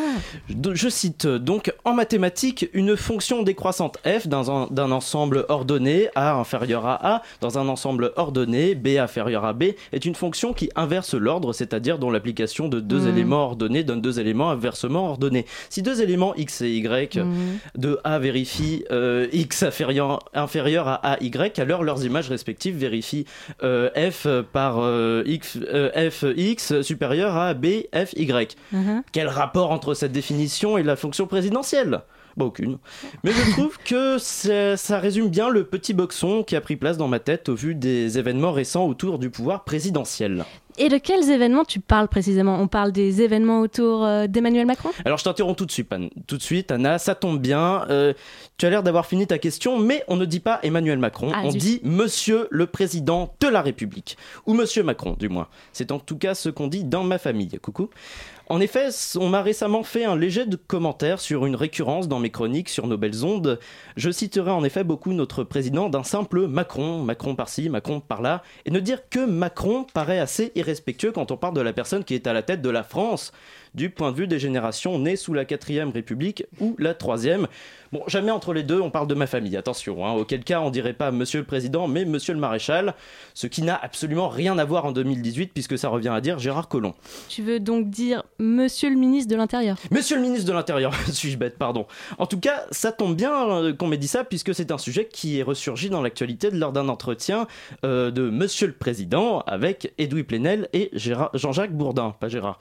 Je 0.50 0.74
je 0.76 0.90
cite 0.90 1.26
donc 1.28 1.74
en 1.84 1.94
mathématiques 1.94 2.70
une 2.74 2.96
fonction 2.98 3.44
décroissante 3.44 3.98
f 4.06 4.28
dans 4.28 4.52
un- 4.52 4.68
d'un 4.72 4.92
ensemble 4.92 5.46
ordonné 5.50 6.10
a 6.16 6.34
inférieur 6.36 6.86
à 6.86 7.16
a 7.16 7.22
dans 7.42 7.58
un 7.58 7.68
ensemble 7.70 8.12
ordonné 8.18 8.76
b 8.76 8.98
inférieur 9.00 9.46
à 9.46 9.54
b 9.54 9.64
est 9.92 10.06
une 10.06 10.16
fonction 10.16 10.54
qui 10.54 10.70
inverse 10.76 11.14
l'ordre, 11.14 11.54
c'est-à-dire 11.54 12.00
dont 12.00 12.12
l'application 12.12 12.68
de 12.68 12.80
deux 12.80 13.02
Mhm. 13.02 13.10
éléments 13.10 13.46
ordonnés 13.46 13.84
donne 13.84 14.02
deux 14.02 14.20
éléments 14.20 14.50
inversement 14.52 15.10
ordonnés. 15.10 15.46
Si 15.70 15.82
deux 15.82 16.02
éléments 16.02 16.34
x 16.36 16.62
et 16.62 16.70
y 16.78 17.18
mhm. 17.18 17.60
de 17.78 18.00
A 18.04 18.20
vérifient 18.20 18.84
euh, 18.92 19.28
X 19.32 19.64
inférieur, 19.64 20.20
inférieur 20.34 20.88
à 20.88 21.18
AY, 21.22 21.60
alors 21.60 21.84
leurs 21.84 22.06
images 22.06 22.30
respectives 22.30 22.78
vérifient 22.78 23.26
euh, 23.64 23.90
F 24.12 24.28
par 24.52 24.80
euh, 24.80 25.24
X, 25.26 25.58
euh, 25.74 26.10
FX 26.10 26.82
supérieur 26.82 27.36
à 27.36 27.54
BFY. 27.54 28.48
Mhm. 28.72 29.04
Quel 29.12 29.28
rapport 29.28 29.72
entre 29.72 29.94
cette 29.94 30.12
définition 30.12 30.78
et 30.78 30.84
la 30.84 30.96
fonction 30.96 31.28
présidentielle? 31.28 32.02
Bah 32.38 32.46
aucune. 32.46 32.78
Mais 33.24 33.32
je 33.32 33.52
trouve 33.52 33.78
que 33.84 34.18
ça 34.18 35.00
résume 35.00 35.30
bien 35.30 35.50
le 35.50 35.64
petit 35.64 35.94
boxon 35.94 36.44
qui 36.44 36.56
a 36.56 36.62
pris 36.62 36.76
place 36.76 36.98
dans 36.98 37.08
ma 37.08 37.20
tête 37.20 37.50
au 37.50 37.56
vu 37.56 37.76
des 37.76 38.18
événements 38.18 38.52
récents 38.52 38.86
autour 38.86 39.20
du 39.20 39.30
pouvoir 39.30 39.64
présidentiel. 39.64 40.46
Et 40.78 40.90
de 40.90 40.98
quels 40.98 41.30
événements 41.30 41.64
tu 41.64 41.80
parles 41.80 42.10
précisément? 42.10 42.60
On 42.60 42.68
parle 42.68 42.92
des 42.92 43.22
événements 43.22 43.62
autour 43.62 44.04
euh, 44.04 44.28
d'Emmanuel 44.28 44.66
Macron? 44.66 44.90
Alors 45.06 45.18
je 45.18 45.24
t'interromps 45.24 45.56
tout 45.58 45.66
de 45.66 45.72
suite, 45.72 45.92
Anne. 45.94 46.10
tout 46.28 46.36
de 46.36 46.42
suite, 46.42 46.70
Anna, 46.70 47.00
ça 47.00 47.16
tombe 47.16 47.40
bien. 47.40 47.86
Euh, 47.90 48.14
tu 48.58 48.66
as 48.66 48.70
l'air 48.70 48.84
d'avoir 48.84 49.06
fini 49.06 49.26
ta 49.26 49.38
question, 49.38 49.80
mais 49.80 50.04
on 50.10 50.18
ne 50.18 50.26
dit 50.26 50.42
pas 50.42 50.60
Emmanuel 50.64 51.00
Macron, 51.00 51.32
Ah, 51.34 51.44
on 51.46 51.50
dit 51.50 51.80
Monsieur 51.84 52.50
le 52.52 52.68
Président 52.68 53.34
de 53.40 53.48
la 53.48 53.62
République, 53.62 54.18
ou 54.48 54.54
Monsieur 54.54 54.84
Macron, 54.84 55.16
du 55.18 55.30
moins. 55.30 55.48
C'est 55.72 55.94
en 55.94 56.00
tout 56.00 56.18
cas 56.18 56.36
ce 56.36 56.50
qu'on 56.50 56.68
dit 56.68 56.84
dans 56.84 57.04
ma 57.06 57.20
famille. 57.20 57.58
Coucou. 57.62 57.90
En 58.48 58.60
effet, 58.60 58.90
on 59.16 59.28
m'a 59.28 59.42
récemment 59.42 59.82
fait 59.82 60.06
un 60.06 60.16
léger 60.16 60.46
commentaire 60.68 61.20
sur 61.20 61.48
une 61.48 61.56
récurrence 61.56 62.08
dans 62.08 62.20
mes 62.20 62.30
chroniques 62.30 62.70
sur 62.70 62.86
nos 62.86 62.98
belles 62.98 63.26
ondes. 63.26 63.60
Je 63.98 64.12
citerai 64.12 64.52
en 64.52 64.64
effet 64.64 64.84
beaucoup 64.84 65.14
notre 65.14 65.44
président 65.44 65.90
d'un 65.90 66.04
simple 66.04 66.46
Macron, 66.46 67.02
Macron 67.02 67.36
par-ci, 67.36 67.70
Macron 67.70 68.02
par-là, 68.02 68.44
et 68.66 68.72
ne 68.72 68.80
dire 68.80 69.10
que 69.10 69.26
Macron 69.26 69.88
paraît 69.92 70.20
assez 70.20 70.52
irrespectueux 70.54 71.12
quand 71.12 71.32
on 71.32 71.38
parle 71.38 71.56
de 71.56 71.62
la 71.62 71.74
personne 71.74 72.04
qui 72.04 72.14
est 72.14 72.28
à 72.28 72.34
la 72.34 72.44
tête 72.44 72.62
de 72.62 72.70
la 72.70 72.84
France, 72.84 73.32
du 73.76 73.90
point 73.90 74.12
de 74.12 74.18
vue 74.18 74.28
des 74.28 74.40
générations 74.40 74.98
nées 74.98 75.16
sous 75.16 75.34
la 75.34 75.46
quatrième 75.46 75.90
République 75.90 76.46
ou 76.60 76.76
la 76.80 76.94
troisième. 76.94 77.48
Bon, 77.92 78.02
jamais 78.08 78.32
entre 78.32 78.54
les 78.54 78.64
deux 78.64 78.82
on 78.82 78.90
parle 78.90 79.08
de 79.08 79.14
ma 79.14 79.28
famille, 79.28 79.56
attention, 79.56 80.06
hein, 80.06 80.14
auquel 80.14 80.44
cas 80.44 80.60
on 80.60 80.70
dirait 80.70 80.94
pas 80.94 81.12
Monsieur 81.12 81.40
le 81.40 81.46
Président, 81.46 81.88
mais 81.88 82.04
Monsieur 82.04 82.34
le 82.34 82.40
Maréchal, 82.40 82.96
ce 83.34 83.48
qui 83.48 83.62
n'a 83.62 83.76
absolument 83.76 84.28
rien 84.28 84.58
à 84.58 84.66
voir 84.66 84.86
en 84.86 84.92
2018 84.92 85.52
puisque 85.54 85.78
ça 85.78 85.90
revient 85.90 86.10
à 86.10 86.22
dire 86.22 86.40
Gérard 86.40 86.68
Collomb. 86.68 86.94
Tu 87.30 87.42
veux 87.42 87.60
donc 87.60 87.90
dire 87.90 88.24
Monsieur 88.40 88.90
le 88.90 88.96
ministre 88.96 89.32
de 89.32 89.36
l'Intérieur? 89.36 89.78
Monsieur 89.92 90.16
le 90.16 90.22
ministre 90.22 90.48
de 90.48 90.54
l'Intérieur, 90.54 90.94
suis-je 91.12 91.38
bête, 91.38 91.58
pardon. 91.58 91.86
En 92.18 92.26
tout 92.26 92.40
cas, 92.40 92.66
ça 92.72 92.92
tombe 92.92 93.16
bien 93.16 93.50
euh, 93.50 93.74
qu'on 93.74 93.88
m'ait 93.88 93.98
dit 93.98 94.08
ça, 94.08 94.24
puisque 94.24 94.54
c'est 94.54 94.72
un 94.72 94.78
sujet 94.78 95.06
qui 95.06 95.40
est 95.40 95.44
ressurgi 95.44 95.90
dans 95.90 96.02
l'actualité 96.02 96.50
lors 96.52 96.72
d'un 96.72 96.90
entretien 96.90 97.48
euh, 97.84 98.12
de 98.12 98.30
Monsieur 98.30 98.68
le 98.68 98.74
Président 98.74 99.40
avec 99.42 99.94
Edoui 99.98 100.24
Plenel 100.24 100.70
et 100.74 100.92
Jean-Jacques 100.94 101.74
Bourdin, 101.74 102.16
pas 102.20 102.30
Gérard. 102.30 102.60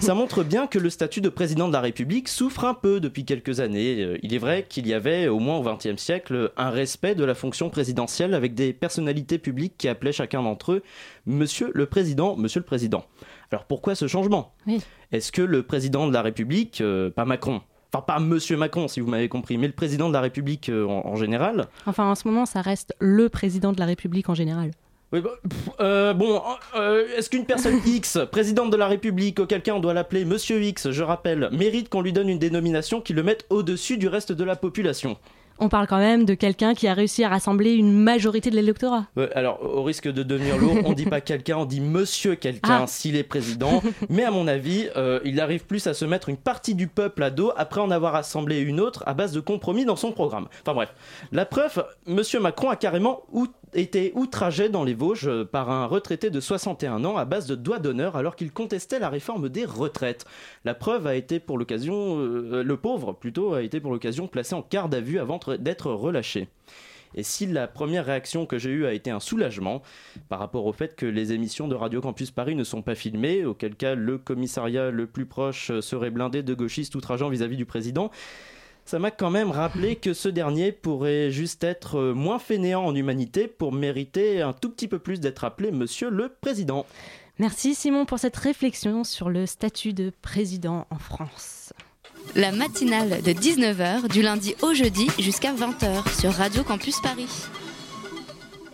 Ça 0.00 0.14
montre 0.14 0.42
bien 0.42 0.55
que 0.66 0.78
le 0.78 0.88
statut 0.88 1.20
de 1.20 1.28
président 1.28 1.68
de 1.68 1.74
la 1.74 1.82
République 1.82 2.28
souffre 2.28 2.64
un 2.64 2.72
peu 2.72 3.00
depuis 3.00 3.26
quelques 3.26 3.60
années. 3.60 4.02
Euh, 4.02 4.18
Il 4.22 4.32
est 4.32 4.38
vrai 4.38 4.64
qu'il 4.66 4.86
y 4.86 4.94
avait, 4.94 5.28
au 5.28 5.38
moins 5.38 5.58
au 5.58 5.62
XXe 5.62 6.00
siècle, 6.02 6.52
un 6.56 6.70
respect 6.70 7.14
de 7.14 7.24
la 7.24 7.34
fonction 7.34 7.68
présidentielle 7.68 8.32
avec 8.32 8.54
des 8.54 8.72
personnalités 8.72 9.36
publiques 9.38 9.74
qui 9.76 9.88
appelaient 9.88 10.12
chacun 10.12 10.42
d'entre 10.42 10.72
eux 10.72 10.82
Monsieur 11.26 11.70
le 11.74 11.84
Président, 11.84 12.34
Monsieur 12.36 12.60
le 12.60 12.64
Président. 12.64 13.04
Alors 13.52 13.64
pourquoi 13.66 13.94
ce 13.94 14.08
changement? 14.08 14.54
Oui. 14.66 14.80
Est-ce 15.12 15.30
que 15.32 15.42
le 15.42 15.62
président 15.62 16.06
de 16.08 16.14
la 16.14 16.22
République, 16.22 16.80
euh, 16.80 17.10
pas 17.10 17.26
Macron, 17.26 17.60
enfin 17.92 18.02
pas 18.02 18.18
Monsieur 18.18 18.56
Macron 18.56 18.88
si 18.88 19.00
vous 19.00 19.08
m'avez 19.10 19.28
compris, 19.28 19.58
mais 19.58 19.66
le 19.66 19.72
président 19.74 20.08
de 20.08 20.14
la 20.14 20.20
République 20.22 20.70
euh, 20.70 20.86
en, 20.86 21.06
en 21.06 21.16
général, 21.16 21.66
Enfin, 21.86 22.10
en 22.10 22.14
ce 22.14 22.26
moment, 22.26 22.46
ça 22.46 22.62
reste 22.62 22.94
le 22.98 23.28
président 23.28 23.72
de 23.72 23.78
la 23.78 23.86
République 23.86 24.28
en 24.30 24.34
général. 24.34 24.70
Oui, 25.12 25.20
bah, 25.20 25.30
pff, 25.48 25.68
euh, 25.80 26.12
bon, 26.14 26.42
euh, 26.76 27.04
est-ce 27.16 27.30
qu'une 27.30 27.44
personne 27.46 27.80
X, 27.86 28.18
présidente 28.30 28.70
de 28.70 28.76
la 28.76 28.88
République, 28.88 29.38
auquel 29.40 29.62
on 29.72 29.78
doit 29.80 29.94
l'appeler 29.94 30.24
Monsieur 30.24 30.60
X, 30.62 30.90
je 30.90 31.02
rappelle, 31.02 31.48
mérite 31.52 31.88
qu'on 31.88 32.00
lui 32.02 32.12
donne 32.12 32.28
une 32.28 32.38
dénomination 32.38 33.00
qui 33.00 33.12
le 33.12 33.22
mette 33.22 33.46
au-dessus 33.50 33.98
du 33.98 34.08
reste 34.08 34.32
de 34.32 34.44
la 34.44 34.56
population? 34.56 35.16
On 35.58 35.70
parle 35.70 35.86
quand 35.86 35.96
même 35.96 36.26
de 36.26 36.34
quelqu'un 36.34 36.74
qui 36.74 36.86
a 36.86 36.92
réussi 36.92 37.24
à 37.24 37.30
rassembler 37.30 37.72
une 37.72 37.90
majorité 37.90 38.50
de 38.50 38.56
l'électorat. 38.56 39.06
Ouais, 39.16 39.30
alors, 39.34 39.62
au 39.62 39.82
risque 39.84 40.06
de 40.06 40.22
devenir 40.22 40.58
lourd, 40.58 40.76
on 40.84 40.92
dit 40.92 41.06
pas 41.06 41.20
quelqu'un, 41.22 41.56
on 41.56 41.64
dit 41.64 41.80
monsieur 41.80 42.34
quelqu'un 42.34 42.80
Ah. 42.82 42.86
s'il 42.86 43.16
est 43.16 43.22
président. 43.22 43.82
Mais 44.10 44.24
à 44.24 44.30
mon 44.30 44.48
avis, 44.48 44.88
euh, 44.96 45.18
il 45.24 45.40
arrive 45.40 45.64
plus 45.64 45.86
à 45.86 45.94
se 45.94 46.04
mettre 46.04 46.28
une 46.28 46.36
partie 46.36 46.74
du 46.74 46.88
peuple 46.88 47.22
à 47.22 47.30
dos 47.30 47.52
après 47.56 47.80
en 47.80 47.90
avoir 47.90 48.14
assemblé 48.16 48.58
une 48.60 48.80
autre 48.80 49.02
à 49.06 49.14
base 49.14 49.32
de 49.32 49.40
compromis 49.40 49.86
dans 49.86 49.96
son 49.96 50.12
programme. 50.12 50.46
Enfin 50.60 50.74
bref, 50.74 50.92
la 51.32 51.46
preuve, 51.46 51.86
monsieur 52.06 52.38
Macron 52.38 52.68
a 52.68 52.76
carrément 52.76 53.22
out- 53.32 53.50
été 53.76 54.12
outragé 54.14 54.68
dans 54.68 54.84
les 54.84 54.94
Vosges 54.94 55.44
par 55.44 55.70
un 55.70 55.86
retraité 55.86 56.30
de 56.30 56.40
61 56.40 57.04
ans 57.04 57.16
à 57.16 57.24
base 57.24 57.46
de 57.46 57.54
doigts 57.54 57.78
d'honneur 57.78 58.16
alors 58.16 58.36
qu'il 58.36 58.52
contestait 58.52 58.98
la 58.98 59.08
réforme 59.08 59.48
des 59.48 59.64
retraites. 59.64 60.24
La 60.64 60.74
preuve 60.74 61.06
a 61.06 61.14
été 61.14 61.40
pour 61.40 61.58
l'occasion, 61.58 62.18
euh, 62.18 62.62
le 62.62 62.76
pauvre 62.76 63.12
plutôt, 63.12 63.54
a 63.54 63.62
été 63.62 63.80
pour 63.80 63.92
l'occasion 63.92 64.28
placé 64.28 64.54
en 64.54 64.66
garde 64.70 64.94
à 64.94 65.00
vue 65.00 65.18
avant 65.18 65.38
d'être 65.58 65.90
relâché. 65.92 66.48
Et 67.14 67.22
si 67.22 67.46
la 67.46 67.66
première 67.66 68.06
réaction 68.06 68.46
que 68.46 68.58
j'ai 68.58 68.70
eue 68.70 68.86
a 68.86 68.92
été 68.92 69.10
un 69.10 69.20
soulagement 69.20 69.82
par 70.28 70.38
rapport 70.38 70.66
au 70.66 70.72
fait 70.72 70.96
que 70.96 71.06
les 71.06 71.32
émissions 71.32 71.68
de 71.68 71.74
Radio 71.74 72.00
Campus 72.00 72.30
Paris 72.30 72.54
ne 72.54 72.64
sont 72.64 72.82
pas 72.82 72.94
filmées, 72.94 73.44
auquel 73.44 73.74
cas 73.74 73.94
le 73.94 74.18
commissariat 74.18 74.90
le 74.90 75.06
plus 75.06 75.24
proche 75.24 75.78
serait 75.80 76.10
blindé 76.10 76.42
de 76.42 76.54
gauchistes 76.54 76.94
outrageants 76.94 77.30
vis-à-vis 77.30 77.56
du 77.56 77.64
président, 77.64 78.10
ça 78.86 79.00
m'a 79.00 79.10
quand 79.10 79.30
même 79.30 79.50
rappelé 79.50 79.96
que 79.96 80.14
ce 80.14 80.28
dernier 80.28 80.70
pourrait 80.70 81.32
juste 81.32 81.64
être 81.64 81.98
euh, 81.98 82.14
moins 82.14 82.38
fainéant 82.38 82.84
en 82.84 82.94
humanité 82.94 83.48
pour 83.48 83.72
mériter 83.72 84.40
un 84.40 84.52
tout 84.52 84.70
petit 84.70 84.86
peu 84.86 85.00
plus 85.00 85.18
d'être 85.18 85.42
appelé 85.42 85.72
Monsieur 85.72 86.08
le 86.08 86.28
Président. 86.40 86.86
Merci 87.38 87.74
Simon 87.74 88.06
pour 88.06 88.20
cette 88.20 88.36
réflexion 88.36 89.02
sur 89.02 89.28
le 89.28 89.44
statut 89.44 89.92
de 89.92 90.12
président 90.22 90.86
en 90.90 90.98
France. 90.98 91.72
La 92.34 92.52
matinale 92.52 93.22
de 93.22 93.32
19h 93.32 94.08
du 94.08 94.22
lundi 94.22 94.54
au 94.62 94.72
jeudi 94.72 95.08
jusqu'à 95.18 95.52
20h 95.52 96.20
sur 96.20 96.32
Radio 96.32 96.62
Campus 96.62 97.00
Paris. 97.00 97.28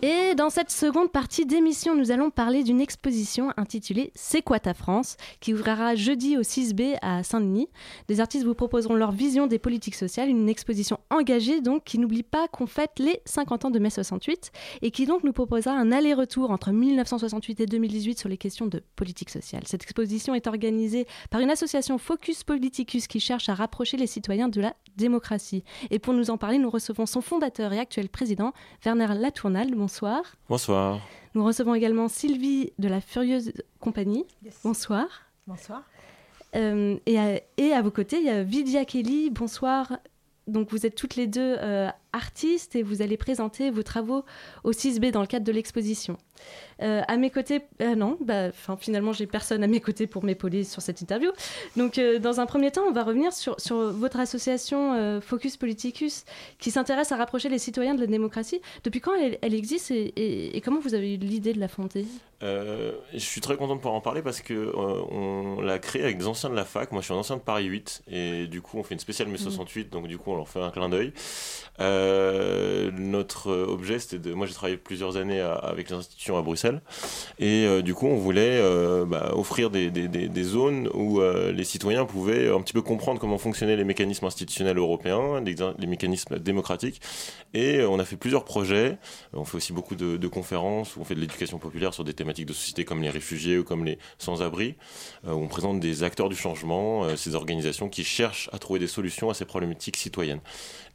Et 0.05 0.35
dans 0.35 0.49
cette 0.49 0.69
seconde 0.69 1.13
partie 1.13 1.45
d'émission, 1.45 1.95
nous 1.95 2.11
allons 2.11 2.29
parler 2.29 2.65
d'une 2.65 2.81
exposition 2.81 3.53
intitulée 3.55 4.11
C'est 4.15 4.41
quoi 4.41 4.59
ta 4.59 4.73
France? 4.73 5.15
qui 5.39 5.53
ouvrira 5.53 5.95
jeudi 5.95 6.35
au 6.37 6.41
6B 6.41 6.97
à 7.01 7.23
Saint-Denis. 7.23 7.69
Des 8.09 8.19
artistes 8.19 8.43
vous 8.43 8.53
proposeront 8.53 8.95
leur 8.95 9.13
vision 9.13 9.47
des 9.47 9.59
politiques 9.59 9.95
sociales, 9.95 10.27
une 10.27 10.49
exposition 10.49 10.99
engagée 11.09 11.61
donc 11.61 11.85
qui 11.85 11.99
n'oublie 11.99 12.21
pas 12.21 12.49
qu'on 12.49 12.67
fête 12.67 12.99
les 12.99 13.21
50 13.23 13.63
ans 13.63 13.71
de 13.71 13.79
mai 13.79 13.89
68 13.89 14.51
et 14.81 14.91
qui 14.91 15.05
donc 15.05 15.23
nous 15.23 15.31
proposera 15.31 15.73
un 15.73 15.93
aller-retour 15.93 16.51
entre 16.51 16.71
1968 16.73 17.61
et 17.61 17.65
2018 17.65 18.19
sur 18.19 18.27
les 18.27 18.37
questions 18.37 18.67
de 18.67 18.83
politique 18.97 19.29
sociale. 19.29 19.63
Cette 19.65 19.83
exposition 19.83 20.35
est 20.35 20.47
organisée 20.47 21.07
par 21.29 21.39
une 21.39 21.49
association 21.49 21.97
Focus 21.97 22.43
Politicus 22.43 23.07
qui 23.07 23.21
cherche 23.21 23.47
à 23.47 23.53
rapprocher 23.53 23.95
les 23.95 24.07
citoyens 24.07 24.49
de 24.49 24.59
la 24.59 24.75
démocratie. 24.97 25.63
Et 25.91 25.99
pour 25.99 26.13
nous 26.13 26.29
en 26.29 26.37
parler, 26.37 26.57
nous 26.57 26.69
recevons 26.69 27.05
son 27.05 27.21
fondateur 27.21 27.71
et 27.71 27.79
actuel 27.79 28.09
président, 28.09 28.51
Werner 28.83 29.07
Latournal. 29.15 29.73
Bonsoir. 29.93 30.35
Nous 31.35 31.45
recevons 31.45 31.75
également 31.75 32.07
Sylvie 32.07 32.73
de 32.79 32.87
la 32.87 32.99
Furieuse 32.99 33.53
Compagnie. 33.79 34.25
Bonsoir. 34.63 35.05
Bonsoir. 35.45 35.83
Euh, 36.55 36.97
et, 37.05 37.19
à, 37.19 37.39
et 37.57 37.73
à 37.73 37.81
vos 37.83 37.91
côtés, 37.91 38.17
il 38.17 38.25
y 38.25 38.29
a 38.29 38.41
Vidia 38.41 38.85
Kelly. 38.85 39.29
Bonsoir. 39.29 39.99
Donc 40.47 40.71
vous 40.71 40.87
êtes 40.87 40.95
toutes 40.95 41.15
les 41.15 41.27
deux 41.27 41.57
euh, 41.59 41.89
artistes 42.13 42.75
et 42.75 42.83
vous 42.83 43.01
allez 43.01 43.17
présenter 43.17 43.69
vos 43.71 43.83
travaux 43.83 44.23
au 44.63 44.71
6B 44.71 45.11
dans 45.11 45.21
le 45.21 45.27
cadre 45.27 45.45
de 45.45 45.51
l'exposition. 45.51 46.17
Euh, 46.81 47.01
à 47.07 47.17
mes 47.17 47.29
côtés, 47.29 47.61
euh, 47.81 47.95
non, 47.95 48.17
bah, 48.21 48.51
'fin, 48.51 48.75
finalement 48.77 49.13
j'ai 49.13 49.27
personne 49.27 49.63
à 49.63 49.67
mes 49.67 49.79
côtés 49.79 50.07
pour 50.07 50.23
m'épauler 50.23 50.63
sur 50.63 50.81
cette 50.81 51.01
interview. 51.01 51.31
Donc 51.77 51.97
euh, 51.97 52.19
dans 52.19 52.39
un 52.39 52.45
premier 52.45 52.71
temps, 52.71 52.83
on 52.87 52.91
va 52.91 53.03
revenir 53.03 53.31
sur, 53.33 53.55
votre 53.91 54.19
association 54.19 54.93
euh, 54.93 55.21
Focus 55.21 55.57
Politicus 55.57 56.25
qui 56.59 56.71
s'intéresse 56.71 57.11
à 57.11 57.15
rapprocher 57.15 57.49
les 57.49 57.59
citoyens 57.59 57.95
de 57.95 58.01
la 58.01 58.07
démocratie. 58.07 58.61
Depuis 58.83 58.99
quand 58.99 59.13
elle, 59.15 59.53
existe 59.53 59.91
et, 59.91 60.61
comment 60.63 60.79
vous 60.79 60.93
avez 60.93 61.15
eu 61.15 61.17
l'idée 61.17 61.53
de 61.53 61.59
la 61.59 61.67
fonder? 61.67 62.05
Je 62.41 63.19
suis 63.19 63.39
très 63.39 63.55
content 63.55 63.75
de 63.75 63.79
pouvoir 63.79 63.95
en 63.95 64.01
parler 64.01 64.21
parce 64.21 64.41
que 64.41 64.73
on 64.75 65.61
l'a 65.61 65.79
créé 65.79 66.03
avec 66.03 66.17
des 66.17 66.27
anciens 66.27 66.49
de 66.49 66.55
la 66.55 66.65
fac. 66.65 66.91
Moi, 66.91 66.99
je 66.99 67.05
suis 67.05 67.13
un 67.13 67.17
ancien 67.17 67.37
de 67.37 67.41
Paris 67.41 67.65
8 67.65 68.03
et 68.11 68.47
du 68.47 68.61
coup, 68.61 68.77
on 68.77 68.83
fait 68.83 68.95
une 68.95 68.99
spéciale 68.99 69.29
mai 69.29 69.37
68, 69.37 69.89
donc 69.89 70.07
du 70.07 70.17
coup, 70.17 70.31
on 70.31 70.35
leur 70.35 70.49
fait 70.49 70.59
un 70.59 70.69
clin 70.69 70.89
d'œil. 70.89 71.13
Notre 72.97 73.51
objet, 73.51 73.99
c'était 73.99 74.19
de. 74.19 74.33
Moi, 74.33 74.47
j'ai 74.47 74.53
travaillé 74.53 74.77
plusieurs 74.77 75.17
années 75.17 75.39
avec 75.39 75.89
les 75.89 75.95
institutions 75.95 76.37
à 76.37 76.41
Bruxelles 76.41 76.81
et 77.39 77.65
euh, 77.65 77.81
du 77.81 77.93
coup, 77.93 78.07
on 78.07 78.17
voulait 78.17 78.59
euh, 78.61 79.05
bah, 79.05 79.31
offrir 79.35 79.69
des, 79.69 79.91
zones 80.43 80.89
où 80.93 81.21
euh, 81.21 81.51
les 81.51 81.63
citoyens 81.63 82.05
pouvaient 82.05 82.49
un 82.49 82.61
petit 82.61 82.73
peu 82.73 82.81
comprendre 82.81 83.19
comment 83.19 83.37
fonctionnaient 83.37 83.75
les 83.75 83.83
mécanismes 83.83 84.25
institutionnels 84.25 84.77
européens, 84.77 85.41
les, 85.41 85.87
mécanismes 85.87 86.39
démocratiques. 86.39 87.01
Et 87.53 87.77
euh, 87.77 87.89
on 87.89 87.99
a 87.99 88.05
fait 88.05 88.15
plusieurs 88.15 88.45
projets. 88.45 88.97
On 89.33 89.45
fait 89.45 89.57
aussi 89.57 89.73
beaucoup 89.73 89.95
de, 89.95 90.27
conférences 90.27 90.95
où 90.95 91.01
on 91.01 91.03
fait 91.03 91.15
de 91.15 91.19
l'éducation 91.19 91.59
populaire 91.59 91.93
sur 91.93 92.03
des 92.03 92.13
thématiques 92.13 92.47
de 92.47 92.53
société 92.53 92.85
comme 92.85 93.01
les 93.01 93.09
réfugiés 93.09 93.57
ou 93.59 93.63
comme 93.63 93.85
les 93.85 93.99
sans-abri. 94.17 94.75
Euh, 95.27 95.31
on 95.31 95.47
présente 95.47 95.79
des 95.79 96.03
acteurs 96.03 96.29
du 96.29 96.35
changement, 96.35 97.03
euh, 97.03 97.15
ces 97.15 97.35
organisations 97.35 97.89
qui 97.89 98.03
cherchent 98.03 98.49
à 98.51 98.57
trouver 98.57 98.79
des 98.79 98.87
solutions 98.87 99.29
à 99.29 99.33
ces 99.35 99.45
problématiques 99.45 99.97
citoyennes. 99.97 100.39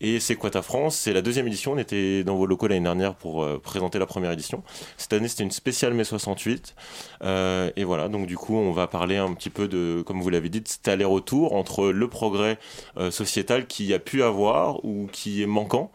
Et 0.01 0.19
C'est 0.21 0.37
quoi 0.37 0.51
ta 0.51 0.63
France 0.63 0.98
C'est 0.99 1.13
la 1.13 1.23
deuxième 1.23 1.47
édition. 1.47 1.73
On 1.75 1.79
était 1.79 2.25
dans 2.25 2.35
vos 2.35 2.45
locaux 2.45 2.67
l'année 2.67 2.83
dernière 2.83 3.15
pour 3.15 3.45
euh, 3.45 3.61
présenter 3.63 4.01
la 4.01 4.07
première 4.07 4.33
édition. 4.33 4.65
Cette 4.97 5.13
année, 5.13 5.29
c'était 5.29 5.45
une 5.45 5.53
spéciale 5.53 5.95
mai 5.95 6.03
68. 6.03 6.75
Euh, 7.23 7.71
et 7.77 7.85
voilà, 7.85 8.09
donc 8.09 8.27
du 8.27 8.37
coup, 8.37 8.57
on 8.57 8.73
va 8.73 8.89
parler 8.89 9.17
un 9.17 9.33
petit 9.33 9.49
peu 9.49 9.69
de, 9.69 10.03
comme 10.05 10.21
vous 10.21 10.29
l'avez 10.29 10.49
dit, 10.49 10.61
de 10.61 10.67
cet 10.67 10.89
aller-retour 10.89 11.55
entre 11.55 11.87
le 11.87 12.09
progrès 12.09 12.59
euh, 12.97 13.13
sociétal 13.13 13.69
qu'il 13.69 13.87
y 13.87 13.95
a 13.95 14.01
pu 14.01 14.25
avoir 14.25 14.85
ou 14.85 15.09
qui 15.13 15.41
est 15.41 15.47
manquant 15.47 15.93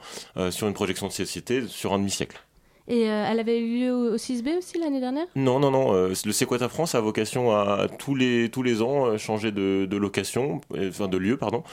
sur 0.52 0.68
une 0.68 0.74
projection 0.74 1.08
de 1.08 1.12
société 1.12 1.68
sur 1.68 1.94
un 1.94 2.00
demi-siècle. 2.00 2.42
Et 2.90 3.10
euh, 3.10 3.26
elle 3.30 3.40
avait 3.40 3.60
eu 3.60 3.80
lieu 3.80 3.94
au 3.94 4.18
6B 4.18 4.58
aussi 4.58 4.78
l'année 4.78 5.00
dernière? 5.00 5.26
Non, 5.36 5.60
non, 5.60 5.72
non. 5.72 5.94
euh, 5.94 6.14
le 6.26 6.32
C'est 6.34 6.46
quoi 6.46 6.60
ta 6.60 6.68
France 6.68 6.96
a 6.96 7.00
vocation 7.00 7.52
à 7.52 7.88
tous 7.88 8.14
les, 8.14 8.50
tous 8.50 8.62
les 8.62 8.82
ans 8.82 9.06
euh, 9.06 9.18
changer 9.18 9.54
de, 9.54 9.88
location, 9.96 10.60
enfin 10.78 11.08
de 11.08 11.18
lieu, 11.18 11.38
pardon, 11.38 11.64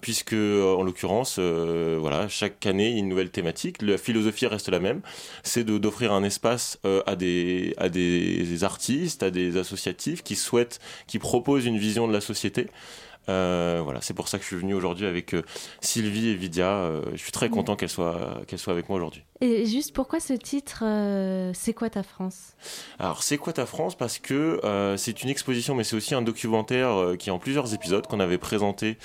puisque 0.00 0.34
en 0.34 0.82
l'occurrence, 0.82 1.38
voilà, 1.38 2.28
chaque 2.28 2.64
année 2.66 2.96
une 2.96 3.08
nouvelle 3.08 3.30
thématique. 3.30 3.82
La 3.82 3.98
philosophie 3.98 4.46
reste 4.46 4.68
la 4.68 4.78
même, 4.78 5.00
c'est 5.42 5.64
d'offrir 5.64 6.12
un 6.12 6.22
espace 6.22 6.78
à 7.06 7.16
des 7.16 7.74
à 7.78 7.88
des 7.88 8.64
artistes, 8.64 9.22
à 9.22 9.30
des 9.30 9.56
associatifs 9.56 10.22
qui 10.22 10.36
souhaitent, 10.36 10.78
qui 11.06 11.18
proposent 11.18 11.66
une 11.66 11.78
vision 11.78 12.06
de 12.06 12.12
la 12.12 12.20
société. 12.20 12.68
Euh, 13.28 13.80
voilà, 13.82 14.00
c'est 14.00 14.14
pour 14.14 14.28
ça 14.28 14.38
que 14.38 14.42
je 14.42 14.48
suis 14.48 14.56
venu 14.56 14.74
aujourd'hui 14.74 15.06
avec 15.06 15.34
euh, 15.34 15.42
Sylvie 15.80 16.28
et 16.28 16.34
Vidia. 16.34 16.68
Euh, 16.68 17.02
je 17.12 17.18
suis 17.18 17.32
très 17.32 17.48
content 17.48 17.76
qu'elles 17.76 17.88
soient 17.88 18.40
qu'elles 18.46 18.58
soient 18.58 18.72
avec 18.72 18.88
moi 18.88 18.98
aujourd'hui. 18.98 19.22
Et 19.40 19.66
juste 19.66 19.94
pourquoi 19.94 20.20
ce 20.20 20.32
titre 20.32 20.84
C'est 21.54 21.74
quoi 21.74 21.90
ta 21.90 22.02
France? 22.02 22.54
Alors, 22.98 23.22
c'est 23.22 23.36
quoi 23.36 23.52
ta 23.52 23.66
France? 23.66 23.94
Parce 23.94 24.18
que 24.18 24.60
c'est 24.96 25.22
une 25.22 25.28
exposition, 25.28 25.74
mais 25.74 25.84
c'est 25.84 25.96
aussi 25.96 26.14
un 26.14 26.22
documentaire 26.22 27.14
qui 27.18 27.28
est 27.28 27.32
en 27.32 27.38
plusieurs 27.38 27.74
épisodes 27.74 28.06
qu'on 28.06 28.20
avait 28.20 28.38
présenté 28.38 28.96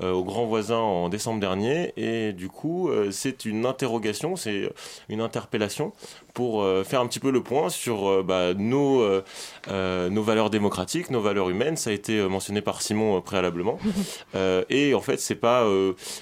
aux 0.00 0.22
grands 0.22 0.44
voisins 0.44 0.76
en 0.76 1.08
décembre 1.08 1.40
dernier. 1.40 1.94
Et 1.96 2.32
du 2.32 2.48
coup, 2.48 2.90
c'est 3.10 3.44
une 3.44 3.66
interrogation, 3.66 4.36
c'est 4.36 4.70
une 5.08 5.20
interpellation 5.20 5.92
pour 6.38 6.62
euh, 6.62 6.84
faire 6.84 7.00
un 7.00 7.08
petit 7.08 7.18
peu 7.18 7.32
le 7.32 7.42
point 7.42 7.68
sur 7.68 8.08
euh, 8.08 8.22
bah, 8.22 8.54
nos, 8.54 9.02
euh, 9.02 10.08
nos 10.08 10.22
valeurs 10.22 10.50
démocratiques, 10.50 11.10
nos 11.10 11.20
valeurs 11.20 11.50
humaines. 11.50 11.76
Ça 11.76 11.90
a 11.90 11.92
été 11.92 12.16
mentionné 12.28 12.60
par 12.60 12.80
Simon 12.80 13.20
préalablement. 13.20 13.76
Et 14.70 14.94
en 14.94 15.00
fait, 15.00 15.18
c'est 15.18 15.34
pas 15.34 15.66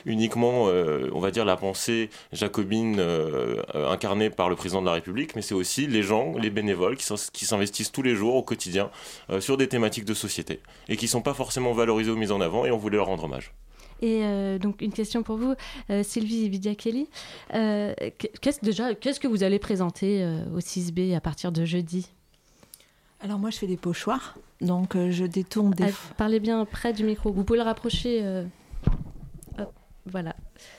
uniquement, 0.06 0.64
on 1.12 1.20
va 1.20 1.30
dire, 1.30 1.44
la 1.44 1.56
pensée 1.56 2.08
jacobine 2.32 3.02
incarnée 3.74 4.30
par 4.30 4.48
le 4.48 4.56
président 4.56 4.80
de 4.80 4.86
la 4.86 4.92
République, 4.94 5.36
mais 5.36 5.42
c'est 5.42 5.54
aussi 5.54 5.86
les 5.86 6.02
gens, 6.02 6.32
les 6.38 6.48
bénévoles 6.50 6.96
qui 6.96 7.04
s'in- 7.04 7.30
qui 7.32 7.44
s'investissent 7.44 7.92
tous 7.92 8.02
les 8.02 8.14
jours 8.14 8.36
au 8.36 8.42
quotidien 8.42 8.90
sur 9.40 9.56
des 9.58 9.68
thématiques 9.68 10.06
de 10.06 10.14
société 10.14 10.60
et 10.88 10.96
qui 10.96 11.08
sont 11.08 11.20
pas 11.22 11.34
forcément 11.34 11.72
valorisées 11.72 12.10
ou 12.10 12.16
mises 12.16 12.32
en 12.32 12.40
avant. 12.40 12.64
Et 12.64 12.70
on 12.70 12.78
voulait 12.78 12.96
leur 12.96 13.06
rendre 13.06 13.24
hommage. 13.24 13.52
Et 14.02 14.20
euh, 14.22 14.58
donc 14.58 14.82
une 14.82 14.92
question 14.92 15.22
pour 15.22 15.36
vous, 15.36 15.54
euh, 15.90 16.02
Sylvie 16.02 16.48
Vidia 16.48 16.74
Kelly. 16.74 17.08
Euh, 17.54 17.94
qu'est-ce, 18.40 18.60
déjà, 18.64 18.94
qu'est-ce 18.94 19.20
que 19.20 19.28
vous 19.28 19.42
allez 19.42 19.58
présenter 19.58 20.22
euh, 20.22 20.44
au 20.54 20.60
6B 20.60 21.14
à 21.16 21.20
partir 21.20 21.52
de 21.52 21.64
jeudi? 21.64 22.08
Alors 23.20 23.38
moi 23.38 23.50
je 23.50 23.58
fais 23.58 23.66
des 23.66 23.78
pochoirs, 23.78 24.36
donc 24.60 24.94
je 24.94 25.24
détourne 25.24 25.70
des... 25.70 25.84
Ah, 25.84 26.14
Parlez 26.18 26.38
bien 26.38 26.64
près 26.66 26.92
du 26.92 27.02
micro. 27.02 27.32
Vous 27.32 27.44
pouvez 27.44 27.58
le 27.58 27.64
rapprocher. 27.64 28.22
Voilà. 30.10 30.36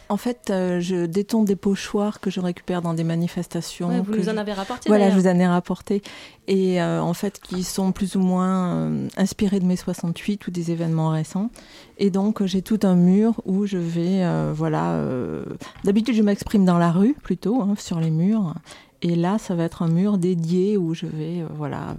En 0.09 0.15
fait, 0.15 0.49
euh, 0.49 0.79
je 0.79 1.05
détourne 1.05 1.43
des 1.43 1.57
pochoirs 1.57 2.21
que 2.21 2.29
je 2.29 2.39
récupère 2.39 2.81
dans 2.81 2.93
des 2.93 3.03
manifestations. 3.03 3.89
Ouais, 3.89 3.99
vous 3.99 4.13
que 4.13 4.17
nous 4.17 4.29
en 4.29 4.37
avez 4.37 4.53
rapporté, 4.53 4.87
Voilà, 4.87 5.09
je 5.09 5.15
vous 5.15 5.27
en 5.27 5.37
ai 5.37 5.45
rapporté. 5.45 6.01
Et 6.47 6.81
euh, 6.81 7.01
en 7.01 7.13
fait, 7.13 7.41
qui 7.41 7.63
sont 7.63 7.91
plus 7.91 8.15
ou 8.15 8.21
moins 8.21 8.75
euh, 8.75 9.07
inspirés 9.17 9.59
de 9.59 9.65
mai 9.65 9.75
68 9.75 10.47
ou 10.47 10.51
des 10.51 10.71
événements 10.71 11.09
récents. 11.09 11.49
Et 11.97 12.09
donc, 12.09 12.45
j'ai 12.45 12.61
tout 12.61 12.79
un 12.83 12.95
mur 12.95 13.41
où 13.45 13.65
je 13.65 13.77
vais, 13.77 14.23
voilà... 14.53 15.03
D'habitude, 15.83 16.15
je 16.15 16.21
m'exprime 16.21 16.63
dans 16.63 16.77
la 16.77 16.91
rue, 16.91 17.15
plutôt, 17.21 17.61
hein, 17.61 17.73
sur 17.77 17.99
les 17.99 18.11
murs. 18.11 18.53
Et 19.01 19.15
là, 19.15 19.37
ça 19.39 19.55
va 19.55 19.63
être 19.63 19.81
un 19.81 19.89
mur 19.89 20.17
dédié 20.17 20.77
où 20.77 20.93
je 20.93 21.05
vais, 21.05 21.43
voilà... 21.55 21.95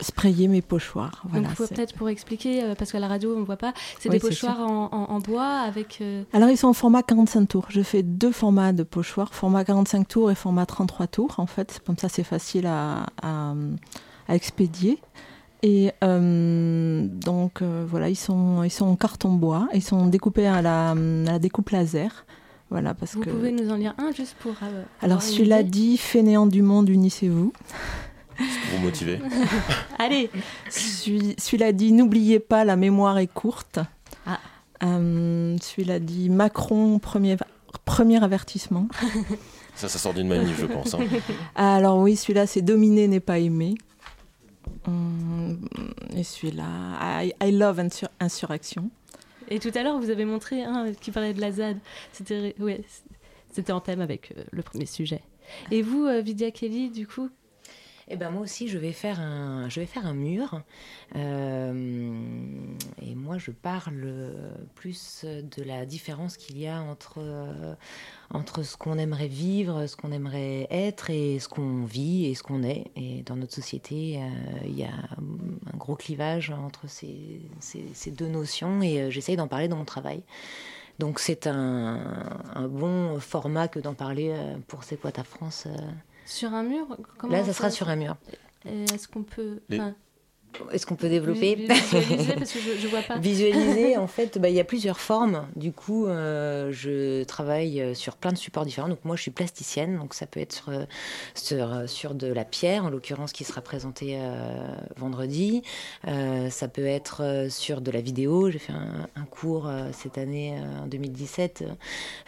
sprayer 0.00 0.48
mes 0.48 0.62
pochoirs. 0.62 1.22
Voilà, 1.28 1.48
Donc 1.48 1.56
peut-être 1.56 1.94
pour 1.94 2.08
expliquer, 2.08 2.62
euh, 2.62 2.74
parce 2.74 2.92
qu'à 2.92 3.00
la 3.00 3.08
radio 3.08 3.34
on 3.36 3.40
ne 3.40 3.44
voit 3.44 3.56
pas, 3.56 3.72
c'est 3.98 4.08
Oui, 4.08 4.16
des 4.16 4.20
pochoirs 4.20 4.60
en, 4.60 4.84
en- 4.92 5.10
en 5.10 5.18
bois 5.18 5.46
avec... 5.60 5.98
euh, 6.00 6.22
Alors, 6.32 6.48
ils 6.50 6.56
sont 6.56 6.68
en 6.68 6.72
format 6.72 7.02
45 7.02 7.46
tours. 7.46 7.66
Je 7.70 7.82
fais 7.82 8.02
deux 8.02 8.32
formats 8.32 8.72
de 8.72 8.82
pochoirs, 8.84 9.34
format 9.34 9.64
45 9.64 10.06
tours 10.06 10.30
et 10.30 10.34
format 10.34 10.66
33 10.66 11.06
tours. 11.08 11.34
En 11.38 11.46
fait, 11.46 11.80
comme 11.86 11.96
ça, 11.98 12.08
c'est 12.08 12.22
facile 12.24 12.66
à, 12.66 13.06
à- 13.22 13.54
à 14.28 14.34
expédier. 14.34 14.98
Et 15.62 15.90
euh, 16.04 17.04
donc, 17.08 17.62
voilà, 17.62 18.08
ils 18.08 18.14
sont, 18.16 18.62
ils 18.62 18.70
sont 18.70 18.86
en 18.86 18.94
carton 18.96 19.32
bois. 19.32 19.68
Ils 19.74 19.82
sont 19.82 20.06
découpés 20.06 20.46
à 20.46 20.62
la, 20.62 20.90
à 20.90 20.94
la 20.94 21.38
découpe 21.40 21.70
laser. 21.70 22.24
Voilà, 22.70 22.92
parce 22.94 23.14
Vous 23.14 23.22
que... 23.22 23.30
pouvez 23.30 23.50
nous 23.50 23.70
en 23.70 23.76
lire 23.76 23.94
un 23.98 24.12
juste 24.12 24.36
pour... 24.40 24.52
Alors, 25.00 25.22
celui-là 25.22 25.62
dit 25.62 25.96
Fainéant 25.96 26.46
du 26.46 26.60
monde, 26.62 26.88
unissez-vous. 26.90 27.52
Pour 28.38 28.78
vous 28.78 28.84
motiver. 28.84 29.20
Allez 29.98 30.30
Celui- 30.70 31.34
Celui-là 31.38 31.72
dit 31.72 31.92
N'oubliez 31.92 32.38
pas, 32.38 32.64
la 32.64 32.76
mémoire 32.76 33.18
est 33.18 33.26
courte. 33.32 33.78
Ah. 34.26 34.38
Euh, 34.84 35.56
celui-là 35.60 35.98
dit 35.98 36.30
Macron, 36.30 36.98
premier, 36.98 37.36
premier 37.84 38.22
avertissement. 38.22 38.86
Ça, 39.74 39.88
ça 39.88 39.98
sort 39.98 40.14
d'une 40.14 40.28
manif, 40.28 40.58
je 40.60 40.66
pense. 40.66 40.94
hein. 40.94 41.00
Alors 41.56 41.98
oui, 41.98 42.16
celui-là, 42.16 42.46
c'est 42.46 42.62
Dominer 42.62 43.08
n'est 43.08 43.20
pas 43.20 43.38
aimer. 43.38 43.74
Hum, 44.86 45.58
Et 46.16 46.22
celui-là, 46.24 46.64
I, 47.24 47.32
I 47.42 47.52
love 47.52 47.78
insur- 47.80 48.08
insurrection. 48.20 48.90
Et 49.50 49.58
tout 49.58 49.70
à 49.74 49.82
l'heure, 49.82 49.98
vous 49.98 50.10
avez 50.10 50.24
montré 50.24 50.62
un 50.62 50.92
qui 50.92 51.10
parlait 51.10 51.32
de 51.34 51.40
la 51.40 51.52
ZAD. 51.52 51.78
C'était 52.12 52.54
ouais, 52.60 52.84
en 53.70 53.80
thème 53.80 54.00
avec 54.00 54.32
euh, 54.36 54.42
le 54.50 54.62
premier 54.62 54.86
sujet. 54.86 55.22
Et 55.70 55.80
vous, 55.82 56.04
euh, 56.04 56.20
Vidya 56.20 56.50
Kelly, 56.50 56.90
du 56.90 57.06
coup 57.06 57.30
Eh 58.10 58.16
ben 58.16 58.30
moi 58.30 58.40
aussi, 58.40 58.68
je 58.68 58.78
vais 58.78 58.92
faire 58.92 59.20
un, 59.20 59.68
je 59.68 59.80
vais 59.80 59.86
faire 59.86 60.06
un 60.06 60.14
mur. 60.14 60.62
Euh, 61.14 62.12
et 63.02 63.14
moi, 63.14 63.36
je 63.36 63.50
parle 63.50 64.32
plus 64.74 65.24
de 65.24 65.62
la 65.62 65.84
différence 65.84 66.38
qu'il 66.38 66.58
y 66.58 66.66
a 66.66 66.80
entre, 66.80 67.22
entre 68.30 68.62
ce 68.62 68.78
qu'on 68.78 68.96
aimerait 68.96 69.28
vivre, 69.28 69.86
ce 69.86 69.94
qu'on 69.96 70.10
aimerait 70.10 70.66
être 70.70 71.10
et 71.10 71.38
ce 71.38 71.48
qu'on 71.48 71.84
vit 71.84 72.26
et 72.26 72.34
ce 72.34 72.42
qu'on 72.42 72.62
est. 72.62 72.86
Et 72.96 73.22
dans 73.22 73.36
notre 73.36 73.54
société, 73.54 74.22
euh, 74.22 74.58
il 74.64 74.78
y 74.78 74.84
a 74.84 74.94
un 75.72 75.76
gros 75.76 75.96
clivage 75.96 76.50
entre 76.50 76.88
ces, 76.88 77.42
ces, 77.60 77.84
ces 77.92 78.10
deux 78.10 78.28
notions 78.28 78.80
et 78.80 79.02
euh, 79.02 79.10
j'essaye 79.10 79.36
d'en 79.36 79.48
parler 79.48 79.68
dans 79.68 79.76
mon 79.76 79.84
travail. 79.84 80.22
Donc 80.98 81.20
c'est 81.20 81.46
un, 81.46 82.00
un 82.54 82.68
bon 82.68 83.20
format 83.20 83.68
que 83.68 83.78
d'en 83.78 83.94
parler 83.94 84.34
pour 84.66 84.82
C'est 84.82 84.96
quoi 84.96 85.12
ta 85.12 85.22
France. 85.22 85.68
Sur 86.28 86.52
un 86.54 86.62
mur 86.62 86.96
comment 87.16 87.32
Là, 87.32 87.42
ça 87.44 87.50
on 87.50 87.52
sera 87.54 87.70
sur 87.70 87.88
un 87.88 87.96
mur. 87.96 88.16
Est-ce 88.64 89.08
qu'on 89.08 89.22
peut... 89.22 89.60
Les- 89.68 89.80
enfin, 89.80 89.94
Est-ce 90.72 90.86
qu'on 90.86 90.96
peut 90.96 91.08
développer 91.08 91.54
vis- 91.54 91.66
Visualiser, 91.68 92.32
parce 92.34 92.52
que 92.52 92.58
je, 92.58 92.80
je 92.80 92.88
vois 92.88 93.02
pas. 93.02 93.18
Visualiser, 93.18 93.96
en 93.96 94.06
fait, 94.08 94.38
bah, 94.38 94.48
il 94.48 94.54
y 94.56 94.60
a 94.60 94.64
plusieurs 94.64 94.98
formes. 94.98 95.46
Du 95.54 95.72
coup, 95.72 96.06
euh, 96.06 96.72
je 96.72 97.22
travaille 97.24 97.80
euh, 97.80 97.94
sur 97.94 98.16
plein 98.16 98.32
de 98.32 98.38
supports 98.38 98.64
différents. 98.64 98.88
Donc 98.88 99.04
moi, 99.04 99.14
je 99.14 99.22
suis 99.22 99.30
plasticienne, 99.30 99.98
donc 99.98 100.14
ça 100.14 100.26
peut 100.26 100.40
être 100.40 100.54
sur, 100.54 100.72
sur, 101.34 101.88
sur 101.88 102.14
de 102.14 102.26
la 102.26 102.44
pierre, 102.44 102.84
en 102.84 102.90
l'occurrence, 102.90 103.32
qui 103.32 103.44
sera 103.44 103.60
présentée 103.60 104.16
euh, 104.18 104.66
vendredi. 104.96 105.62
Euh, 106.08 106.50
ça 106.50 106.66
peut 106.66 106.86
être 106.86 107.46
sur 107.50 107.80
de 107.80 107.90
la 107.90 108.00
vidéo. 108.00 108.50
J'ai 108.50 108.58
fait 108.58 108.72
un, 108.72 109.06
un 109.14 109.24
cours 109.26 109.68
euh, 109.68 109.90
cette 109.92 110.18
année, 110.18 110.58
euh, 110.58 110.82
en 110.82 110.86
2017, 110.86 111.64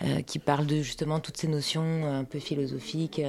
euh, 0.03 0.21
qui 0.23 0.39
parle 0.39 0.67
de 0.67 0.83
justement 0.83 1.19
toutes 1.21 1.37
ces 1.39 1.49
notions 1.49 2.07
un 2.07 2.25
peu 2.25 2.39
philosophiques, 2.39 3.21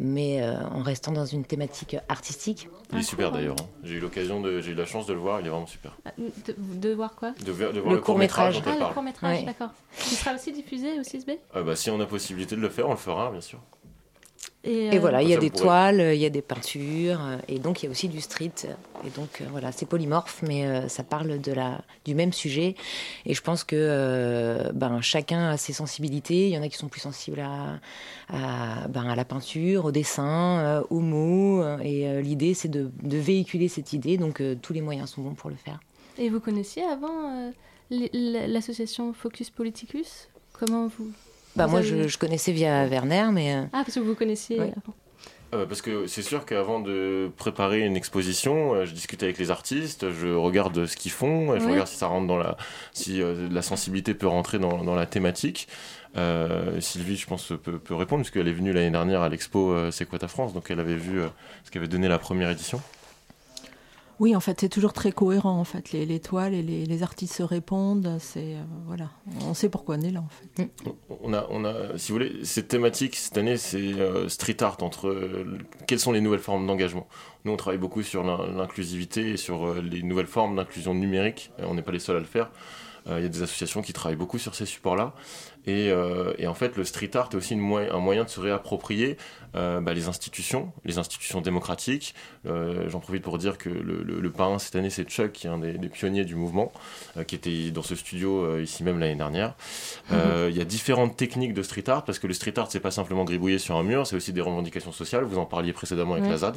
mais 0.00 0.42
euh, 0.42 0.56
en 0.68 0.82
restant 0.82 1.12
dans 1.12 1.26
une 1.26 1.44
thématique 1.44 1.96
artistique. 2.08 2.68
Il 2.92 2.98
est 2.98 3.02
super 3.02 3.30
d'ailleurs. 3.30 3.56
Hein. 3.60 3.66
J'ai 3.84 3.94
eu 3.96 4.00
l'occasion 4.00 4.40
de, 4.40 4.60
j'ai 4.60 4.72
eu 4.72 4.74
la 4.74 4.86
chance 4.86 5.06
de 5.06 5.12
le 5.12 5.18
voir. 5.18 5.40
Il 5.40 5.46
est 5.46 5.50
vraiment 5.50 5.66
super. 5.66 5.96
De, 6.18 6.54
de 6.58 6.94
voir 6.94 7.14
quoi? 7.14 7.32
De, 7.44 7.52
ver- 7.52 7.72
de 7.72 7.80
voir 7.80 7.94
le, 7.94 8.00
court-métrage 8.00 8.56
dont 8.56 8.62
Ah, 8.66 8.72
le 8.74 8.78
parle. 8.78 8.94
court-métrage, 8.94 9.38
Ouais. 9.40 9.44
d'accord. 9.44 9.70
Qui 9.98 10.14
sera 10.14 10.34
aussi 10.34 10.52
diffusé 10.52 10.98
au 10.98 11.02
6B 11.02 11.38
Ah 11.54 11.62
bah, 11.62 11.76
si 11.76 11.90
on 11.90 12.00
a 12.00 12.06
possibilité 12.06 12.56
de 12.56 12.60
le 12.60 12.68
faire, 12.68 12.86
on 12.88 12.92
le 12.92 12.96
fera, 12.96 13.30
bien 13.30 13.40
sûr. 13.40 13.60
Et, 14.64 14.86
Et 14.86 14.96
euh, 14.96 15.00
voilà, 15.00 15.22
il 15.22 15.28
y 15.28 15.34
a 15.34 15.38
des 15.38 15.50
pourrait- 15.50 15.62
toiles, 15.62 16.10
il 16.14 16.20
y 16.20 16.26
a 16.26 16.30
des 16.30 16.42
peintures, 16.42 17.20
euh, 17.22 17.36
et 17.46 17.60
donc 17.60 17.80
il 17.80 17.86
y 17.86 17.88
a 17.88 17.90
aussi 17.92 18.08
du 18.08 18.20
street. 18.20 18.52
Et 19.06 19.10
donc 19.10 19.40
euh, 19.40 19.44
voilà, 19.52 19.70
c'est 19.70 19.86
polymorphe, 19.86 20.42
mais 20.42 20.66
euh, 20.66 20.88
ça 20.88 21.04
parle 21.04 21.40
de 21.40 21.52
la, 21.52 21.80
du 22.04 22.14
même 22.16 22.32
sujet. 22.32 22.74
Et 23.24 23.34
je 23.34 23.40
pense 23.40 23.62
que 23.62 23.76
euh, 23.78 24.70
ben, 24.74 25.00
chacun 25.00 25.50
a 25.50 25.56
ses 25.56 25.72
sensibilités. 25.72 26.48
Il 26.48 26.54
y 26.54 26.58
en 26.58 26.62
a 26.62 26.68
qui 26.68 26.76
sont 26.76 26.88
plus 26.88 27.00
sensibles 27.00 27.40
à, 27.40 27.78
à, 28.30 28.88
ben, 28.88 29.08
à 29.08 29.14
la 29.14 29.24
peinture, 29.24 29.84
au 29.84 29.92
dessin, 29.92 30.58
euh, 30.58 30.82
aux 30.90 31.00
mots. 31.00 31.62
euh, 31.62 31.78
Et 31.78 32.08
euh, 32.08 32.20
l'idée, 32.20 32.52
c'est 32.54 32.68
de, 32.68 32.90
de 33.02 33.16
véhiculer 33.16 33.68
cette 33.68 33.92
idée. 33.92 34.16
Donc 34.18 34.40
euh, 34.40 34.56
tous 34.60 34.72
les 34.72 34.82
moyens 34.82 35.10
sont 35.10 35.22
bons 35.22 35.34
pour 35.34 35.50
le 35.50 35.56
faire. 35.56 35.78
Et 36.18 36.28
vous 36.30 36.40
connaissiez 36.40 36.82
avant 36.82 37.30
euh, 37.30 37.50
l'association 38.48 39.12
Focus 39.12 39.50
Politicus? 39.50 40.28
Comment 40.52 40.88
vous... 40.88 41.12
Bah, 41.58 41.66
vous 41.66 41.72
moi, 41.72 41.80
avez- 41.80 42.02
je, 42.04 42.08
je 42.08 42.18
connaissais 42.18 42.52
via 42.52 42.86
Werner, 42.86 43.26
mais. 43.32 43.54
euh, 43.54 43.62
Ah, 43.72 43.82
parce 43.84 43.94
que 43.94 44.00
vous 44.00 44.14
connaissiez 44.14 44.58
Ouais. 44.58 44.72
avant. 44.76 44.94
Euh, 45.54 45.64
parce 45.64 45.80
que 45.80 46.06
c'est 46.06 46.20
sûr 46.20 46.44
qu'avant 46.44 46.78
de 46.78 47.30
préparer 47.38 47.80
une 47.80 47.96
exposition, 47.96 48.74
euh, 48.74 48.84
je 48.84 48.92
discute 48.92 49.22
avec 49.22 49.38
les 49.38 49.50
artistes, 49.50 50.10
je 50.10 50.28
regarde 50.28 50.84
ce 50.84 50.94
qu'ils 50.94 51.10
font, 51.10 51.52
euh, 51.52 51.58
je 51.58 51.64
Ouais. 51.64 51.70
regarde 51.72 51.88
si 51.88 51.96
ça 51.96 52.06
rentre 52.06 52.26
dans 52.26 52.36
la, 52.36 52.58
si 52.92 53.22
euh, 53.22 53.48
la 53.50 53.62
sensibilité 53.62 54.12
peut 54.12 54.26
rentrer 54.26 54.58
dans, 54.58 54.84
dans 54.84 54.94
la 54.94 55.06
thématique. 55.06 55.66
Euh, 56.16 56.80
Sylvie, 56.82 57.16
je 57.16 57.26
pense, 57.26 57.52
peut, 57.62 57.78
peut 57.78 57.94
répondre 57.94 58.22
puisqu'elle 58.22 58.48
est 58.48 58.52
venue 58.52 58.72
l'année 58.74 58.90
dernière 58.90 59.22
à 59.22 59.28
l'expo 59.30 59.72
euh, 59.72 59.90
C'est 59.90 60.04
quoi 60.06 60.18
ta 60.18 60.28
France, 60.28 60.52
donc 60.52 60.70
elle 60.70 60.80
avait 60.80 60.96
vu 60.96 61.20
euh, 61.20 61.28
ce 61.64 61.70
qu'avait 61.70 61.88
donné 61.88 62.08
la 62.08 62.18
première 62.18 62.50
édition. 62.50 62.80
Oui, 64.20 64.34
en 64.34 64.40
fait, 64.40 64.60
c'est 64.60 64.68
toujours 64.68 64.92
très 64.92 65.12
cohérent. 65.12 65.58
En 65.60 65.64
fait, 65.64 65.92
les, 65.92 66.04
les 66.04 66.18
toiles 66.20 66.54
et 66.54 66.62
les, 66.62 66.86
les 66.86 67.02
artistes 67.02 67.34
se 67.34 67.42
répondent. 67.42 68.16
C'est 68.18 68.54
euh, 68.56 68.62
voilà, 68.86 69.10
on 69.46 69.54
sait 69.54 69.68
pourquoi 69.68 69.96
on 69.96 70.00
est 70.00 70.10
là. 70.10 70.20
En 70.20 70.28
fait. 70.28 70.70
On 71.22 71.32
a, 71.32 71.46
on 71.50 71.64
a, 71.64 71.96
si 71.96 72.10
vous 72.10 72.18
voulez, 72.18 72.44
cette 72.44 72.68
thématique 72.68 73.14
cette 73.16 73.38
année, 73.38 73.56
c'est 73.56 73.78
euh, 73.78 74.28
street 74.28 74.62
art 74.62 74.78
entre 74.82 75.08
euh, 75.08 75.58
quelles 75.86 76.00
sont 76.00 76.12
les 76.12 76.20
nouvelles 76.20 76.40
formes 76.40 76.66
d'engagement? 76.66 77.06
Nous, 77.44 77.52
on 77.52 77.56
travaille 77.56 77.78
beaucoup 77.78 78.02
sur 78.02 78.24
l'in- 78.24 78.46
l'inclusivité 78.56 79.30
et 79.30 79.36
sur 79.36 79.66
euh, 79.66 79.80
les 79.80 80.02
nouvelles 80.02 80.26
formes 80.26 80.56
d'inclusion 80.56 80.94
numérique. 80.94 81.52
On 81.58 81.74
n'est 81.74 81.82
pas 81.82 81.92
les 81.92 81.98
seuls 82.00 82.16
à 82.16 82.20
le 82.20 82.24
faire. 82.24 82.50
Euh, 83.06 83.20
Il 83.20 83.22
y 83.22 83.26
a 83.26 83.28
des 83.28 83.42
associations 83.42 83.82
qui 83.82 83.92
travaillent 83.92 84.16
beaucoup 84.18 84.38
sur 84.38 84.54
ces 84.54 84.66
supports-là. 84.66 85.14
Et, 85.66 85.90
euh, 85.90 86.32
et 86.38 86.46
en 86.46 86.54
fait, 86.54 86.76
le 86.76 86.84
street 86.84 87.10
art 87.14 87.28
est 87.32 87.36
aussi 87.36 87.54
une 87.54 87.60
un 87.90 87.98
moyen 87.98 88.24
de 88.24 88.28
se 88.30 88.40
réapproprier 88.40 89.16
euh, 89.54 89.80
bah, 89.80 89.92
les 89.94 90.08
institutions, 90.08 90.72
les 90.84 90.98
institutions 90.98 91.40
démocratiques. 91.40 92.14
Euh, 92.46 92.88
J'en 92.88 93.00
profite 93.00 93.22
pour 93.22 93.38
dire 93.38 93.58
que 93.58 93.68
le, 93.68 94.02
le, 94.02 94.20
le 94.20 94.30
parrain 94.30 94.58
cette 94.58 94.76
année, 94.76 94.90
c'est 94.90 95.04
Chuck, 95.04 95.32
qui 95.32 95.46
est 95.46 95.50
un 95.50 95.58
des, 95.58 95.72
des 95.74 95.88
pionniers 95.88 96.24
du 96.24 96.36
mouvement, 96.36 96.72
euh, 97.16 97.24
qui 97.24 97.34
était 97.34 97.70
dans 97.70 97.82
ce 97.82 97.94
studio 97.94 98.44
euh, 98.44 98.62
ici 98.62 98.82
même 98.84 98.98
l'année 98.98 99.14
dernière. 99.16 99.54
Euh, 100.10 100.48
Il 100.50 100.56
y 100.56 100.60
a 100.60 100.64
différentes 100.64 101.16
techniques 101.16 101.52
de 101.52 101.62
street 101.62 101.84
art, 101.88 102.04
parce 102.04 102.18
que 102.18 102.26
le 102.26 102.32
street 102.32 102.54
art, 102.58 102.68
c'est 102.70 102.80
pas 102.80 102.90
simplement 102.90 103.24
gribouiller 103.24 103.58
sur 103.58 103.76
un 103.76 103.82
mur, 103.82 104.06
c'est 104.06 104.16
aussi 104.16 104.32
des 104.32 104.40
revendications 104.40 104.92
sociales. 104.92 105.24
Vous 105.24 105.36
en 105.38 105.44
parliez 105.44 105.72
précédemment 105.74 106.12
avec 106.12 106.24
Ouais. 106.24 106.30
la 106.30 106.38
ZAD. 106.38 106.56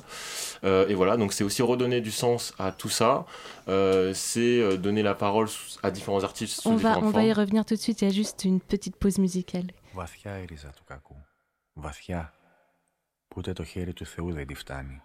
Euh, 0.63 0.87
et 0.87 0.93
voilà, 0.93 1.17
donc 1.17 1.33
c'est 1.33 1.43
aussi 1.43 1.61
redonner 1.61 1.99
du 2.01 2.11
sens 2.11 2.53
à 2.59 2.71
tout 2.71 2.87
ça. 2.89 3.25
Euh, 3.67 4.13
c'est 4.13 4.77
donner 4.77 5.03
la 5.03 5.15
parole 5.15 5.47
à 5.83 5.91
différents 5.91 6.23
artistes 6.23 6.61
sous 6.61 6.69
On 6.69 6.75
va, 6.75 6.97
on 6.99 7.09
va 7.09 7.23
y 7.25 7.33
revenir 7.33 7.65
tout 7.65 7.75
de 7.75 7.79
suite. 7.79 8.01
Il 8.01 8.05
y 8.07 8.11
a 8.11 8.13
juste 8.13 8.45
une 8.45 8.59
petite 8.61 8.95
pause 9.01 9.19
musicale. 9.19 9.73
Βαθιά 9.93 10.37
η 10.37 10.45
ρίζα 10.45 10.69
του 10.69 10.83
κακού. 10.83 11.25
Βαθιά. 11.73 12.33
Που 13.27 13.35
ούτε 13.37 13.53
το 13.53 13.63
χέρι 13.63 13.93
του 13.93 14.05
Θεού 14.05 14.33
δεν 14.33 14.47
τη 14.47 14.53
φτάνει. 14.53 15.01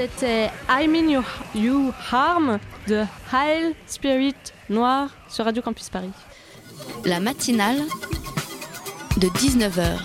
C'était 0.00 0.48
I 0.66 0.88
Mean 0.88 1.10
You, 1.10 1.22
you 1.54 1.92
Harm 2.10 2.58
de 2.88 3.02
High 3.34 3.74
Spirit 3.86 4.34
Noir 4.70 5.10
sur 5.28 5.44
Radio 5.44 5.60
Campus 5.60 5.90
Paris. 5.90 6.08
La 7.04 7.20
matinale 7.20 7.76
de 9.18 9.26
19h 9.26 9.98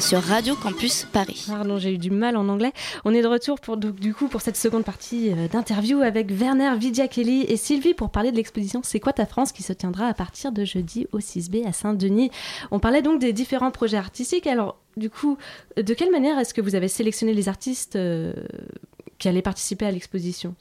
sur 0.00 0.20
Radio 0.20 0.54
Campus 0.54 1.06
Paris. 1.10 1.46
Pardon, 1.48 1.78
j'ai 1.78 1.94
eu 1.94 1.98
du 1.98 2.10
mal 2.10 2.36
en 2.36 2.46
anglais. 2.50 2.72
On 3.06 3.14
est 3.14 3.22
de 3.22 3.26
retour 3.26 3.58
pour, 3.58 3.78
donc, 3.78 3.94
du 3.94 4.12
coup 4.12 4.28
pour 4.28 4.42
cette 4.42 4.58
seconde 4.58 4.84
partie 4.84 5.30
euh, 5.30 5.48
d'interview 5.48 6.02
avec 6.02 6.30
Werner 6.30 6.76
Vidiakeli 6.76 7.44
et 7.44 7.56
Sylvie 7.56 7.94
pour 7.94 8.10
parler 8.10 8.32
de 8.32 8.36
l'exposition 8.36 8.82
C'est 8.82 9.00
quoi 9.00 9.14
ta 9.14 9.24
France 9.24 9.52
qui 9.52 9.62
se 9.62 9.72
tiendra 9.72 10.08
à 10.08 10.14
partir 10.14 10.52
de 10.52 10.66
jeudi 10.66 11.06
au 11.12 11.20
6B 11.20 11.66
à 11.66 11.72
Saint-Denis. 11.72 12.30
On 12.70 12.80
parlait 12.80 13.00
donc 13.00 13.18
des 13.18 13.32
différents 13.32 13.70
projets 13.70 13.96
artistiques. 13.96 14.46
Alors, 14.46 14.76
du 14.96 15.08
coup, 15.08 15.38
de 15.76 15.94
quelle 15.94 16.10
manière 16.10 16.38
est-ce 16.38 16.52
que 16.52 16.60
vous 16.60 16.74
avez 16.74 16.88
sélectionné 16.88 17.32
les 17.32 17.48
artistes 17.48 17.96
euh, 17.96 18.34
qui 19.22 19.28
allaient 19.28 19.40
participer 19.40 19.86
à 19.86 19.92
l'exposition 19.92 20.56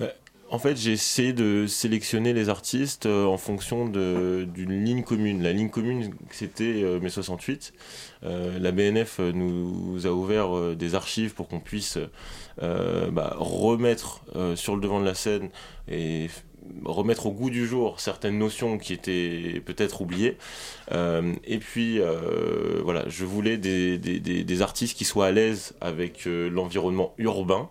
Bah, 0.00 0.08
En 0.50 0.58
fait, 0.58 0.76
j'ai 0.76 0.90
essayé 0.90 1.32
de 1.32 1.66
sélectionner 1.68 2.32
les 2.32 2.48
artistes 2.48 3.06
euh, 3.06 3.24
en 3.24 3.38
fonction 3.38 3.86
d'une 3.86 4.84
ligne 4.84 5.04
commune. 5.04 5.44
La 5.44 5.52
ligne 5.52 5.70
commune, 5.70 6.12
c'était 6.32 6.82
euh, 6.82 6.98
mai 6.98 7.08
68. 7.08 7.72
Euh, 8.24 8.58
la 8.58 8.72
BNF 8.72 9.20
nous 9.20 10.08
a 10.08 10.10
ouvert 10.10 10.74
des 10.74 10.96
archives 10.96 11.34
pour 11.34 11.46
qu'on 11.46 11.60
puisse 11.60 11.98
bah, 12.60 13.36
remettre 13.38 14.22
sur 14.56 14.74
le 14.74 14.82
devant 14.82 14.98
de 14.98 15.06
la 15.06 15.14
scène 15.14 15.48
et 15.88 16.26
remettre 16.84 17.26
au 17.26 17.30
goût 17.30 17.48
du 17.48 17.64
jour 17.64 18.00
certaines 18.00 18.38
notions 18.38 18.76
qui 18.76 18.92
étaient 18.92 19.62
peut-être 19.64 20.00
oubliées. 20.00 20.36
Et 20.90 21.58
puis, 21.58 22.00
voilà, 22.82 23.08
je 23.08 23.24
voulais 23.24 23.56
des, 23.56 24.62
artistes 24.62 24.98
qui 24.98 25.04
soient 25.04 25.26
à 25.26 25.30
l'aise 25.30 25.74
avec 25.80 26.24
l'environnement 26.26 27.14
urbain. 27.18 27.70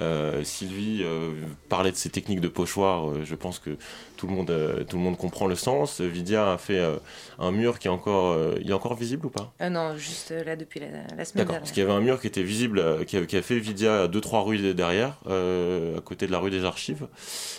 Euh, 0.00 0.44
Sylvie 0.44 1.02
euh, 1.02 1.32
parlait 1.68 1.90
de 1.90 1.96
ces 1.96 2.10
techniques 2.10 2.40
de 2.40 2.48
pochoir. 2.48 3.10
euh, 3.10 3.24
je 3.24 3.34
pense 3.34 3.58
que 3.58 3.76
tout 4.18 4.26
le 4.26 4.34
monde, 4.34 4.50
euh, 4.50 4.84
tout 4.84 4.96
le 4.98 5.02
monde 5.02 5.16
comprend 5.16 5.46
le 5.46 5.54
sens. 5.54 6.00
Vidia 6.02 6.52
a 6.52 6.58
fait 6.58 6.78
euh, 6.78 6.96
un 7.38 7.52
mur 7.52 7.78
qui 7.78 7.86
est 7.88 7.90
encore, 7.90 8.32
euh, 8.32 8.56
il 8.60 8.68
est 8.70 8.74
encore 8.74 8.94
visible 8.96 9.26
ou 9.26 9.30
pas? 9.30 9.52
Non, 9.70 9.96
juste 9.96 10.30
là 10.44 10.56
depuis 10.56 10.80
la, 10.80 10.88
la 10.88 11.24
semaine 11.24 11.46
D'accord. 11.46 11.46
dernière. 11.46 11.60
Parce 11.60 11.72
qu'il 11.72 11.82
y 11.82 11.86
avait 11.86 11.94
un 11.94 12.00
mur 12.00 12.20
qui 12.20 12.26
était 12.26 12.42
visible, 12.42 13.04
qui 13.06 13.16
a, 13.16 13.24
qui 13.24 13.36
a 13.36 13.42
fait 13.42 13.58
Vidia 13.58 14.08
deux 14.08 14.20
trois 14.20 14.42
rues 14.42 14.74
derrière, 14.74 15.16
à 15.26 16.00
côté 16.04 16.26
de 16.26 16.32
la 16.32 16.38
rue 16.38 16.50
des 16.50 16.64
Archives. 16.64 17.06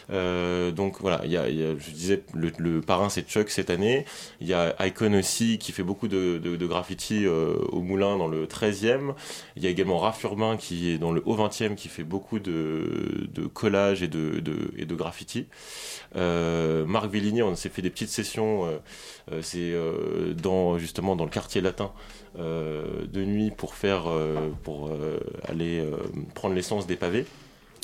Donc 0.09 0.99
voilà, 1.01 1.21
il 1.25 1.31
y 1.31 1.37
a, 1.37 1.49
il 1.49 1.57
y 1.59 1.63
a- 1.63 1.75
je 1.77 1.91
disais, 1.91 2.23
le, 2.33 2.51
le 2.57 2.81
parrain 2.81 3.09
c'est 3.09 3.27
Chuck 3.27 3.49
cette 3.49 3.69
année. 3.69 4.05
Il 4.41 4.47
y 4.47 4.53
a 4.53 4.75
Icon 4.85 5.13
aussi 5.13 5.57
qui 5.57 5.71
fait 5.71 5.83
beaucoup 5.83 6.07
de, 6.07 6.37
de, 6.43 6.55
de 6.55 6.65
graffiti 6.67 7.25
au 7.27 7.81
Moulin 7.81 8.17
dans 8.17 8.27
le 8.27 8.45
13e. 8.47 9.13
Il 9.55 9.63
y 9.63 9.67
a 9.67 9.69
également 9.69 9.97
Raph 9.97 10.23
Urbain 10.23 10.57
qui 10.57 10.91
est 10.91 10.97
dans 10.97 11.11
le 11.11 11.21
haut 11.25 11.35
20e 11.35 11.75
qui 11.75 11.87
fait 11.87 12.03
beaucoup 12.03 12.39
de, 12.39 13.27
de 13.33 13.47
collages 13.47 14.03
et 14.03 14.07
de, 14.07 14.39
de, 14.39 14.71
et 14.77 14.85
de 14.85 14.95
graffiti. 14.95 15.47
Euh, 16.15 16.48
Marc 16.85 17.11
Villini, 17.11 17.41
on 17.43 17.55
s'est 17.55 17.69
fait 17.69 17.81
des 17.81 17.89
petites 17.89 18.09
sessions, 18.09 18.65
euh, 18.65 18.77
euh, 19.31 19.41
c'est 19.41 19.71
euh, 19.73 20.33
dans 20.33 20.77
justement 20.77 21.15
dans 21.15 21.25
le 21.25 21.29
quartier 21.31 21.61
latin 21.61 21.91
euh, 22.37 23.05
de 23.11 23.23
nuit 23.23 23.51
pour 23.51 23.75
faire 23.75 24.03
euh, 24.07 24.49
pour 24.63 24.89
euh, 24.89 25.19
aller 25.47 25.79
euh, 25.79 25.97
prendre 26.35 26.55
l'essence 26.55 26.87
des 26.87 26.95
pavés. 26.95 27.25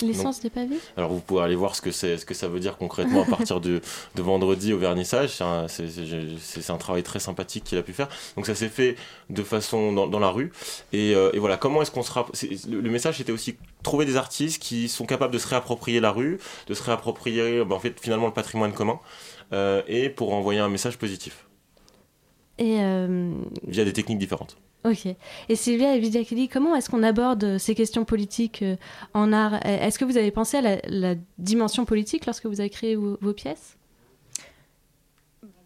L'essence 0.02 0.41
des 0.41 0.50
pavés 0.50 0.78
Alors 0.98 1.12
vous 1.12 1.20
pouvez 1.20 1.41
aller 1.43 1.56
voir 1.56 1.76
ce 1.76 1.82
que 1.82 1.91
c'est, 1.91 2.18
ce 2.18 2.26
que 2.26 2.34
ça 2.34 2.48
veut 2.48 2.60
dire 2.60 2.78
concrètement 2.78 3.24
à 3.24 3.26
partir 3.26 3.62
de, 3.62 3.82
de 4.16 4.22
vendredi 4.22 4.74
au 4.74 4.78
vernissage. 4.78 5.30
C'est 5.38 5.43
un, 5.43 5.68
c'est- 5.68 5.88
travail 6.80 7.04
très 7.04 7.20
sympathique 7.20 7.64
qu'il 7.64 7.78
a 7.78 7.84
pu 7.84 7.93
faire. 7.93 8.10
Donc 8.36 8.46
ça 8.46 8.56
s'est 8.56 8.70
fait 8.70 8.96
de 9.30 9.43
façon 9.43 9.93
dans, 9.93 10.08
dans 10.08 10.20
la 10.20 10.30
rue. 10.30 10.52
Et, 10.93 11.14
euh, 11.16 11.30
et 11.34 11.39
voilà, 11.39 11.58
comment 11.58 11.82
est-ce 11.82 11.91
qu'on 11.91 12.04
sera 12.04 12.26
c'est- 12.34 12.68
le, 12.68 12.82
le 12.82 12.89
message 12.89 13.18
c'était 13.18 13.32
aussi 13.32 13.56
trouver 13.84 14.06
des 14.06 14.18
artistes 14.18 14.62
qui 14.62 14.89
sont 14.89 15.06
capables 15.06 15.34
de 15.34 15.38
se 15.39 15.48
réapproprier 15.48 16.00
la 16.00 16.12
rue, 16.12 16.39
de 16.68 16.74
se 16.74 16.84
réapproprier 16.84 17.64
ben, 17.64 17.76
en 17.76 17.80
fait 17.80 18.00
finalement 18.00 18.28
le 18.28 18.34
patrimoine 18.34 18.74
commun, 18.74 19.00
euh, 19.54 19.82
et 19.88 20.10
pour 20.10 20.34
envoyer 20.34 20.60
un 20.60 20.70
message 20.70 20.98
positif 20.98 21.46
Et 22.58 22.80
euh, 22.82 23.32
via 23.68 23.86
des 23.86 23.93
techniques 23.93 24.18
différentes. 24.20 24.58
Ok. 24.86 25.07
Et 25.49 25.55
Sylvia 25.55 25.95
et 25.95 25.99
Vidiakeli, 25.99 26.47
comment 26.47 26.75
est-ce 26.75 26.89
qu'on 26.89 27.01
aborde 27.03 27.57
ces 27.57 27.73
questions 27.73 28.05
politiques 28.05 28.61
euh, 28.61 28.75
en 29.13 29.33
art? 29.33 29.65
Est-ce 29.65 29.97
que 29.97 30.05
vous 30.05 30.17
avez 30.17 30.31
pensé 30.31 30.57
à 30.57 30.61
la, 30.61 30.77
la 30.88 31.15
dimension 31.39 31.86
politique 31.86 32.25
lorsque 32.25 32.45
vous 32.45 32.59
avez 32.59 32.69
créé 32.69 32.95
vos, 32.95 33.17
vos 33.19 33.33
pièces? 33.33 33.77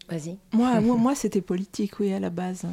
Vas-y. 0.09 0.37
Moi, 0.53 0.79
moi, 0.81 0.95
moi, 0.97 1.15
c'était 1.15 1.41
politique, 1.41 1.99
oui, 1.99 2.13
à 2.13 2.19
la 2.19 2.29
base. 2.29 2.65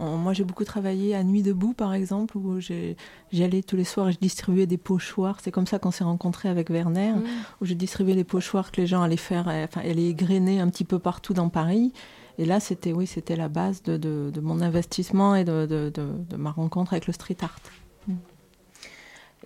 Moi, 0.00 0.32
j'ai 0.32 0.42
beaucoup 0.44 0.64
travaillé 0.64 1.14
à 1.14 1.22
Nuit 1.22 1.42
debout, 1.42 1.72
par 1.72 1.94
exemple, 1.94 2.36
où 2.36 2.58
j'allais 2.60 3.62
tous 3.62 3.76
les 3.76 3.84
soirs 3.84 4.08
et 4.08 4.12
je 4.12 4.18
distribuais 4.18 4.66
des 4.66 4.76
pochoirs. 4.76 5.38
C'est 5.40 5.52
comme 5.52 5.68
ça 5.68 5.78
qu'on 5.78 5.92
s'est 5.92 6.04
rencontrés 6.04 6.48
avec 6.48 6.68
Werner, 6.68 7.12
Mm. 7.12 7.24
où 7.60 7.64
je 7.64 7.74
distribuais 7.74 8.14
les 8.14 8.24
pochoirs 8.24 8.72
que 8.72 8.80
les 8.80 8.86
gens 8.88 9.02
allaient 9.02 9.16
faire, 9.16 9.48
euh, 9.48 9.64
enfin, 9.64 9.80
allaient 9.88 10.12
grainer 10.12 10.60
un 10.60 10.68
petit 10.68 10.84
peu 10.84 10.98
partout 10.98 11.32
dans 11.32 11.48
Paris. 11.48 11.92
Et 12.38 12.44
là, 12.44 12.58
c'était, 12.60 12.92
oui, 12.92 13.06
c'était 13.06 13.36
la 13.36 13.48
base 13.48 13.82
de, 13.82 13.96
de- 13.96 14.30
de 14.32 14.40
mon 14.40 14.60
investissement 14.60 15.34
et 15.36 15.44
de, 15.44 15.66
de- 15.66 15.90
de- 15.94 16.12
de 16.30 16.36
ma 16.36 16.50
rencontre 16.50 16.92
avec 16.92 17.06
le 17.06 17.12
street 17.12 17.36
art. 17.42 17.56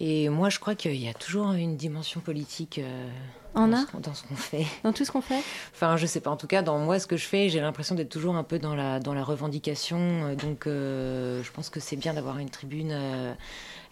Et 0.00 0.28
moi, 0.28 0.48
je 0.48 0.60
crois 0.60 0.74
qu'il 0.76 0.94
y 0.94 1.08
a 1.08 1.14
toujours 1.14 1.52
une 1.52 1.76
dimension 1.76 2.20
politique 2.20 2.78
euh, 2.78 3.08
En 3.56 3.66
dans, 3.66 3.78
art 3.78 3.86
ce, 3.92 3.96
dans 3.98 4.14
ce 4.14 4.22
qu'on 4.26 4.36
fait. 4.36 4.64
Dans 4.84 4.92
tout 4.92 5.04
ce 5.04 5.10
qu'on 5.10 5.20
fait 5.20 5.42
Enfin, 5.74 5.96
je 5.96 6.06
sais 6.06 6.20
pas. 6.20 6.30
En 6.30 6.36
tout 6.36 6.46
cas, 6.46 6.62
dans 6.62 6.78
moi, 6.78 7.00
ce 7.00 7.08
que 7.08 7.16
je 7.16 7.24
fais, 7.26 7.48
j'ai 7.48 7.60
l'impression 7.60 7.96
d'être 7.96 8.08
toujours 8.08 8.36
un 8.36 8.44
peu 8.44 8.60
dans 8.60 8.76
la, 8.76 9.00
dans 9.00 9.12
la 9.12 9.24
revendication. 9.24 9.98
Euh, 9.98 10.34
Donc, 10.36 10.66
euh, 10.68 11.42
je 11.42 11.50
pense 11.50 11.68
que 11.68 11.80
c'est 11.80 11.96
bien 11.96 12.14
d'avoir 12.14 12.38
une 12.38 12.48
tribune 12.48 12.90
euh, 12.92 13.34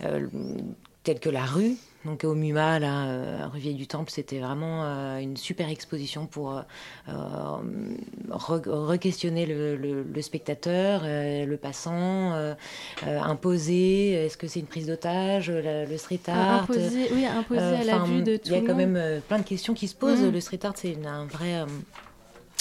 euh, 0.04 0.28
telle 1.02 1.18
que 1.18 1.28
la 1.28 1.44
rue. 1.44 1.74
Donc, 2.06 2.24
au 2.24 2.34
MUMA, 2.34 2.78
là, 2.78 3.06
euh, 3.08 3.42
à 3.44 3.48
rue 3.48 3.58
Vieille 3.58 3.74
du 3.74 3.86
Temple, 3.86 4.10
c'était 4.10 4.38
vraiment 4.38 4.84
euh, 4.84 5.18
une 5.18 5.36
super 5.36 5.68
exposition 5.68 6.26
pour 6.26 6.56
euh, 6.56 6.60
euh, 7.08 7.12
re- 8.30 8.68
re-questionner 8.68 9.44
le, 9.44 9.76
le- 9.76 10.02
le 10.04 10.22
spectateur, 10.22 11.02
euh, 11.04 11.44
le 11.44 11.56
passant, 11.56 12.32
euh, 12.34 12.54
euh, 13.06 13.20
imposer. 13.20 14.12
Est-ce 14.12 14.36
que 14.36 14.46
c'est 14.46 14.60
une 14.60 14.66
prise 14.66 14.86
d'otage, 14.86 15.50
le, 15.50 15.96
street 15.96 16.20
art 16.28 16.62
Imposer, 16.62 17.08
oui, 17.12 17.26
imposer 17.26 17.60
à 17.60 17.84
la 17.84 17.98
vue 17.98 18.22
de 18.22 18.36
tout 18.36 18.42
Il 18.46 18.52
y 18.52 18.54
a 18.54 18.60
quand 18.60 18.68
monde. 18.68 18.76
même 18.76 18.96
euh, 18.96 19.20
plein 19.20 19.38
de 19.38 19.44
questions 19.44 19.74
qui 19.74 19.88
se 19.88 19.94
posent. 19.94 20.22
Mhm. 20.22 20.32
Le 20.32 20.40
street 20.40 20.60
art, 20.64 20.74
c'est 20.76 20.96
un 21.04 21.24
vrai. 21.26 21.54
euh, 21.60 21.66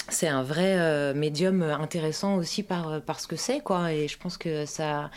c'est 0.08 0.28
un 0.28 0.44
vrai 0.44 0.76
euh, 0.78 1.14
médium 1.14 1.62
intéressant 1.62 2.36
aussi 2.36 2.62
par, 2.62 2.88
euh, 2.88 3.00
par 3.00 3.18
ce 3.18 3.26
que 3.26 3.34
c'est, 3.34 3.58
quoi. 3.58 3.92
Et 3.92 4.06
je 4.06 4.16
pense 4.16 4.36
que 4.36 4.64
ça, 4.64 5.10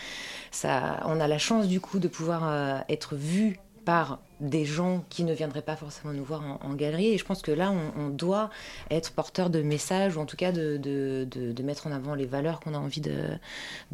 ça, 0.50 1.02
on 1.06 1.20
a 1.20 1.28
la 1.28 1.38
chance 1.38 1.68
du 1.68 1.80
coup 1.80 2.00
de 2.00 2.08
pouvoir 2.08 2.42
euh, 2.48 2.80
être 2.90 3.14
vu 3.16 3.60
par 3.90 4.20
des 4.40 4.66
gens 4.66 5.04
qui 5.10 5.24
ne 5.24 5.34
viendraient 5.34 5.64
pas 5.64 5.76
forcément 5.76 6.14
nous 6.14 6.24
voir 6.24 6.44
en, 6.62 6.74
galerie. 6.76 7.08
Et 7.08 7.18
je 7.18 7.26
pense 7.26 7.42
que 7.42 7.52
là, 7.52 7.74
on, 7.98 8.10
doit 8.10 8.52
être 8.92 9.12
porteur 9.14 9.50
de 9.50 9.64
messages, 9.64 10.16
ou 10.16 10.20
en 10.20 10.28
tout 10.28 10.38
cas 10.38 10.52
de, 10.52 11.64
mettre 11.64 11.88
en 11.88 11.92
avant 11.92 12.14
les 12.14 12.28
valeurs 12.28 12.60
qu'on 12.60 12.76
a 12.76 12.78
envie 12.78 13.02
de, 13.02 13.40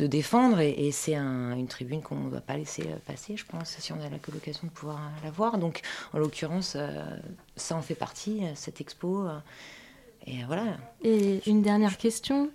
défendre. 0.06 0.60
Et, 0.60 0.92
c'est 0.92 1.16
un- 1.16 1.56
une 1.56 1.70
tribune 1.70 2.02
qu'on 2.02 2.18
ne 2.18 2.30
doit 2.30 2.42
pas 2.42 2.58
laisser 2.58 2.84
euh, 2.84 2.98
passer, 3.08 3.38
je 3.38 3.46
pense, 3.46 3.70
si 3.70 3.94
on 3.94 4.02
a 4.02 4.10
la 4.10 4.18
l'occasion 4.34 4.68
de 4.68 4.72
pouvoir 4.74 4.98
euh, 4.98 5.24
la 5.24 5.32
voir. 5.32 5.58
Donc, 5.58 5.80
en 6.12 6.20
l'occurrence, 6.20 6.74
euh, 6.76 7.06
ça 7.56 7.78
en 7.78 7.82
fait 7.82 7.96
partie, 7.96 8.44
euh, 8.44 8.52
cette 8.56 8.82
expo. 8.82 9.30
Et 10.28 10.44
voilà. 10.48 10.64
Et 11.04 11.42
une 11.48 11.62
dernière 11.62 11.98
question. 11.98 12.50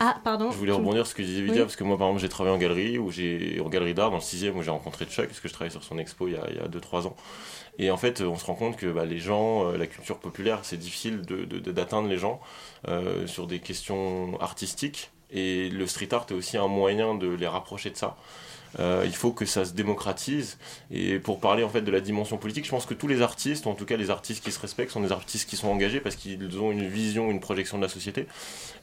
Ah, 0.00 0.20
pardon. 0.24 0.50
Je 0.50 0.56
voulais 0.56 0.72
rebondir 0.72 1.06
sur 1.06 1.12
ce 1.12 1.14
que 1.14 1.22
disait 1.22 1.40
Vidia, 1.42 1.54
Oui. 1.54 1.60
parce 1.62 1.76
que 1.76 1.84
moi, 1.84 1.96
par 1.96 2.08
exemple, 2.08 2.22
j'ai 2.22 2.28
travaillé 2.28 2.54
en 2.54 2.58
galerie, 2.58 2.98
où 2.98 3.10
j'ai 3.10 3.60
en 3.64 3.68
galerie 3.68 3.94
d'art, 3.94 4.10
dans 4.10 4.16
le 4.16 4.22
6 4.22 4.50
où 4.54 4.62
j'ai 4.62 4.70
rencontré 4.70 5.04
Chuck, 5.06 5.26
parce 5.26 5.40
que 5.40 5.48
je 5.48 5.52
travaillais 5.52 5.70
sur 5.72 5.84
son 5.84 5.98
expo 5.98 6.26
il 6.28 6.34
y 6.34 6.36
a 6.36 6.68
2-3 6.68 7.06
ans. 7.06 7.16
Et 7.78 7.90
en 7.90 7.96
fait, 7.96 8.20
on 8.20 8.36
se 8.36 8.44
rend 8.44 8.54
compte 8.54 8.76
que 8.76 8.86
bah, 8.86 9.04
les 9.06 9.18
gens, 9.18 9.66
euh, 9.70 9.76
la 9.78 9.86
culture 9.86 10.18
populaire, 10.18 10.60
c'est 10.62 10.76
difficile 10.76 11.22
d'atteindre 11.22 11.46
de, 11.46 11.58
de- 11.58 11.72
d'atteindre 11.72 12.08
les 12.08 12.18
gens 12.18 12.40
euh, 12.88 13.26
sur 13.26 13.46
des 13.46 13.60
questions 13.60 14.38
artistiques. 14.40 15.10
Et 15.30 15.70
le 15.70 15.86
street 15.86 16.12
art 16.12 16.26
est 16.30 16.34
aussi 16.34 16.58
un 16.58 16.66
moyen 16.66 17.14
de 17.14 17.28
les 17.28 17.46
rapprocher 17.46 17.88
de 17.90 17.96
ça. 17.96 18.16
Euh, 18.78 19.02
il 19.04 19.14
faut 19.14 19.32
que 19.32 19.44
ça 19.44 19.64
se 19.64 19.72
démocratise. 19.72 20.58
Et 20.90 21.18
pour 21.18 21.40
parler 21.40 21.62
en 21.62 21.68
fait 21.68 21.82
de 21.82 21.90
la 21.90 22.00
dimension 22.00 22.38
politique, 22.38 22.64
je 22.64 22.70
pense 22.70 22.86
que 22.86 22.94
tous 22.94 23.08
les 23.08 23.22
artistes, 23.22 23.66
ou 23.66 23.68
en 23.68 23.74
tout 23.74 23.84
cas 23.84 23.96
les 23.96 24.10
artistes 24.10 24.42
qui 24.42 24.52
se 24.52 24.60
respectent, 24.60 24.92
sont 24.92 25.00
des 25.00 25.12
artistes 25.12 25.48
qui 25.48 25.56
sont 25.56 25.68
engagés 25.68 26.00
parce 26.00 26.16
qu'ils 26.16 26.58
ont 26.58 26.72
une 26.72 26.86
vision, 26.88 27.30
une 27.30 27.40
projection 27.40 27.76
de 27.76 27.82
la 27.82 27.88
société. 27.88 28.26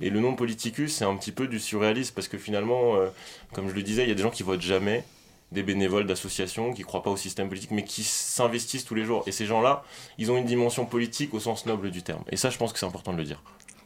Et 0.01 0.09
le 0.09 0.19
nom 0.19 0.35
politicus, 0.35 0.93
c'est 0.93 1.05
un 1.05 1.15
petit 1.15 1.31
peu 1.31 1.47
du 1.47 1.59
surréalisme 1.59 2.13
parce 2.13 2.27
que 2.27 2.37
finalement, 2.37 2.95
euh, 2.95 3.07
comme 3.53 3.69
je 3.69 3.73
le 3.73 3.83
disais, 3.83 4.03
il 4.03 4.09
y 4.09 4.11
a 4.11 4.15
des 4.15 4.23
gens 4.23 4.31
qui 4.31 4.43
votent 4.43 4.61
jamais 4.61 5.03
des 5.51 5.63
bénévoles 5.63 6.05
d'associations 6.05 6.73
qui 6.73 6.83
croient 6.83 7.01
pas 7.01 7.09
au 7.09 7.17
système 7.17 7.47
politique 7.47 7.71
mais 7.71 7.83
qui 7.83 8.03
s'investissent 8.03 8.85
tous 8.85 8.93
les 8.93 9.03
jours 9.03 9.23
et 9.25 9.31
ces 9.31 9.47
gens-là 9.47 9.83
ils 10.19 10.31
ont 10.31 10.37
une 10.37 10.45
dimension 10.45 10.85
politique 10.85 11.33
au 11.33 11.39
sens 11.39 11.65
noble 11.65 11.89
du 11.89 12.03
terme 12.03 12.23
et 12.29 12.37
ça 12.37 12.51
je 12.51 12.57
pense 12.59 12.71
que 12.71 12.77
c'est 12.77 12.85
important 12.85 13.13
de 13.13 13.17
le 13.17 13.23
dire 13.23 13.41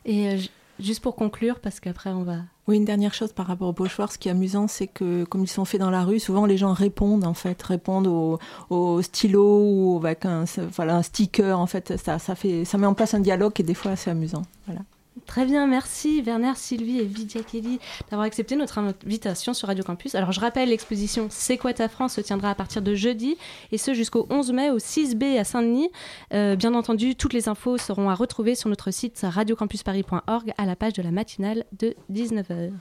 euh, 0.09 0.37
juste 0.79 1.01
pour 1.01 1.15
conclure, 1.15 1.59
parce 1.59 1.79
qu'après 1.79 2.11
on 2.11 2.23
va. 2.23 2.37
Oui, 2.67 2.77
une 2.77 2.85
dernière 2.85 3.13
chose 3.13 3.33
par 3.33 3.47
rapport 3.47 3.67
aux 3.67 3.73
pochoirs, 3.73 4.11
ce 4.11 4.17
qui 4.17 4.29
est 4.29 4.31
amusant, 4.31 4.67
c'est 4.67 4.87
que 4.87 5.25
comme 5.25 5.43
ils 5.43 5.47
sont 5.47 5.65
faits 5.65 5.81
dans 5.81 5.89
la 5.89 6.03
rue, 6.03 6.19
souvent 6.19 6.45
les 6.45 6.57
gens 6.57 6.71
répondent 6.71 7.25
en 7.25 7.33
fait, 7.33 7.61
répondent 7.61 8.07
au, 8.07 8.39
au 8.69 9.01
stylo 9.01 9.61
ou 9.63 9.99
avec 10.01 10.25
un, 10.25 10.45
un 10.79 11.01
sticker 11.01 11.59
en 11.59 11.67
fait, 11.67 11.97
ça, 11.97 12.19
fait, 12.35 12.63
ça 12.63 12.77
met 12.77 12.87
en 12.87 12.93
place 12.93 13.13
un 13.13 13.19
dialogue 13.19 13.53
qui 13.53 13.63
des 13.63 13.73
fois 13.73 13.91
assez 13.91 14.09
amusant. 14.09 14.43
Voilà. 14.65 14.81
Très 15.27 15.45
bien, 15.45 15.67
merci 15.67 16.21
Werner, 16.23 16.53
Sylvie 16.55 16.99
et 16.99 17.05
Vidya 17.05 17.43
Kelly 17.43 17.79
d'avoir 18.09 18.25
accepté 18.25 18.55
notre 18.55 18.79
invitation 18.79 19.53
sur 19.53 19.67
Radio 19.67 19.83
Campus. 19.83 20.15
Alors 20.15 20.31
je 20.31 20.39
rappelle, 20.39 20.69
l'exposition 20.69 21.27
C'est 21.29 21.57
quoi 21.57 21.71
ta 21.73 21.87
France 21.87 22.15
se 22.15 22.21
tiendra 22.21 22.49
à 22.49 22.55
partir 22.55 22.81
de 22.81 22.95
jeudi 22.95 23.37
et 23.71 23.77
ce 23.77 23.93
jusqu'au 23.93 24.25
11 24.29 24.51
mai 24.51 24.69
au 24.71 24.79
6B 24.79 25.37
à 25.39 25.43
Saint-Denis. 25.43 25.89
Euh, 26.33 26.55
bien 26.55 26.73
entendu, 26.73 27.15
toutes 27.15 27.33
les 27.33 27.47
infos 27.47 27.77
seront 27.77 28.09
à 28.09 28.15
retrouver 28.15 28.55
sur 28.55 28.69
notre 28.69 28.89
site 28.91 29.21
radiocampusparis.org 29.23 30.51
à 30.57 30.65
la 30.65 30.75
page 30.75 30.93
de 30.93 31.03
la 31.03 31.11
matinale 31.11 31.63
de 31.79 31.95
19h. 32.11 32.71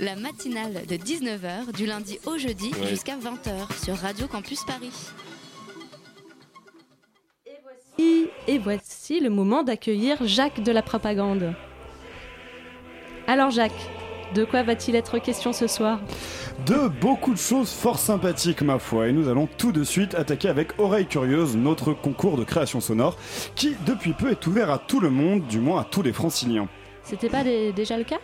La 0.00 0.16
matinale 0.16 0.86
de 0.88 0.94
19h 0.96 1.72
du 1.76 1.84
lundi 1.86 2.18
au 2.26 2.38
jeudi 2.38 2.70
Ouais. 2.80 2.86
jusqu'à 2.88 3.16
20h 3.16 3.84
sur 3.84 3.96
Radio 3.96 4.26
Campus 4.26 4.64
Paris. 4.64 4.92
Et, 7.98 8.30
et 8.46 8.58
voici 8.58 8.87
le 9.16 9.30
moment 9.30 9.62
d'accueillir 9.62 10.18
Jacques 10.26 10.62
de 10.62 10.70
la 10.70 10.82
propagande. 10.82 11.54
Alors 13.26 13.50
Jacques, 13.50 13.72
de 14.34 14.44
quoi 14.44 14.62
va-t-il 14.62 14.94
être 14.96 15.18
question 15.18 15.52
ce 15.52 15.66
soir? 15.66 16.00
De 16.66 16.88
beaucoup 16.88 17.32
de 17.32 17.38
choses 17.38 17.72
fort 17.72 17.98
sympathiques, 17.98 18.62
ma 18.62 18.78
foi, 18.78 19.08
et 19.08 19.12
nous 19.12 19.28
allons 19.28 19.48
tout 19.58 19.72
de 19.72 19.84
suite 19.84 20.14
attaquer 20.14 20.48
avec 20.48 20.78
Oreille 20.78 21.06
Curieuse, 21.06 21.56
notre 21.56 21.92
concours 21.92 22.36
de 22.36 22.44
création 22.44 22.80
sonore, 22.80 23.16
qui 23.54 23.74
depuis 23.86 24.12
peu 24.12 24.30
est 24.30 24.46
ouvert 24.46 24.70
à 24.70 24.78
tout 24.78 25.00
le 25.00 25.10
monde, 25.10 25.46
du 25.46 25.58
moins 25.58 25.80
à 25.80 25.84
tous 25.84 26.02
les 26.02 26.12
franciliens. 26.12 26.68
C'était 27.04 27.30
pas 27.30 27.42
dé- 27.42 27.72
déjà 27.72 27.96
le 27.96 28.04
cas? 28.04 28.18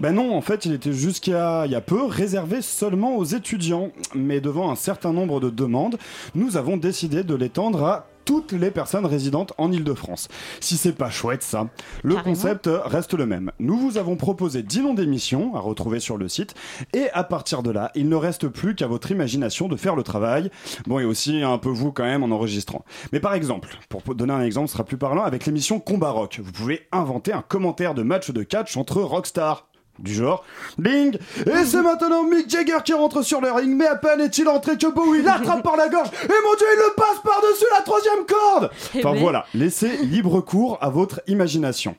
Ben 0.00 0.12
non, 0.12 0.36
en 0.36 0.42
fait, 0.42 0.66
il 0.66 0.74
était 0.74 0.92
jusqu'à 0.92 1.64
il 1.64 1.72
y 1.72 1.74
a 1.74 1.80
peu 1.80 2.04
réservé 2.04 2.60
seulement 2.60 3.16
aux 3.16 3.24
étudiants, 3.24 3.90
mais 4.14 4.42
devant 4.42 4.70
un 4.70 4.76
certain 4.76 5.14
nombre 5.14 5.40
de 5.40 5.48
demandes, 5.48 5.96
nous 6.34 6.58
avons 6.58 6.76
décidé 6.76 7.22
de 7.22 7.34
l'étendre 7.34 7.84
à 7.84 8.06
toutes 8.28 8.52
les 8.52 8.70
personnes 8.70 9.06
résidentes 9.06 9.54
en 9.56 9.72
Ile-de-France. 9.72 10.28
Si 10.60 10.76
c'est 10.76 10.92
pas 10.92 11.08
chouette 11.08 11.42
ça, 11.42 11.68
le 12.02 12.14
Carrément. 12.14 12.34
concept 12.34 12.68
reste 12.84 13.14
le 13.14 13.24
même. 13.24 13.52
Nous 13.58 13.78
vous 13.78 13.96
avons 13.96 14.16
proposé 14.16 14.62
10 14.62 14.82
noms 14.82 14.92
d'émissions 14.92 15.56
à 15.56 15.60
retrouver 15.60 15.98
sur 15.98 16.18
le 16.18 16.28
site, 16.28 16.54
et 16.92 17.08
à 17.14 17.24
partir 17.24 17.62
de 17.62 17.70
là, 17.70 17.90
il 17.94 18.10
ne 18.10 18.16
reste 18.16 18.48
plus 18.48 18.74
qu'à 18.74 18.86
votre 18.86 19.10
imagination 19.10 19.66
de 19.66 19.76
faire 19.76 19.96
le 19.96 20.02
travail. 20.02 20.50
Bon, 20.86 20.98
et 20.98 21.06
aussi 21.06 21.42
un 21.42 21.56
peu 21.56 21.70
vous 21.70 21.90
quand 21.90 22.04
même 22.04 22.22
en 22.22 22.30
enregistrant. 22.30 22.84
Mais 23.12 23.20
par 23.20 23.32
exemple, 23.32 23.70
pour 23.88 24.02
donner 24.14 24.34
un 24.34 24.42
exemple, 24.42 24.68
ce 24.68 24.74
sera 24.74 24.84
plus 24.84 24.98
parlant 24.98 25.22
avec 25.22 25.46
l'émission 25.46 25.80
Combat 25.80 26.10
Rock. 26.10 26.38
Vous 26.44 26.52
pouvez 26.52 26.86
inventer 26.92 27.32
un 27.32 27.40
commentaire 27.40 27.94
de 27.94 28.02
match 28.02 28.30
de 28.30 28.42
catch 28.42 28.76
entre 28.76 29.00
rockstars. 29.00 29.68
Du 29.98 30.14
genre, 30.14 30.44
bing 30.78 31.16
Et 31.46 31.64
c'est 31.64 31.82
maintenant 31.82 32.22
Mick 32.24 32.48
Jagger 32.48 32.78
qui 32.84 32.92
rentre 32.92 33.22
sur 33.22 33.40
le 33.40 33.50
ring, 33.50 33.74
mais 33.76 33.86
à 33.86 33.96
peine 33.96 34.20
est-il 34.20 34.46
entré 34.48 34.76
que 34.78 34.86
Bowie 34.92 35.22
l'attrape 35.22 35.62
par 35.64 35.76
la 35.76 35.88
gorge, 35.88 36.08
et 36.08 36.28
mon 36.28 36.54
dieu, 36.56 36.66
il 36.72 36.78
le 36.78 36.94
passe 36.94 37.18
par-dessus 37.24 37.64
la 37.76 37.82
troisième 37.82 38.24
corde 38.26 38.70
Eh 38.94 38.98
Enfin 38.98 39.12
ben. 39.14 39.20
voilà, 39.20 39.46
laissez 39.54 39.96
libre 40.04 40.40
cours 40.40 40.78
à 40.80 40.88
votre 40.88 41.20
imagination. 41.26 41.96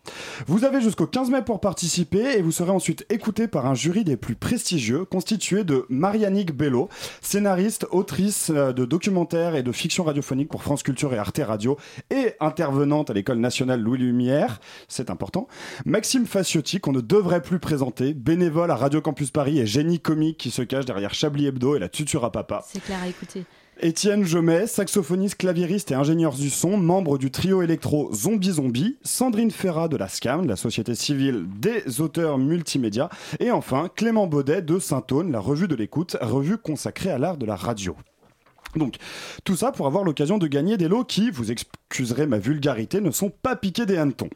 Vous 0.48 0.64
avez 0.64 0.80
jusqu'au 0.82 1.08
15 1.08 1.30
mai 1.30 1.42
pour 1.42 1.60
participer, 1.60 2.38
et 2.38 2.42
vous 2.42 2.52
serez 2.52 2.72
ensuite 2.72 3.06
écouté 3.10 3.48
par 3.48 3.66
un 3.66 3.76
jury 3.76 4.04
des 4.06 4.16
plus 4.18 4.36
prestigieux, 4.36 5.04
constitué 5.04 5.64
de 5.66 5.86
Marianique 5.90 6.56
Bello, 6.56 6.88
scénariste, 7.22 7.86
autrice 7.92 8.50
euh, 8.50 8.72
de 8.72 8.86
documentaires 8.86 9.56
et 9.56 9.64
de 9.64 9.72
fiction 9.74 10.06
radiophonique 10.06 10.50
pour 10.50 10.64
France 10.64 10.84
Culture 10.84 11.14
et 11.14 11.18
Arte 11.18 11.42
Radio, 11.46 11.78
et 12.12 12.34
intervenante 12.40 13.10
à 13.10 13.14
l'École 13.14 13.40
nationale 13.40 13.82
Louis 13.82 13.98
Lumière, 13.98 14.60
c'est 14.88 15.10
important, 15.10 15.48
Maxime 15.86 16.26
Faciotti, 16.26 16.80
qu'on 16.80 16.94
ne 16.94 17.02
devrait 17.02 17.42
plus 17.42 17.60
présenter, 17.60 17.89
bénévole 18.16 18.72
à 18.72 18.76
Radio 18.76 19.02
Campus 19.02 19.32
Paris 19.32 19.60
et 19.60 19.66
génie 19.66 20.00
comique 20.00 20.38
qui 20.38 20.52
se 20.52 20.62
cache 20.62 20.86
derrière 20.86 21.14
Chablis 21.14 21.48
Hebdo 21.48 21.76
et 21.76 21.80
la 21.80 21.90
tuture 21.90 22.24
à 22.26 22.32
papa. 22.32 22.64
C'est 22.68 22.84
clair 22.84 23.00
à 23.04 23.08
écouter. 23.08 23.46
Étienne 23.82 24.26
Jomet, 24.26 24.68
saxophoniste, 24.68 25.38
claviériste 25.38 25.92
et 25.92 25.96
ingénieur 25.96 26.34
du 26.34 26.50
son, 26.50 26.76
membre 26.76 27.18
du 27.18 27.32
trio 27.32 27.62
électro 27.62 28.14
Zombie 28.14 28.52
Zombie, 28.52 28.98
Sandrine 29.04 29.52
Ferrat 29.52 29.88
de 29.88 29.96
la 29.96 30.10
SCAM, 30.10 30.48
la 30.48 30.58
société 30.58 30.96
civile 30.96 31.46
des 31.62 32.02
auteurs 32.02 32.38
multimédia, 32.38 33.10
et 33.40 33.52
enfin 33.52 33.90
Clément 33.96 34.28
Baudet 34.28 34.62
de 34.62 34.80
Saint-Aune, 34.80 35.32
la 35.32 35.40
revue 35.40 35.70
de 35.70 35.76
l'écoute, 35.76 36.18
revue 36.20 36.58
consacrée 36.58 37.10
à 37.10 37.18
l'art 37.18 37.38
de 37.38 37.46
la 37.46 37.56
radio. 37.56 37.96
Donc, 38.76 38.96
tout 39.44 39.56
ça 39.56 39.72
pour 39.72 39.88
avoir 39.88 40.04
l'occasion 40.04 40.38
de 40.38 40.48
gagner 40.48 40.78
des 40.78 40.88
lots 40.88 41.04
qui, 41.04 41.32
vous 41.32 41.52
excuserez 41.52 42.28
ma 42.28 42.38
vulgarité, 42.38 43.02
ne 43.02 43.10
sont 43.12 43.32
pas 43.32 43.56
piqués 43.56 43.86
des 43.86 43.98
hannetons. 43.98 44.30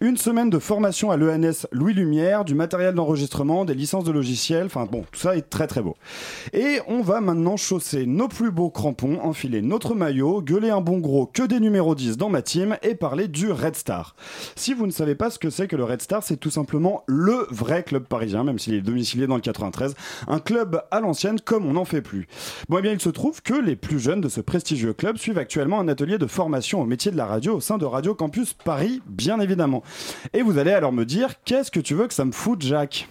Une 0.00 0.16
semaine 0.16 0.48
de 0.48 0.58
formation 0.58 1.10
à 1.10 1.16
l'ENS 1.16 1.66
Louis 1.70 1.92
Lumière, 1.92 2.44
du 2.44 2.54
matériel 2.54 2.94
d'enregistrement, 2.94 3.64
des 3.64 3.74
licences 3.74 4.04
de 4.04 4.12
logiciels, 4.12 4.66
enfin 4.66 4.86
bon, 4.90 5.04
tout 5.12 5.20
ça 5.20 5.36
est 5.36 5.50
très 5.50 5.66
très 5.66 5.82
beau. 5.82 5.96
Et 6.52 6.80
on 6.88 7.02
va 7.02 7.20
maintenant 7.20 7.56
chausser 7.56 8.06
nos 8.06 8.28
plus 8.28 8.50
beaux 8.50 8.70
crampons, 8.70 9.20
enfiler 9.20 9.60
notre 9.60 9.94
maillot, 9.94 10.40
gueuler 10.40 10.70
un 10.70 10.80
bon 10.80 10.98
gros 10.98 11.26
que 11.26 11.42
des 11.42 11.60
numéros 11.60 11.94
10 11.94 12.16
dans 12.16 12.30
ma 12.30 12.40
team 12.40 12.78
et 12.82 12.94
parler 12.94 13.28
du 13.28 13.50
Red 13.50 13.76
Star. 13.76 14.16
Si 14.56 14.72
vous 14.72 14.86
ne 14.86 14.92
savez 14.92 15.14
pas 15.14 15.30
ce 15.30 15.38
que 15.38 15.50
c'est 15.50 15.68
que 15.68 15.76
le 15.76 15.84
Red 15.84 16.00
Star, 16.00 16.22
c'est 16.22 16.38
tout 16.38 16.50
simplement 16.50 17.04
le 17.06 17.46
vrai 17.50 17.82
club 17.82 18.04
parisien, 18.04 18.44
même 18.44 18.58
s'il 18.58 18.74
est 18.74 18.80
domicilié 18.80 19.26
dans 19.26 19.36
le 19.36 19.40
93, 19.42 19.94
un 20.26 20.38
club 20.38 20.82
à 20.90 21.00
l'ancienne 21.00 21.40
comme 21.40 21.66
on 21.66 21.74
n'en 21.74 21.84
fait 21.84 22.02
plus. 22.02 22.26
Bon, 22.68 22.78
eh 22.78 22.82
bien, 22.82 22.92
il 22.92 23.00
se 23.00 23.10
trouve 23.10 23.42
que 23.42 23.54
les 23.54 23.73
plus 23.76 23.98
jeunes 23.98 24.20
de 24.20 24.28
ce 24.28 24.40
prestigieux 24.40 24.92
club 24.92 25.16
suivent 25.16 25.38
actuellement 25.38 25.80
un 25.80 25.88
atelier 25.88 26.18
de 26.18 26.26
formation 26.26 26.80
au 26.80 26.86
métier 26.86 27.10
de 27.10 27.16
la 27.16 27.26
radio 27.26 27.56
au 27.56 27.60
sein 27.60 27.78
de 27.78 27.84
Radio 27.84 28.14
Campus 28.14 28.52
Paris, 28.52 29.02
bien 29.06 29.40
évidemment. 29.40 29.82
Et 30.32 30.42
vous 30.42 30.58
allez 30.58 30.72
alors 30.72 30.92
me 30.92 31.04
dire, 31.04 31.34
qu'est-ce 31.44 31.70
que 31.70 31.80
tu 31.80 31.94
veux 31.94 32.06
que 32.06 32.14
ça 32.14 32.24
me 32.24 32.32
foute, 32.32 32.62
Jacques? 32.62 33.08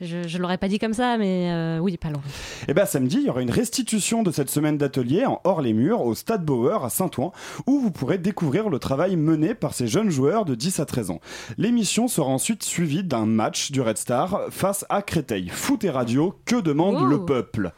Je, 0.00 0.26
je 0.26 0.38
l'aurais 0.38 0.56
pas 0.58 0.68
dit 0.68 0.78
comme 0.78 0.94
ça, 0.94 1.18
mais 1.18 1.50
euh, 1.52 1.78
oui, 1.78 1.96
pas 1.98 2.08
loin. 2.08 2.22
Eh 2.68 2.74
bien, 2.74 2.86
samedi, 2.86 3.16
il 3.20 3.26
y 3.26 3.28
aura 3.28 3.42
une 3.42 3.50
restitution 3.50 4.22
de 4.22 4.30
cette 4.30 4.48
semaine 4.48 4.78
d'atelier 4.78 5.26
en 5.26 5.40
hors 5.44 5.60
les 5.60 5.72
murs 5.74 6.00
au 6.00 6.14
Stade 6.14 6.44
Bauer 6.44 6.82
à 6.84 6.88
Saint-Ouen, 6.90 7.32
où 7.66 7.78
vous 7.80 7.90
pourrez 7.90 8.16
découvrir 8.16 8.70
le 8.70 8.78
travail 8.78 9.16
mené 9.16 9.54
par 9.54 9.74
ces 9.74 9.86
jeunes 9.86 10.08
joueurs 10.10 10.44
de 10.46 10.54
10 10.54 10.80
à 10.80 10.86
13 10.86 11.10
ans. 11.10 11.20
L'émission 11.58 12.08
sera 12.08 12.28
ensuite 12.30 12.62
suivie 12.62 13.04
d'un 13.04 13.26
match 13.26 13.72
du 13.72 13.80
Red 13.82 13.98
Star 13.98 14.40
face 14.50 14.86
à 14.88 15.02
Créteil. 15.02 15.48
Foot 15.48 15.84
et 15.84 15.90
radio, 15.90 16.34
que 16.46 16.56
demande 16.60 16.96
Wow. 16.96 17.04
le 17.04 17.24
peuple? 17.24 17.72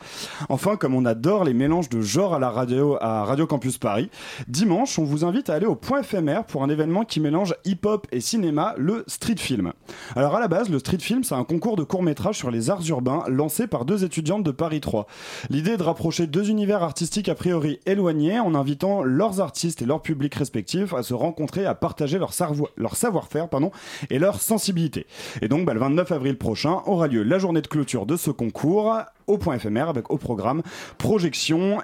Enfin, 0.49 0.77
comme 0.77 0.95
on 0.95 1.05
adore 1.05 1.45
les 1.45 1.55
mélanges 1.55 1.89
de 1.89 2.01
genres 2.01 2.35
à 2.35 2.39
la 2.39 2.51
radio, 2.51 2.97
à 3.01 3.25
Radio 3.25 3.47
Campus 3.47 3.79
Paris, 3.79 4.11
dimanche, 4.49 4.99
on 4.99 5.05
vous 5.05 5.25
invite 5.25 5.51
à 5.51 5.55
aller 5.55 5.66
au 5.66 5.75
point 5.75 6.01
éphémère 6.01 6.45
pour 6.45 6.62
un 6.62 6.68
événement 6.68 7.05
qui 7.05 7.18
mélange 7.20 7.55
hip-hop 7.64 8.07
et 8.12 8.20
cinéma, 8.20 8.75
le 8.79 9.05
street 9.09 9.37
film. 9.39 9.73
Alors 10.14 10.37
à 10.37 10.41
la 10.41 10.49
base, 10.49 10.68
le 10.70 10.79
street 10.79 10.99
film, 11.01 11.25
c'est 11.25 11.35
un 11.35 11.45
concours 11.45 11.77
de 11.77 11.83
sur 12.33 12.51
les 12.51 12.71
arts 12.71 12.83
urbains 12.89 13.25
lancé 13.29 13.67
par 13.67 13.85
deux 13.85 14.05
étudiantes 14.05 14.43
de 14.43 14.51
Paris 14.51 14.81
3. 14.81 15.07
L'idée 15.51 15.73
est 15.73 15.77
de 15.77 15.83
rapprocher 15.83 16.27
deux 16.27 16.51
univers 16.51 16.83
artistiques 16.83 17.29
a 17.29 17.35
priori 17.35 17.81
éloignés 17.87 18.41
en 18.41 18.55
invitant 18.55 19.03
leurs 19.03 19.41
artistes 19.41 19.83
et 19.83 19.87
leurs 19.87 20.03
publics 20.03 20.35
respectifs 20.35 20.95
à 20.95 21.03
se 21.03 21.15
rencontrer, 21.15 21.67
à 21.67 21.75
partager 21.75 22.19
leur, 22.19 22.33
savoir-faire 22.33 23.49
et 24.11 24.19
leur 24.19 24.41
sensibilité. 24.41 25.07
Et 25.41 25.49
donc, 25.49 25.65
bah, 25.65 25.75
le 25.75 25.81
29 25.81 26.13
avril 26.13 26.39
prochain 26.39 26.79
aura 26.87 27.07
lieu 27.07 27.23
la 27.23 27.39
journée 27.39 27.63
de 27.63 27.67
clôture 27.67 28.07
de 28.07 28.17
ce 28.17 28.31
concours 28.31 28.97
au 29.27 29.39
point 29.39 29.55
éphémère 29.57 29.89
avec 29.89 30.11
au 30.11 30.18
programme 30.18 30.62
projection, 30.99 31.79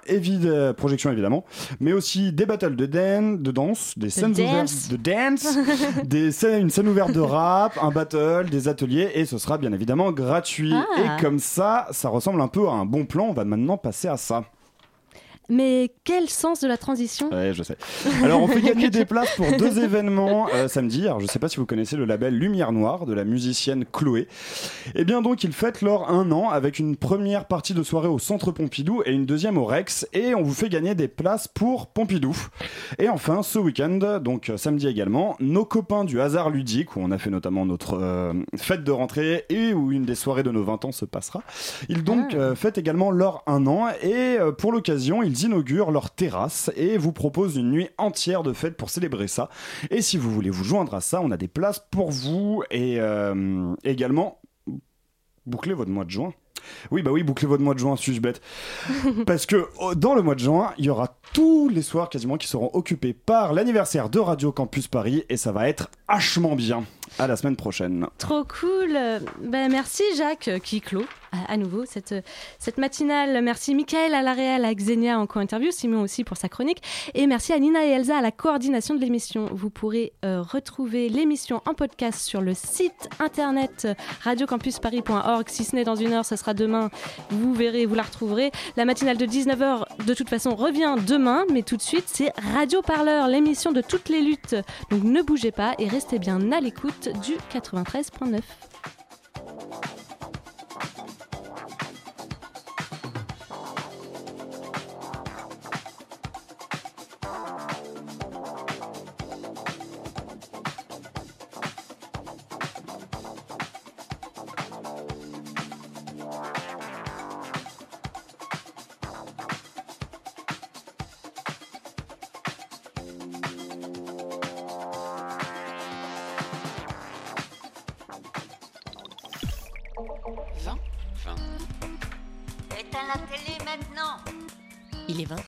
projection 0.76 1.10
évidemment, 1.12 1.44
mais 1.80 1.92
aussi 1.92 2.32
des 2.32 2.46
battles 2.46 2.76
de, 2.76 2.86
dan- 2.86 3.42
de 3.42 3.50
danse, 3.50 3.94
des 3.98 4.10
scènes 4.10 4.34
ouvertes 4.44 4.88
de 4.90 4.96
dance, 4.96 5.58
des 6.04 6.30
scènes- 6.32 6.62
une 6.62 6.70
scène 6.70 6.88
ouverte 6.88 7.12
de 7.12 7.20
rap, 7.20 7.78
un 7.82 7.90
battle, 7.90 8.46
des 8.50 8.68
ateliers 8.68 9.10
et 9.14 9.24
ce 9.26 9.38
sera 9.38 9.58
bien 9.58 9.72
évidemment 9.72 10.12
gratuit. 10.12 10.72
Ah. 10.74 10.86
Et 11.18 11.22
comme 11.22 11.38
ça, 11.38 11.86
ça 11.90 12.08
ressemble 12.08 12.40
un 12.40 12.48
peu 12.48 12.68
à 12.68 12.72
un 12.72 12.84
bon 12.84 13.04
plan. 13.04 13.26
On 13.28 13.32
va 13.32 13.44
maintenant 13.44 13.76
passer 13.76 14.08
à 14.08 14.16
ça. 14.16 14.44
Mais 15.48 15.92
quel 16.04 16.28
sens 16.28 16.60
de 16.60 16.68
la 16.68 16.76
transition 16.76 17.30
Ouais, 17.30 17.52
je 17.54 17.62
sais. 17.62 17.76
Alors, 18.22 18.42
on 18.42 18.48
fait 18.48 18.60
gagner 18.60 18.90
des 18.90 19.04
places 19.04 19.34
pour 19.36 19.46
deux 19.56 19.78
événements 19.84 20.48
euh, 20.54 20.68
samedi. 20.68 21.06
Alors, 21.06 21.20
je 21.20 21.26
sais 21.26 21.38
pas 21.38 21.48
si 21.48 21.56
vous 21.56 21.66
connaissez 21.66 21.96
le 21.96 22.04
label 22.04 22.34
Lumière 22.34 22.72
Noire 22.72 23.06
de 23.06 23.14
la 23.14 23.24
musicienne 23.24 23.84
Chloé. 23.90 24.28
Et 24.94 25.04
bien, 25.04 25.22
donc, 25.22 25.44
ils 25.44 25.52
fêtent 25.52 25.82
leur 25.82 26.10
un 26.10 26.30
an 26.32 26.50
avec 26.50 26.78
une 26.78 26.96
première 26.96 27.46
partie 27.46 27.74
de 27.74 27.82
soirée 27.82 28.08
au 28.08 28.18
Centre 28.18 28.52
Pompidou 28.52 29.02
et 29.06 29.12
une 29.12 29.26
deuxième 29.26 29.58
au 29.58 29.64
Rex. 29.64 30.06
Et 30.12 30.34
on 30.34 30.42
vous 30.42 30.54
fait 30.54 30.68
gagner 30.68 30.94
des 30.94 31.08
places 31.08 31.48
pour 31.48 31.86
Pompidou. 31.86 32.36
Et 32.98 33.08
enfin, 33.08 33.42
ce 33.42 33.58
week-end, 33.58 34.20
donc 34.20 34.50
euh, 34.50 34.56
samedi 34.56 34.86
également, 34.86 35.36
nos 35.40 35.64
copains 35.64 36.04
du 36.04 36.20
hasard 36.20 36.50
ludique, 36.50 36.96
où 36.96 37.00
on 37.00 37.10
a 37.10 37.18
fait 37.18 37.30
notamment 37.30 37.64
notre 37.64 37.98
euh, 38.00 38.32
fête 38.56 38.84
de 38.84 38.90
rentrée 38.90 39.44
et 39.48 39.72
où 39.72 39.92
une 39.92 40.04
des 40.04 40.14
soirées 40.14 40.42
de 40.42 40.50
nos 40.50 40.62
20 40.62 40.86
ans 40.86 40.92
se 40.92 41.04
passera. 41.04 41.42
Ils 41.88 42.04
donc 42.04 42.34
euh, 42.34 42.54
fêtent 42.54 42.78
également 42.78 43.10
leur 43.10 43.42
un 43.46 43.66
an 43.66 43.88
et 44.02 44.38
pour 44.58 44.72
l'occasion, 44.72 45.22
ils 45.22 45.37
inaugurent 45.42 45.90
leur 45.90 46.10
terrasse 46.10 46.70
et 46.76 46.98
vous 46.98 47.12
proposent 47.12 47.56
une 47.56 47.70
nuit 47.70 47.88
entière 47.98 48.42
de 48.42 48.52
fête 48.52 48.76
pour 48.76 48.90
célébrer 48.90 49.28
ça. 49.28 49.48
Et 49.90 50.02
si 50.02 50.16
vous 50.18 50.30
voulez 50.30 50.50
vous 50.50 50.64
joindre 50.64 50.94
à 50.94 51.00
ça, 51.00 51.20
on 51.20 51.30
a 51.30 51.36
des 51.36 51.48
places 51.48 51.84
pour 51.90 52.10
vous 52.10 52.62
et 52.70 53.00
euh, 53.00 53.74
également 53.84 54.40
boucler 55.46 55.74
votre 55.74 55.90
mois 55.90 56.04
de 56.04 56.10
juin. 56.10 56.32
Oui, 56.90 57.02
bah 57.02 57.10
oui, 57.12 57.22
bouclez 57.22 57.46
votre 57.46 57.62
mois 57.62 57.74
de 57.74 57.78
juin, 57.78 57.96
suis-je 57.96 58.20
bête? 58.20 58.40
Parce 59.26 59.46
que 59.46 59.68
oh, 59.80 59.94
dans 59.94 60.14
le 60.14 60.22
mois 60.22 60.34
de 60.34 60.40
juin, 60.40 60.72
il 60.78 60.84
y 60.84 60.90
aura 60.90 61.18
tous 61.32 61.68
les 61.68 61.82
soirs 61.82 62.08
quasiment 62.08 62.36
qui 62.36 62.48
seront 62.48 62.70
occupés 62.72 63.12
par 63.12 63.52
l'anniversaire 63.52 64.10
de 64.10 64.18
Radio 64.18 64.52
Campus 64.52 64.88
Paris 64.88 65.24
et 65.28 65.36
ça 65.36 65.52
va 65.52 65.68
être 65.68 65.90
hachement 66.08 66.56
bien. 66.56 66.84
À 67.20 67.26
la 67.26 67.34
semaine 67.34 67.56
prochaine. 67.56 68.06
Trop 68.18 68.44
cool. 68.44 68.96
Ben, 69.40 69.70
merci 69.72 70.04
Jacques 70.16 70.46
euh, 70.46 70.58
qui 70.60 70.80
clôt 70.80 71.04
à, 71.48 71.56
nouveau 71.56 71.84
cette, 71.84 72.12
euh, 72.12 72.20
cette 72.58 72.78
matinale. 72.78 73.42
Merci 73.42 73.74
Michael 73.74 74.14
à 74.14 74.22
la 74.22 74.32
réal, 74.32 74.64
à 74.64 74.72
Xenia 74.72 75.18
en 75.18 75.26
co-interview, 75.26 75.70
Simon 75.72 76.02
aussi 76.02 76.22
pour 76.22 76.36
sa 76.36 76.48
chronique. 76.48 76.80
Et 77.14 77.26
merci 77.26 77.52
à 77.52 77.58
Nina 77.58 77.84
et 77.84 77.90
Elsa 77.90 78.18
à 78.18 78.22
la 78.22 78.30
coordination 78.30 78.94
de 78.94 79.00
l'émission. 79.00 79.48
Vous 79.52 79.68
pourrez 79.68 80.12
euh, 80.24 80.42
retrouver 80.42 81.08
l'émission 81.08 81.60
en 81.66 81.74
podcast 81.74 82.20
sur 82.20 82.40
le 82.40 82.54
site 82.54 83.08
internet 83.18 83.88
radiocampusparis.org. 84.22 85.48
Si 85.48 85.64
ce 85.64 85.74
n'est 85.74 85.84
dans 85.84 85.96
une 85.96 86.12
heure, 86.12 86.24
ce 86.24 86.36
sera 86.36 86.54
demain. 86.54 86.88
Vous 87.30 87.52
verrez, 87.52 87.84
vous 87.84 87.96
la 87.96 88.04
retrouverez. 88.04 88.52
La 88.76 88.84
matinale 88.84 89.16
de 89.16 89.26
19h, 89.26 90.04
de 90.06 90.14
toute 90.14 90.28
façon, 90.28 90.54
revient 90.54 90.94
demain. 91.06 91.44
Mais 91.52 91.62
tout 91.62 91.76
de 91.76 91.82
suite, 91.82 92.06
c'est 92.06 92.32
Radio 92.54 92.80
Parleur, 92.80 93.26
l'émission 93.26 93.72
de 93.72 93.80
toutes 93.80 94.08
les 94.08 94.22
luttes. 94.22 94.54
Donc 94.90 95.02
ne 95.02 95.20
bougez 95.20 95.50
pas 95.50 95.74
et 95.78 95.88
restez 95.88 96.20
bien 96.20 96.52
à 96.52 96.60
l'écoute 96.60 97.07
du 97.12 97.36
93.9. 97.52 98.42